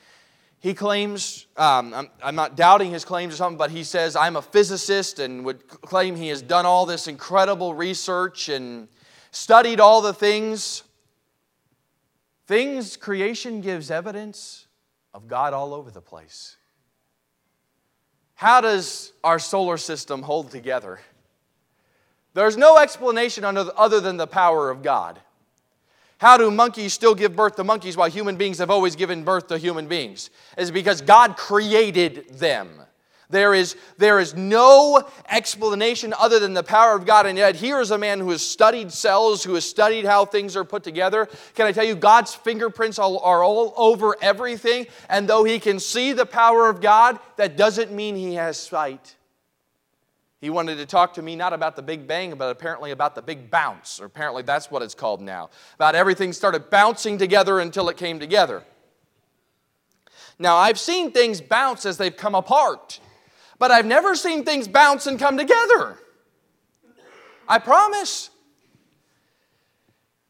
he 0.62 0.76
claims, 0.76 1.48
um, 1.58 1.92
I'm, 1.92 2.10
I'm, 2.24 2.36
not 2.36 2.56
doubting 2.56 2.92
his 2.92 3.04
claims 3.04 3.34
or 3.34 3.38
something, 3.38 3.58
but 3.58 3.72
he 3.72 3.84
says, 3.84 4.16
I'm 4.16 4.36
a 4.36 4.44
physicist 4.44 5.18
and 5.18 5.44
would 5.44 5.68
claim 5.68 6.16
he 6.16 6.28
has 6.28 6.44
done 6.44 6.68
all 6.68 6.86
this 6.86 7.08
incredible 7.08 7.74
research 7.74 8.48
and 8.48 8.88
studied 9.32 9.80
all 9.80 10.02
the 10.02 10.14
things. 10.14 10.84
Things, 12.46 12.96
creation 12.96 13.62
gives 13.62 13.90
evidence 13.90 14.68
of 15.16 15.28
God 15.28 15.54
all 15.54 15.74
over 15.74 15.90
the 15.90 16.02
place. 16.02 16.58
How 18.36 18.62
does 18.62 19.14
our 19.24 19.40
solar 19.40 19.78
system 19.78 20.22
hold 20.22 20.52
together? 20.52 21.00
There's 22.36 22.56
no 22.56 22.78
explanation 22.78 23.44
other 23.46 24.00
than 24.00 24.18
the 24.18 24.28
power 24.28 24.70
of 24.70 24.84
God. 24.84 25.20
How 26.22 26.38
do 26.38 26.52
monkeys 26.52 26.94
still 26.94 27.16
give 27.16 27.36
birth 27.36 27.56
to 27.56 27.64
monkeys 27.64 27.98
while 27.98 28.08
human 28.08 28.36
beings 28.36 28.60
have 28.60 28.70
always 28.70 28.96
given 28.96 29.24
birth 29.24 29.48
to 29.48 29.58
human 29.58 29.88
beings? 29.88 30.30
Is 30.56 30.70
because 30.70 31.02
God 31.02 31.36
created 31.36 32.30
them. 32.38 32.70
There 33.32 33.56
is, 33.56 33.76
there 33.98 34.20
is 34.20 34.36
no 34.36 35.04
explanation 35.28 36.14
other 36.20 36.38
than 36.38 36.54
the 36.54 36.62
power 36.62 36.96
of 36.96 37.08
God. 37.08 37.26
And 37.26 37.40
yet, 37.40 37.56
here 37.56 37.82
is 37.82 37.90
a 37.90 37.98
man 37.98 38.20
who 38.20 38.30
has 38.30 38.44
studied 38.44 38.92
cells, 38.92 39.44
who 39.44 39.56
has 39.56 39.68
studied 39.68 40.06
how 40.06 40.26
things 40.26 40.56
are 40.56 40.64
put 40.64 40.84
together. 40.84 41.28
Can 41.56 41.66
I 41.66 41.72
tell 41.72 41.86
you, 41.86 41.96
God's 41.96 42.36
fingerprints 42.36 43.00
are 43.00 43.44
all 43.44 43.74
over 43.76 44.16
everything. 44.22 44.86
And 45.10 45.28
though 45.28 45.44
he 45.44 45.58
can 45.58 45.80
see 45.80 46.14
the 46.14 46.28
power 46.28 46.70
of 46.70 46.82
God, 46.82 47.18
that 47.38 47.58
doesn't 47.58 47.92
mean 47.92 48.16
he 48.16 48.36
has 48.36 48.58
sight. 48.58 49.16
He 50.42 50.50
wanted 50.50 50.78
to 50.78 50.86
talk 50.86 51.14
to 51.14 51.22
me 51.22 51.36
not 51.36 51.54
about 51.54 51.76
the 51.76 51.82
Big 51.82 52.08
Bang, 52.08 52.36
but 52.36 52.50
apparently 52.50 52.92
about 52.92 53.16
the 53.16 53.22
Big 53.22 53.50
Bounce, 53.50 54.02
or 54.02 54.06
apparently 54.06 54.42
that's 54.42 54.70
what 54.70 54.82
it's 54.82 54.96
called 54.96 55.22
now. 55.22 55.52
About 55.76 55.96
everything 55.96 56.34
started 56.34 56.70
bouncing 56.70 57.18
together 57.18 57.60
until 57.60 57.88
it 57.90 57.96
came 57.96 58.20
together. 58.20 58.64
Now, 60.40 60.58
I've 60.58 60.80
seen 60.80 61.12
things 61.12 61.40
bounce 61.40 61.86
as 61.86 61.98
they've 61.98 62.16
come 62.16 62.36
apart 62.36 63.00
but 63.62 63.70
I've 63.70 63.86
never 63.86 64.16
seen 64.16 64.44
things 64.44 64.68
bounce 64.68 65.06
and 65.06 65.20
come 65.20 65.38
together. 65.38 66.00
I 67.48 67.60
promise. 67.60 68.32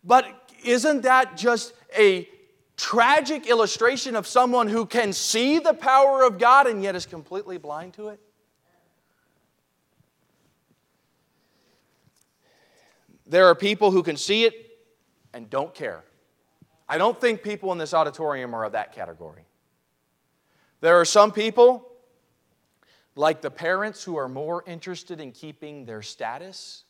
But 0.03 0.25
isn't 0.65 1.03
that 1.03 1.37
just 1.37 1.73
a 1.97 2.27
tragic 2.75 3.47
illustration 3.47 4.17
of 4.17 4.27
someone 4.27 4.67
who 4.67 4.85
can 4.85 5.13
see 5.13 5.59
the 5.59 5.73
power 5.73 6.25
of 6.25 6.39
God 6.39 6.67
and 6.67 6.83
yet 6.83 6.93
is 6.93 7.05
completely 7.05 7.57
blind 7.57 7.93
to 7.93 8.09
it? 8.09 8.19
There 13.31 13.45
are 13.45 13.55
people 13.55 13.91
who 13.91 14.03
can 14.03 14.17
see 14.17 14.43
it 14.43 14.77
and 15.33 15.49
don't 15.49 15.73
care. 15.73 16.03
I 16.89 16.97
don't 16.97 17.19
think 17.19 17.41
people 17.41 17.71
in 17.71 17.77
this 17.77 17.93
auditorium 17.93 18.53
are 18.53 18.65
of 18.65 18.73
that 18.73 18.93
category. 18.93 19.45
There 20.81 20.99
are 20.99 21.05
some 21.05 21.31
people 21.31 21.87
like 23.15 23.41
the 23.41 23.49
parents 23.49 24.03
who 24.03 24.17
are 24.17 24.27
more 24.27 24.65
interested 24.67 25.21
in 25.21 25.31
keeping 25.31 25.85
their 25.85 26.01
status 26.01 26.83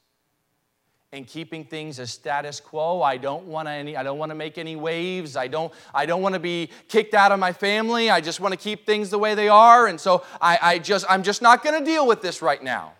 and 1.11 1.27
keeping 1.27 1.63
things 1.63 1.99
as 1.99 2.09
status 2.09 2.59
quo. 2.59 3.03
I 3.03 3.17
don't 3.17 3.45
want 3.45 3.67
to 3.67 3.71
any 3.71 3.95
I 3.95 4.01
don't 4.01 4.17
want 4.17 4.31
to 4.31 4.35
make 4.35 4.57
any 4.57 4.75
waves. 4.75 5.37
I 5.37 5.47
don't 5.47 5.71
I 5.93 6.07
don't 6.07 6.23
want 6.23 6.33
to 6.33 6.39
be 6.39 6.71
kicked 6.87 7.13
out 7.13 7.31
of 7.31 7.37
my 7.37 7.53
family. 7.53 8.09
I 8.09 8.19
just 8.19 8.39
want 8.39 8.51
to 8.51 8.57
keep 8.57 8.87
things 8.87 9.11
the 9.11 9.19
way 9.19 9.35
they 9.35 9.49
are. 9.49 9.85
And 9.85 10.01
so 10.01 10.25
I, 10.41 10.57
I 10.59 10.79
just 10.79 11.05
I'm 11.07 11.21
just 11.21 11.43
not 11.43 11.63
going 11.63 11.77
to 11.77 11.85
deal 11.85 12.07
with 12.07 12.23
this 12.23 12.41
right 12.41 12.63
now. 12.63 12.93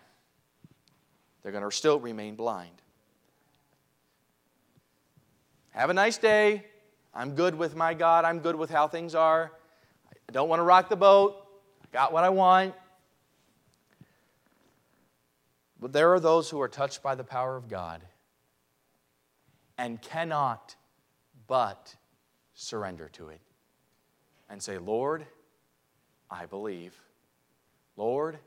They're 1.42 1.50
going 1.50 1.68
to 1.68 1.76
still 1.76 1.98
remain 1.98 2.36
blind. 2.36 2.81
Have 5.72 5.88
a 5.88 5.94
nice 5.94 6.18
day. 6.18 6.66
I'm 7.14 7.34
good 7.34 7.54
with 7.54 7.74
my 7.74 7.94
God. 7.94 8.26
I'm 8.26 8.40
good 8.40 8.56
with 8.56 8.70
how 8.70 8.88
things 8.88 9.14
are. 9.14 9.52
I 10.10 10.32
don't 10.32 10.48
want 10.48 10.60
to 10.60 10.64
rock 10.64 10.90
the 10.90 10.96
boat. 10.96 11.46
I 11.82 11.86
got 11.92 12.12
what 12.12 12.24
I 12.24 12.28
want. 12.28 12.74
But 15.80 15.92
there 15.92 16.12
are 16.12 16.20
those 16.20 16.50
who 16.50 16.60
are 16.60 16.68
touched 16.68 17.02
by 17.02 17.14
the 17.14 17.24
power 17.24 17.56
of 17.56 17.68
God 17.68 18.02
and 19.78 20.00
cannot 20.00 20.76
but 21.46 21.96
surrender 22.54 23.08
to 23.14 23.30
it 23.30 23.40
and 24.50 24.62
say, 24.62 24.76
Lord, 24.76 25.26
I 26.30 26.44
believe. 26.44 26.94
Lord, 27.96 28.38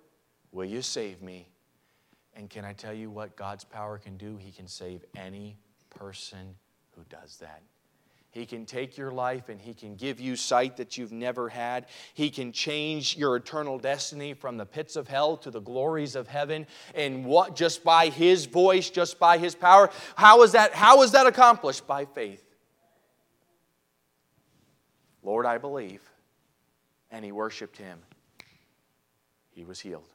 will 0.51 0.65
you 0.65 0.83
save 0.83 1.23
me? 1.23 1.49
And 2.35 2.49
can 2.49 2.65
I 2.65 2.73
tell 2.73 2.93
you 2.93 3.09
what 3.09 3.35
God's 3.35 3.63
power 3.63 3.97
can 3.97 4.15
do? 4.15 4.37
He 4.37 4.51
can 4.51 4.67
save 4.67 5.03
any 5.15 5.57
person 5.89 6.55
who 6.95 7.03
does 7.09 7.37
that. 7.37 7.61
He 8.35 8.45
can 8.45 8.65
take 8.65 8.97
your 8.97 9.11
life 9.11 9.47
and 9.47 9.61
He 9.61 9.73
can 9.73 9.95
give 9.95 10.19
you 10.19 10.35
sight 10.35 10.75
that 10.75 10.97
you've 10.97 11.13
never 11.13 11.47
had. 11.47 11.85
He 12.13 12.29
can 12.29 12.51
change 12.51 13.15
your 13.15 13.37
eternal 13.37 13.79
destiny 13.79 14.33
from 14.33 14.57
the 14.57 14.65
pits 14.65 14.97
of 14.97 15.07
hell 15.07 15.37
to 15.37 15.49
the 15.49 15.61
glories 15.61 16.17
of 16.17 16.27
heaven. 16.27 16.67
And 16.93 17.23
what 17.23 17.55
just 17.55 17.81
by 17.81 18.09
His 18.09 18.45
voice, 18.45 18.89
just 18.89 19.19
by 19.19 19.37
His 19.37 19.55
power. 19.55 19.89
How 20.17 20.43
is 20.43 20.51
that, 20.51 20.73
how 20.73 21.01
is 21.03 21.13
that 21.13 21.27
accomplished? 21.27 21.87
By 21.87 22.03
faith. 22.03 22.43
Lord, 25.23 25.45
I 25.45 25.57
believe. 25.57 26.01
And 27.11 27.23
he 27.23 27.31
worshiped 27.31 27.77
Him. 27.77 27.99
He 29.51 29.63
was 29.63 29.79
healed. 29.79 30.11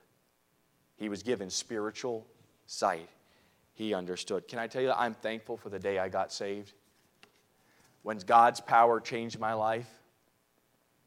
He 0.97 1.09
was 1.09 1.23
given 1.23 1.49
spiritual 1.49 2.27
sight. 2.67 3.09
He 3.81 3.95
understood. 3.95 4.47
Can 4.47 4.59
I 4.59 4.67
tell 4.67 4.83
you, 4.83 4.93
I'm 4.93 5.15
thankful 5.15 5.57
for 5.57 5.71
the 5.71 5.79
day 5.79 5.99
I 5.99 6.11
got 6.11 6.35
saved 6.35 6.75
when 8.03 8.19
God's 8.19 8.61
power 8.61 9.01
changed 9.01 9.41
my 9.41 9.55
life. 9.55 9.89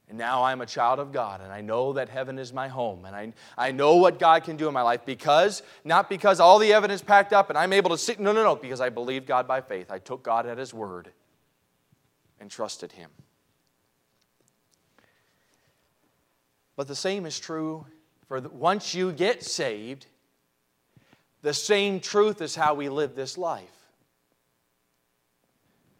And 0.09 0.17
now 0.17 0.43
I'm 0.43 0.59
a 0.59 0.65
child 0.65 0.97
of 0.97 1.11
God, 1.11 1.41
and 1.41 1.53
I 1.53 1.61
know 1.61 1.93
that 1.93 2.09
heaven 2.09 2.39
is 2.39 2.51
my 2.51 2.67
home, 2.67 3.05
and 3.05 3.15
I, 3.15 3.33
I 3.55 3.71
know 3.71 3.97
what 3.97 4.17
God 4.17 4.43
can 4.43 4.57
do 4.57 4.67
in 4.67 4.73
my 4.73 4.81
life 4.81 5.05
because, 5.05 5.61
not 5.85 6.09
because 6.09 6.39
all 6.39 6.57
the 6.57 6.73
evidence 6.73 7.03
packed 7.03 7.31
up 7.31 7.49
and 7.49 7.59
I'm 7.59 7.73
able 7.73 7.91
to 7.91 7.97
sit, 7.97 8.19
no, 8.19 8.31
no, 8.31 8.43
no, 8.43 8.55
because 8.55 8.81
I 8.81 8.89
believed 8.89 9.27
God 9.27 9.47
by 9.47 9.61
faith. 9.61 9.91
I 9.91 9.99
took 9.99 10.23
God 10.23 10.47
at 10.47 10.57
His 10.57 10.73
word 10.73 11.11
and 12.39 12.49
trusted 12.49 12.93
Him. 12.93 13.11
But 16.75 16.87
the 16.87 16.95
same 16.95 17.27
is 17.27 17.39
true 17.39 17.85
for 18.27 18.41
the, 18.41 18.49
once 18.49 18.95
you 18.95 19.11
get 19.11 19.43
saved, 19.43 20.07
the 21.43 21.53
same 21.53 21.99
truth 21.99 22.41
is 22.41 22.55
how 22.55 22.73
we 22.73 22.89
live 22.89 23.15
this 23.15 23.37
life. 23.37 23.69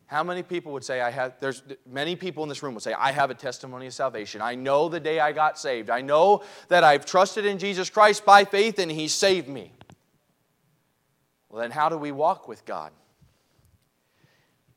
How 0.08 0.24
many 0.24 0.41
people 0.41 0.72
would 0.74 0.84
say, 0.84 1.02
I 1.02 1.12
have, 1.12 1.34
there's 1.39 1.64
many 1.89 2.16
people 2.16 2.44
in 2.44 2.50
this 2.50 2.64
room 2.64 2.76
would 2.76 2.84
say, 2.84 2.94
I 2.94 3.12
have 3.12 3.30
a 3.30 3.34
testimony 3.34 3.88
of 3.88 3.94
salvation. 3.94 4.41
I 4.41 4.56
know 4.56 4.88
the 4.88 5.00
day 5.00 5.20
I 5.20 5.32
got 5.32 5.60
saved. 5.60 5.89
I 5.89 6.02
know 6.02 6.44
that 6.70 6.84
I've 6.84 7.06
trusted 7.06 7.46
in 7.46 7.58
Jesus 7.58 7.89
Christ 7.89 8.24
by 8.24 8.46
faith 8.46 8.80
and 8.80 8.91
He 8.91 9.08
saved 9.08 9.50
me. 9.50 9.74
Well, 11.50 11.62
then 11.62 11.72
how 11.72 11.89
do 11.89 11.98
we 11.98 12.12
walk 12.12 12.48
with 12.48 12.64
God? 12.66 12.91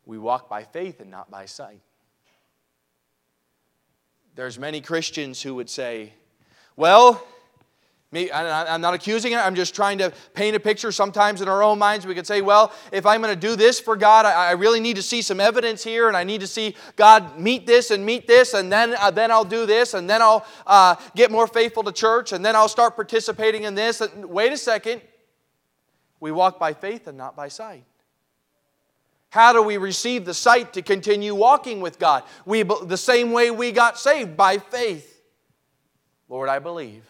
We 0.05 0.19
walk 0.19 0.49
by 0.49 0.65
faith 0.65 1.01
and 1.01 1.11
not 1.11 1.31
by 1.31 1.47
sight. 1.47 1.81
There's 4.35 4.59
many 4.59 4.81
Christians 4.81 5.43
who 5.43 5.55
would 5.55 5.71
say, 5.71 6.13
well, 6.77 7.23
I'm 8.17 8.81
not 8.81 8.95
accusing 8.95 9.33
it. 9.33 9.37
I'm 9.37 9.55
just 9.55 9.75
trying 9.75 9.99
to 9.99 10.13
paint 10.35 10.57
a 10.57 10.61
picture. 10.61 10.91
Sometimes 10.91 11.41
in 11.41 11.49
our 11.49 11.63
own 11.63 11.79
minds, 11.79 12.07
we 12.07 12.15
could 12.15 12.27
say, 12.27 12.41
well, 12.41 12.73
if 12.93 13.07
I'm 13.07 13.21
going 13.21 13.35
to 13.35 13.41
do 13.41 13.57
this 13.57 13.79
for 13.79 13.97
God, 13.97 14.27
I, 14.27 14.53
really 14.53 14.81
need 14.81 14.97
to 14.97 15.03
see 15.03 15.23
some 15.23 15.41
evidence 15.41 15.85
here, 15.85 16.09
and 16.09 16.17
I 16.17 16.25
need 16.25 16.41
to 16.41 16.47
see 16.47 16.75
God 16.97 17.39
meet 17.39 17.67
this 17.67 17.91
and 17.91 18.05
meet 18.05 18.27
this, 18.27 18.55
and 18.55 18.73
then, 18.73 18.95
uh, 18.95 19.11
then 19.11 19.31
I'll 19.31 19.45
do 19.45 19.67
this, 19.67 19.95
and 19.95 20.09
then 20.09 20.23
I'll 20.23 20.47
uh, 20.67 20.97
get 21.15 21.31
more 21.31 21.47
faithful 21.47 21.83
to 21.83 21.93
church, 21.93 22.33
and 22.33 22.45
then 22.45 22.57
I'll 22.57 22.69
start 22.69 22.97
participating 22.97 23.65
in 23.65 23.75
this. 23.75 24.03
Wait 24.17 24.53
a 24.53 24.57
second. 24.57 25.03
We 26.21 26.33
walk 26.33 26.59
by 26.59 26.73
faith 26.73 27.07
and 27.07 27.19
not 27.19 27.37
by 27.37 27.49
sight. 27.49 27.85
How 29.29 29.53
do 29.53 29.63
we 29.63 29.77
receive 29.77 30.25
the 30.25 30.33
sight 30.33 30.73
to 30.75 30.83
continue 30.83 31.35
walking 31.35 31.81
with 31.81 31.99
God? 31.99 32.23
We, 32.47 32.63
the 32.63 32.97
same 32.97 33.33
way 33.33 33.51
we 33.51 33.73
got 33.73 33.99
saved, 33.99 34.37
by 34.37 34.59
faith. 34.59 35.21
Lord, 36.29 36.49
I 36.49 36.59
believe. 36.59 37.05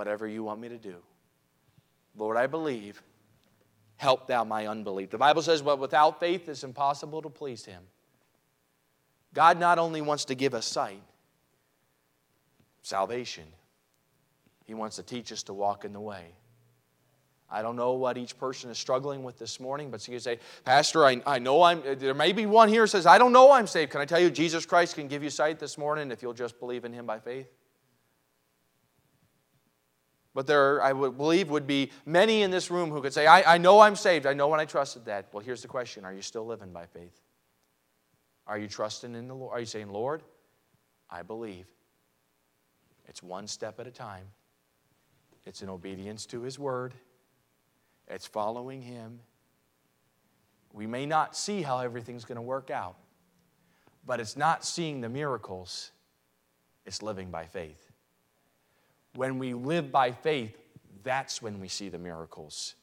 Whatever 0.00 0.26
you 0.26 0.42
want 0.42 0.58
me 0.62 0.70
to 0.70 0.78
do. 0.78 0.96
Lord, 2.16 2.38
I 2.38 2.46
believe. 2.46 3.02
Help 3.98 4.26
thou 4.26 4.44
my 4.44 4.66
unbelief. 4.66 5.10
The 5.10 5.18
Bible 5.18 5.42
says, 5.42 5.60
but 5.60 5.78
without 5.78 6.18
faith 6.18 6.48
it's 6.48 6.64
impossible 6.64 7.20
to 7.20 7.28
please 7.28 7.66
him. 7.66 7.82
God 9.34 9.60
not 9.60 9.78
only 9.78 10.00
wants 10.00 10.24
to 10.24 10.34
give 10.34 10.54
us 10.54 10.64
sight, 10.64 11.02
salvation, 12.80 13.44
he 14.64 14.72
wants 14.72 14.96
to 14.96 15.02
teach 15.02 15.32
us 15.32 15.42
to 15.42 15.52
walk 15.52 15.84
in 15.84 15.92
the 15.92 16.00
way. 16.00 16.28
I 17.50 17.60
don't 17.60 17.76
know 17.76 17.92
what 17.92 18.16
each 18.16 18.38
person 18.38 18.70
is 18.70 18.78
struggling 18.78 19.22
with 19.22 19.38
this 19.38 19.60
morning, 19.60 19.90
but 19.90 20.00
so 20.00 20.12
you 20.12 20.18
say, 20.18 20.38
Pastor, 20.64 21.04
I, 21.04 21.20
I 21.26 21.38
know 21.38 21.62
I'm, 21.62 21.82
there 21.98 22.14
may 22.14 22.32
be 22.32 22.46
one 22.46 22.70
here 22.70 22.86
says, 22.86 23.04
I 23.04 23.18
don't 23.18 23.34
know 23.34 23.52
I'm 23.52 23.66
saved. 23.66 23.92
Can 23.92 24.00
I 24.00 24.06
tell 24.06 24.18
you, 24.18 24.30
Jesus 24.30 24.64
Christ 24.64 24.94
can 24.94 25.08
give 25.08 25.22
you 25.22 25.28
sight 25.28 25.58
this 25.58 25.76
morning 25.76 26.10
if 26.10 26.22
you'll 26.22 26.32
just 26.32 26.58
believe 26.58 26.86
in 26.86 26.92
Him 26.94 27.04
by 27.04 27.18
faith? 27.18 27.48
But 30.34 30.46
there, 30.46 30.80
I 30.82 30.92
would 30.92 31.16
believe, 31.16 31.50
would 31.50 31.66
be 31.66 31.90
many 32.06 32.42
in 32.42 32.50
this 32.50 32.70
room 32.70 32.90
who 32.90 33.02
could 33.02 33.12
say, 33.12 33.26
I, 33.26 33.54
I 33.54 33.58
know 33.58 33.80
I'm 33.80 33.96
saved. 33.96 34.26
I 34.26 34.32
know 34.32 34.48
when 34.48 34.60
I 34.60 34.64
trusted 34.64 35.04
that. 35.06 35.28
Well, 35.32 35.42
here's 35.42 35.62
the 35.62 35.68
question 35.68 36.04
Are 36.04 36.12
you 36.12 36.22
still 36.22 36.46
living 36.46 36.72
by 36.72 36.86
faith? 36.86 37.20
Are 38.46 38.58
you 38.58 38.68
trusting 38.68 39.14
in 39.14 39.28
the 39.28 39.34
Lord? 39.34 39.56
Are 39.56 39.60
you 39.60 39.66
saying, 39.66 39.90
Lord, 39.90 40.22
I 41.08 41.22
believe? 41.22 41.66
It's 43.06 43.22
one 43.22 43.48
step 43.48 43.80
at 43.80 43.88
a 43.88 43.90
time, 43.90 44.24
it's 45.44 45.62
in 45.62 45.68
obedience 45.68 46.26
to 46.26 46.42
His 46.42 46.58
word. 46.58 46.94
It's 48.08 48.26
following 48.26 48.82
Him. 48.82 49.20
We 50.72 50.86
may 50.86 51.06
not 51.06 51.36
see 51.36 51.62
how 51.62 51.78
everything's 51.78 52.24
going 52.24 52.36
to 52.36 52.42
work 52.42 52.70
out, 52.70 52.96
but 54.06 54.20
it's 54.20 54.36
not 54.36 54.64
seeing 54.64 55.00
the 55.00 55.08
miracles, 55.08 55.90
it's 56.86 57.02
living 57.02 57.30
by 57.30 57.46
faith. 57.46 57.89
When 59.14 59.38
we 59.38 59.54
live 59.54 59.90
by 59.90 60.12
faith, 60.12 60.56
that's 61.02 61.42
when 61.42 61.60
we 61.60 61.68
see 61.68 61.88
the 61.88 61.98
miracles. 61.98 62.74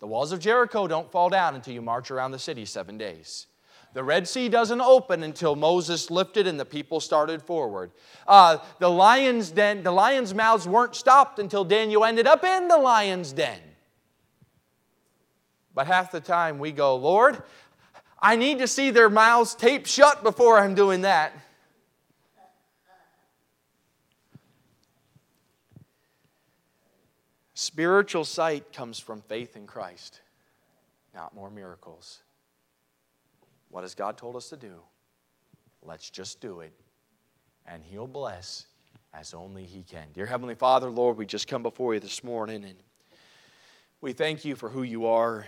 The 0.00 0.06
walls 0.06 0.32
of 0.32 0.40
Jericho 0.40 0.86
don't 0.86 1.10
fall 1.10 1.30
down 1.30 1.54
until 1.54 1.74
you 1.74 1.82
march 1.82 2.10
around 2.10 2.32
the 2.32 2.38
city 2.38 2.64
seven 2.64 2.98
days. 2.98 3.46
The 3.94 4.02
Red 4.02 4.26
Sea 4.26 4.48
doesn't 4.48 4.80
open 4.80 5.22
until 5.22 5.54
Moses 5.54 6.10
lifted 6.10 6.48
and 6.48 6.58
the 6.58 6.64
people 6.64 6.98
started 6.98 7.40
forward. 7.40 7.92
Uh, 8.26 8.58
the, 8.80 8.90
lion's 8.90 9.50
den, 9.50 9.84
the 9.84 9.92
lions' 9.92 10.34
mouths 10.34 10.66
weren't 10.66 10.96
stopped 10.96 11.38
until 11.38 11.64
Daniel 11.64 12.04
ended 12.04 12.26
up 12.26 12.42
in 12.42 12.66
the 12.66 12.76
lion's 12.76 13.32
den. 13.32 13.60
But 15.74 15.86
half 15.86 16.10
the 16.10 16.20
time 16.20 16.58
we 16.58 16.72
go, 16.72 16.96
Lord, 16.96 17.40
I 18.20 18.36
need 18.36 18.58
to 18.58 18.66
see 18.66 18.90
their 18.90 19.10
mouths 19.10 19.54
taped 19.54 19.86
shut 19.86 20.24
before 20.24 20.58
I'm 20.58 20.74
doing 20.74 21.02
that. 21.02 21.32
Spiritual 27.54 28.24
sight 28.24 28.72
comes 28.72 28.98
from 28.98 29.22
faith 29.22 29.56
in 29.56 29.66
Christ, 29.66 30.20
not 31.14 31.34
more 31.34 31.50
miracles. 31.50 32.20
What 33.70 33.82
has 33.82 33.94
God 33.94 34.18
told 34.18 34.34
us 34.34 34.48
to 34.48 34.56
do? 34.56 34.80
Let's 35.82 36.10
just 36.10 36.40
do 36.40 36.60
it, 36.60 36.72
and 37.64 37.82
He'll 37.84 38.08
bless 38.08 38.66
as 39.12 39.34
only 39.34 39.64
He 39.64 39.84
can. 39.84 40.08
Dear 40.12 40.26
Heavenly 40.26 40.56
Father, 40.56 40.90
Lord, 40.90 41.16
we 41.16 41.26
just 41.26 41.46
come 41.46 41.62
before 41.62 41.94
you 41.94 42.00
this 42.00 42.24
morning 42.24 42.64
and 42.64 42.74
we 44.00 44.12
thank 44.12 44.44
you 44.44 44.56
for 44.56 44.68
who 44.68 44.82
you 44.82 45.06
are. 45.06 45.46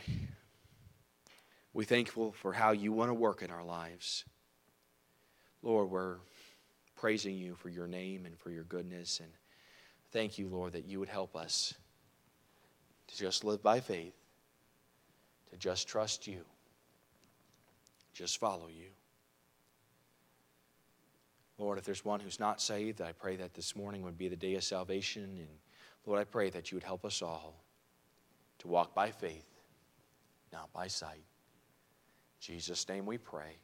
We 1.74 1.84
thankful 1.84 2.32
for 2.32 2.52
how 2.52 2.70
you 2.70 2.92
want 2.92 3.10
to 3.10 3.14
work 3.14 3.42
in 3.42 3.50
our 3.50 3.64
lives. 3.64 4.24
Lord, 5.62 5.90
we're 5.90 6.16
praising 6.94 7.36
you 7.36 7.54
for 7.56 7.68
your 7.68 7.86
name 7.86 8.24
and 8.24 8.38
for 8.38 8.50
your 8.50 8.64
goodness. 8.64 9.20
And 9.20 9.28
thank 10.12 10.38
you, 10.38 10.48
Lord, 10.48 10.72
that 10.72 10.86
you 10.86 11.00
would 11.00 11.08
help 11.08 11.36
us 11.36 11.74
to 13.08 13.16
just 13.16 13.44
live 13.44 13.62
by 13.62 13.80
faith, 13.80 14.14
to 15.50 15.56
just 15.56 15.88
trust 15.88 16.26
you, 16.26 16.40
just 18.12 18.38
follow 18.38 18.68
you. 18.68 18.88
Lord, 21.58 21.78
if 21.78 21.84
there's 21.84 22.04
one 22.04 22.20
who's 22.20 22.38
not 22.38 22.60
saved, 22.60 23.00
I 23.00 23.12
pray 23.12 23.36
that 23.36 23.54
this 23.54 23.74
morning 23.74 24.02
would 24.02 24.18
be 24.18 24.28
the 24.28 24.36
day 24.36 24.54
of 24.56 24.64
salvation. 24.64 25.22
And 25.22 25.48
Lord, 26.04 26.20
I 26.20 26.24
pray 26.24 26.50
that 26.50 26.70
you 26.70 26.76
would 26.76 26.84
help 26.84 27.04
us 27.04 27.22
all 27.22 27.64
to 28.58 28.68
walk 28.68 28.94
by 28.94 29.10
faith, 29.10 29.46
not 30.52 30.70
by 30.72 30.86
sight. 30.86 31.14
In 31.16 32.40
Jesus' 32.40 32.86
name 32.88 33.06
we 33.06 33.16
pray. 33.16 33.56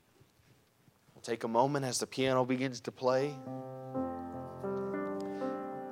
We'll 1.14 1.22
take 1.22 1.44
a 1.44 1.48
moment 1.48 1.84
as 1.84 1.98
the 1.98 2.06
piano 2.06 2.44
begins 2.44 2.80
to 2.80 2.92
play. 2.92 3.36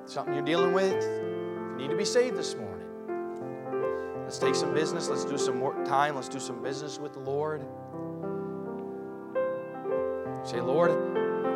Something 0.05 0.33
you're 0.33 0.43
dealing 0.43 0.73
with, 0.73 1.03
you 1.03 1.75
need 1.77 1.91
to 1.91 1.97
be 1.97 2.05
saved 2.05 2.35
this 2.35 2.55
morning. 2.55 2.80
Let's 4.31 4.39
take 4.39 4.55
some 4.55 4.73
business. 4.73 5.09
Let's 5.09 5.25
do 5.25 5.37
some 5.37 5.57
more 5.57 5.73
time. 5.83 6.15
Let's 6.15 6.29
do 6.29 6.39
some 6.39 6.63
business 6.63 6.97
with 6.97 7.11
the 7.11 7.19
Lord. 7.19 7.65
Say, 10.45 10.61
Lord, 10.61 10.91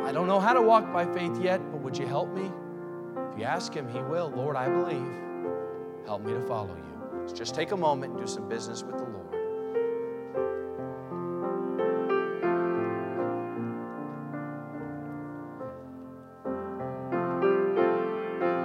I 0.03 0.11
don't 0.11 0.28
know 0.28 0.41
how 0.41 0.51
to 0.51 0.61
walk 0.61 0.91
by 0.91 1.05
faith 1.05 1.39
yet, 1.41 1.59
but 1.71 1.80
would 1.80 1.97
you 1.97 2.05
help 2.05 2.34
me? 2.34 2.51
If 3.32 3.39
you 3.39 3.45
ask 3.45 3.73
Him, 3.73 3.88
He 3.88 4.01
will. 4.01 4.30
Lord, 4.36 4.57
I 4.57 4.67
believe. 4.67 5.07
Help 6.05 6.23
me 6.23 6.34
to 6.34 6.41
follow 6.41 6.76
you. 6.76 7.28
So 7.30 7.34
just 7.34 7.55
take 7.55 7.71
a 7.71 7.78
moment 7.78 8.11
and 8.11 8.21
do 8.21 8.28
some 8.28 8.49
business 8.49 8.84
with 8.84 8.97
the 8.97 9.05
Lord. 9.05 9.34